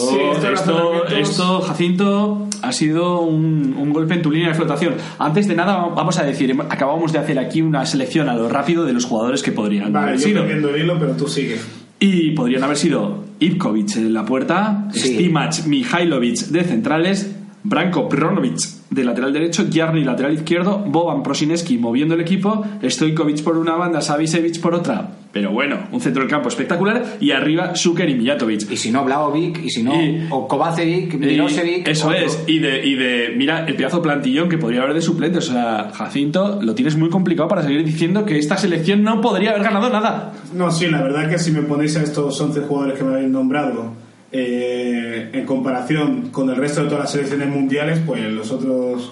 [1.10, 4.94] Sí, esto, Jacinto, ha sido un, un golpe en tu línea de flotación.
[5.20, 8.86] Antes de nada, vamos a decir, acabamos de hacer aquí una selección a lo rápido
[8.86, 10.44] de los jugadores que podrían Vale, haber yo sido.
[10.46, 11.58] el hilo, pero tú sigue.
[12.00, 15.16] Y podrían haber sido Ivkovic en la puerta, Sí.
[15.16, 18.60] Stimac Mihailovic de centrales, Branko Pronovic
[18.92, 24.02] de lateral derecho, Jarni lateral izquierdo, Boban Prosineski moviendo el equipo, Stojkovic por una banda,
[24.02, 25.12] Savicevic por otra.
[25.32, 28.70] Pero bueno, un centro del campo espectacular y arriba Suker y Mijatovic.
[28.70, 31.88] Y si no, Blaovic, y si no, Y- o Kovacevic, Milosevic.
[31.88, 32.20] eso otro.
[32.20, 35.38] es, y de, y de, mira, el pedazo plantillón que podría haber de suplente.
[35.38, 39.52] O sea, Jacinto, lo tienes muy complicado para seguir diciendo que esta selección no podría
[39.52, 40.34] haber ganado nada.
[40.54, 43.30] No, sí, la verdad que si me ponéis a estos 11 jugadores que me habéis
[43.30, 43.94] nombrado
[44.32, 49.12] eh, en comparación con el resto de todas las selecciones mundiales, pues los otros,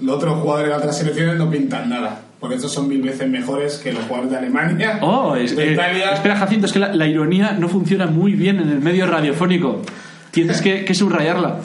[0.00, 2.22] los otros jugadores de otras selecciones no pintan nada.
[2.40, 5.72] Porque estos son mil veces mejores que los jugadores de Alemania, Oh, es- de eh,
[5.72, 6.10] Italia.
[6.12, 9.82] espera, Jacinto, es que la, la ironía no funciona muy bien en el medio radiofónico.
[10.30, 11.56] Tienes que, que subrayarla.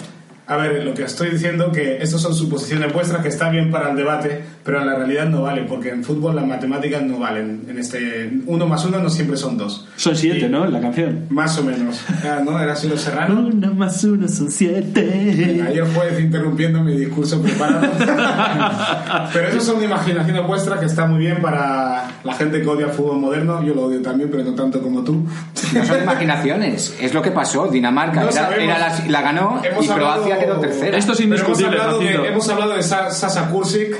[0.47, 3.91] A ver, lo que estoy diciendo que estas son suposiciones vuestras que está bien para
[3.91, 7.65] el debate, pero en la realidad no vale, porque en fútbol las matemáticas no valen.
[7.67, 9.87] En este uno más uno no siempre son dos.
[9.97, 10.65] Son siete, Y- ¿no?
[10.65, 11.25] En la canción.
[11.29, 12.01] Más o menos.
[12.23, 12.59] Ah, ¿no?
[12.59, 13.47] Era así lo serrano.
[13.51, 15.61] Uno más uno son siete.
[15.67, 17.87] Ayer jueves interrumpiendo mi discurso preparado.
[19.33, 22.91] pero eso son imaginaciones vuestras que está muy bien para la gente que odia el
[22.91, 23.63] fútbol moderno.
[23.63, 25.25] Yo lo odio también, pero no tanto como tú.
[25.73, 27.67] No son imaginaciones, es lo que pasó.
[27.67, 30.97] Dinamarca No era- era la, la ganó Hemos y Croacia hablado- quedó tercera.
[30.97, 33.95] Esto es Pero hemos indiscutible, hablado, de, hemos hablado de Sa- Sasa Kursic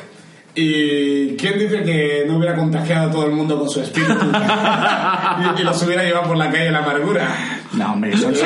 [0.55, 4.13] y ¿quién dice que no hubiera contagiado a todo el mundo con su espíritu
[5.57, 7.59] y, y los hubiera llevado por la calle la amargura?
[7.73, 8.43] No, hombre, seres-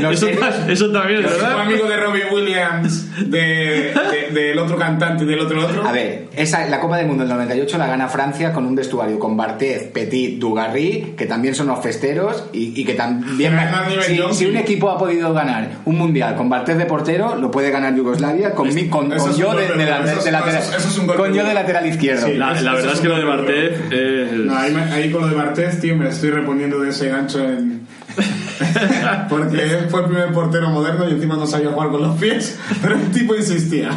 [0.00, 0.28] los Eso,
[0.68, 1.60] eso también, Es ¿verdad?
[1.60, 5.86] amigo de Robbie Williams, de- de- del otro cantante y del otro otro.
[5.86, 9.18] A ver, esa, la Copa del Mundo del 98 la gana Francia con un vestuario
[9.18, 13.56] con Barthez, Petit, Dugarry, que también son los festeros y, y que también...
[14.04, 17.70] Si, si un equipo ha podido ganar un mundial con Barthez de portero, lo puede
[17.70, 20.70] ganar Yugoslavia con, mi- con, Eso con yo de, de la- eso de lateral, eso
[20.72, 22.26] es- eso es un golpe con yo de lateral izquierdo.
[22.26, 22.34] Sí.
[22.34, 24.32] La, la verdad es es que lo de golpe Barthez es...
[24.32, 27.86] No, ahí, ahí con lo de Barthez, tío, me estoy reponiendo de ese gancho en...
[29.28, 32.58] Porque él fue el primer portero moderno y encima no sabía jugar con los pies,
[32.82, 33.90] pero el tipo insistía.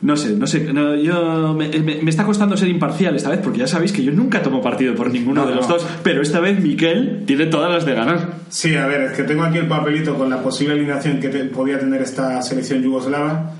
[0.00, 0.72] No sé, no sé.
[0.72, 4.02] no, yo me, me- me está costando ser imparcial esta vez porque ya sabéis que
[4.02, 5.74] yo nunca tomo partido por ninguno No, de los no.
[5.74, 5.86] dos.
[6.02, 8.30] Pero esta vez Miquel tiene todas las de ganar.
[8.48, 11.44] Sí, a ver, es que tengo aquí el papelito con la posible alineación que te-
[11.44, 13.52] podía tener esta selección yugoslava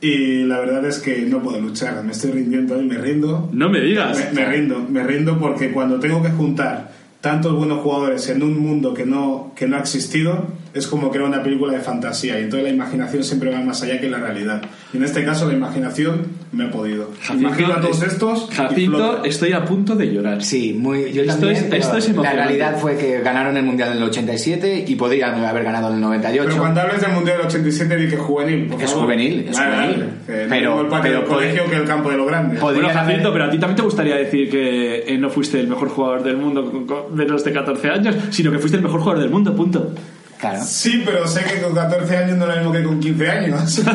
[0.00, 3.48] y la verdad es que no puedo luchar, me estoy rindiendo y me rindo.
[3.52, 4.32] No me digas.
[4.32, 8.58] Me, me rindo, me rindo porque cuando tengo que juntar tantos buenos jugadores en un
[8.58, 12.44] mundo que no, que no ha existido, es como crear una película de fantasía y
[12.44, 14.62] entonces la imaginación siempre va más allá que la realidad.
[14.92, 17.10] Y en este caso la imaginación me ha podido.
[17.34, 18.48] Imagino a todos es- estos.
[18.52, 20.42] Jacinto, estoy a punto de llorar.
[20.42, 23.98] Sí, muy, yo Esto también, esto es la realidad fue que ganaron el Mundial en
[23.98, 26.48] el 87 y podrían haber ganado en el 98.
[26.48, 28.66] Pero cuando hables del Mundial del 87 di que es juvenil.
[28.66, 29.04] por Es favor.
[29.04, 29.96] juvenil, es Vale, juvenil.
[29.96, 32.58] vale, no Pero- el pero del colegio que el campo de lo grande.
[32.60, 35.68] Bueno, Jacinto, haber- pero a ti también te gustaría decir que eh, no fuiste el
[35.68, 39.22] mejor jugador del mundo con menos de 14 años, sino que fuiste el mejor jugador
[39.22, 39.92] del mundo, punto.
[40.38, 40.64] Claro.
[40.64, 43.82] Sí, pero sé que con 14 años no es lo mismo que con 15 años.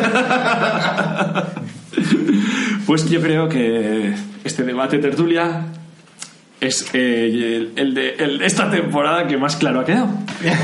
[2.86, 4.14] Pues yo creo que
[4.44, 5.62] este debate tertulia
[6.60, 10.10] es eh, el, el de el esta temporada que más claro ha quedado.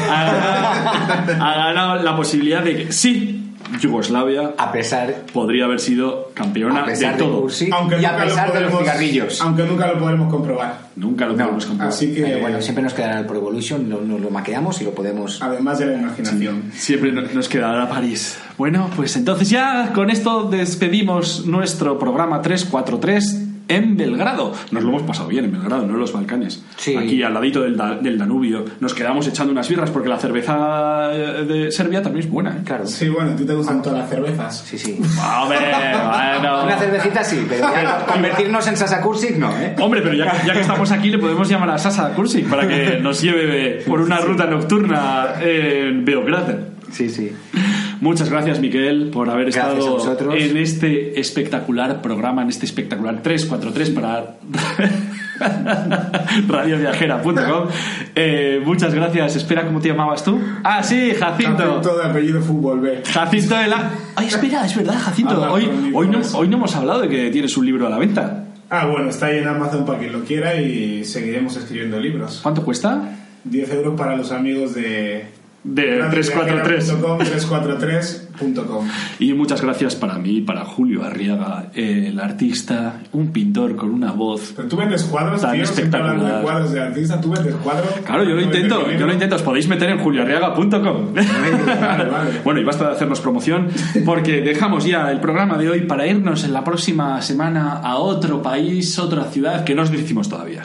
[0.09, 0.91] Ha,
[1.39, 3.48] ha ganado la posibilidad de que sí,
[3.81, 7.47] Yugoslavia A pesar, podría haber sido campeona a pesar de de, todo.
[7.71, 9.41] Aunque y a nunca lo pesar de los cigarrillos.
[9.41, 10.89] Aunque nunca lo podremos comprobar.
[10.95, 11.93] Nunca lo No, podemos comprobar.
[11.93, 14.83] Así que, Pero bueno, siempre nos quedará el Pro Evolution, lo- nos lo maqueamos y
[14.85, 15.41] lo podemos...
[15.41, 16.63] además de la imaginación.
[16.73, 18.37] Siempre no- nos quedará París.
[18.57, 24.53] Bueno, pues entonces ya con esto despedimos nuestro programa 343 en Belgrado.
[24.71, 26.61] Nos lo hemos pasado bien en Belgrado, no en los Balcanes.
[26.75, 26.95] Sí.
[26.97, 28.65] Aquí al ladito del, Da- del Danubio.
[28.81, 32.51] Nos quedamos echando unas birras porque la cerveza eh, de Serbia también es buena.
[32.57, 32.61] ¿eh?
[32.65, 32.85] Claro.
[32.87, 34.57] Sí, bueno, a ti te gustan todas las cervezas.
[34.67, 34.99] Sí, sí.
[35.41, 36.63] Hombre, bueno.
[36.65, 39.75] Una cervecita sí, pero ya convertirnos en Sasa Kursic no, ¿eh?
[39.79, 42.67] Hombre, pero ya, que- ya que estamos aquí le podemos llamar a Sasa Kursic para
[42.67, 46.55] que nos lleve por una ruta nocturna en Beograd.
[46.91, 47.31] Sí, sí.
[48.01, 53.89] Muchas gracias, Miquel, por haber Gracias estado en este espectacular programa, en este espectacular 343
[53.89, 54.35] para
[56.47, 57.67] radioviajera.com.
[58.15, 59.35] Eh, muchas gracias.
[59.35, 60.39] Espera, ¿cómo te llamabas tú?
[60.63, 61.57] Ah, sí, Jacinto.
[61.57, 63.03] Jacinto de apellido fútbol B.
[63.05, 63.91] Jacinto de la...
[64.15, 65.33] Ay, espera, es verdad, Jacinto.
[65.33, 67.97] Habla Hoy, hoy, no, hoy no hemos hablado de que tienes un libro a la
[67.97, 68.45] venta.
[68.69, 72.39] Ah, bueno, está ahí en Amazon para quien lo quiera y seguiremos escribiendo libros.
[72.43, 73.01] ¿Cuánto cuesta?
[73.43, 75.25] 10 euros para los amigos de,
[75.63, 76.93] de 343.
[76.93, 78.87] 343.com.
[79.19, 84.53] Y muchas gracias para mí, para Julio Arriaga, el artista, un pintor con una voz.
[84.55, 86.41] Pero tú vendes cuadros, Tan tío, hablando de espectacular.
[86.41, 87.89] cuadros de artista, tú vendes cuadros.
[88.05, 89.35] Claro, yo lo ¿No intento, yo lo intento.
[89.35, 91.13] Os podéis meter en julioarriaga.com.
[91.13, 92.31] vale, vale.
[92.43, 93.67] Bueno, y basta de hacernos promoción
[94.05, 98.41] porque dejamos ya el programa de hoy para irnos en la próxima semana a otro
[98.41, 100.63] país, otra ciudad que no os decimos todavía.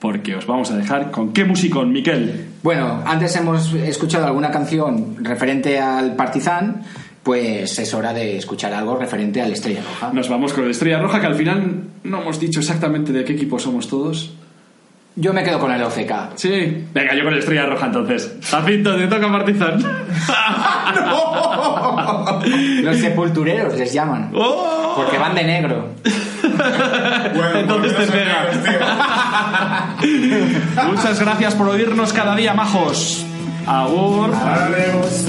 [0.00, 2.46] Porque os vamos a dejar con qué musicón, Miquel.
[2.62, 6.82] Bueno, antes hemos escuchado alguna canción referente al Partizan,
[7.22, 10.12] pues es hora de escuchar algo referente al Estrella Roja.
[10.12, 13.34] Nos vamos con el Estrella Roja, que al final no hemos dicho exactamente de qué
[13.34, 14.34] equipo somos todos.
[15.16, 16.36] Yo me quedo con el OCK.
[16.36, 16.84] Sí.
[16.94, 18.36] Venga, yo con el Estrella Roja entonces.
[18.42, 19.82] Jacinto, te toca Partizan.
[22.82, 24.94] Los sepultureros les llaman, ¡Oh!
[24.96, 25.88] porque van de negro.
[27.34, 28.46] Bueno, Entonces te pega.
[30.86, 33.24] Muchas gracias por oírnos cada día, majos.
[33.66, 34.34] Agur.
[34.34, 35.26] Adiós.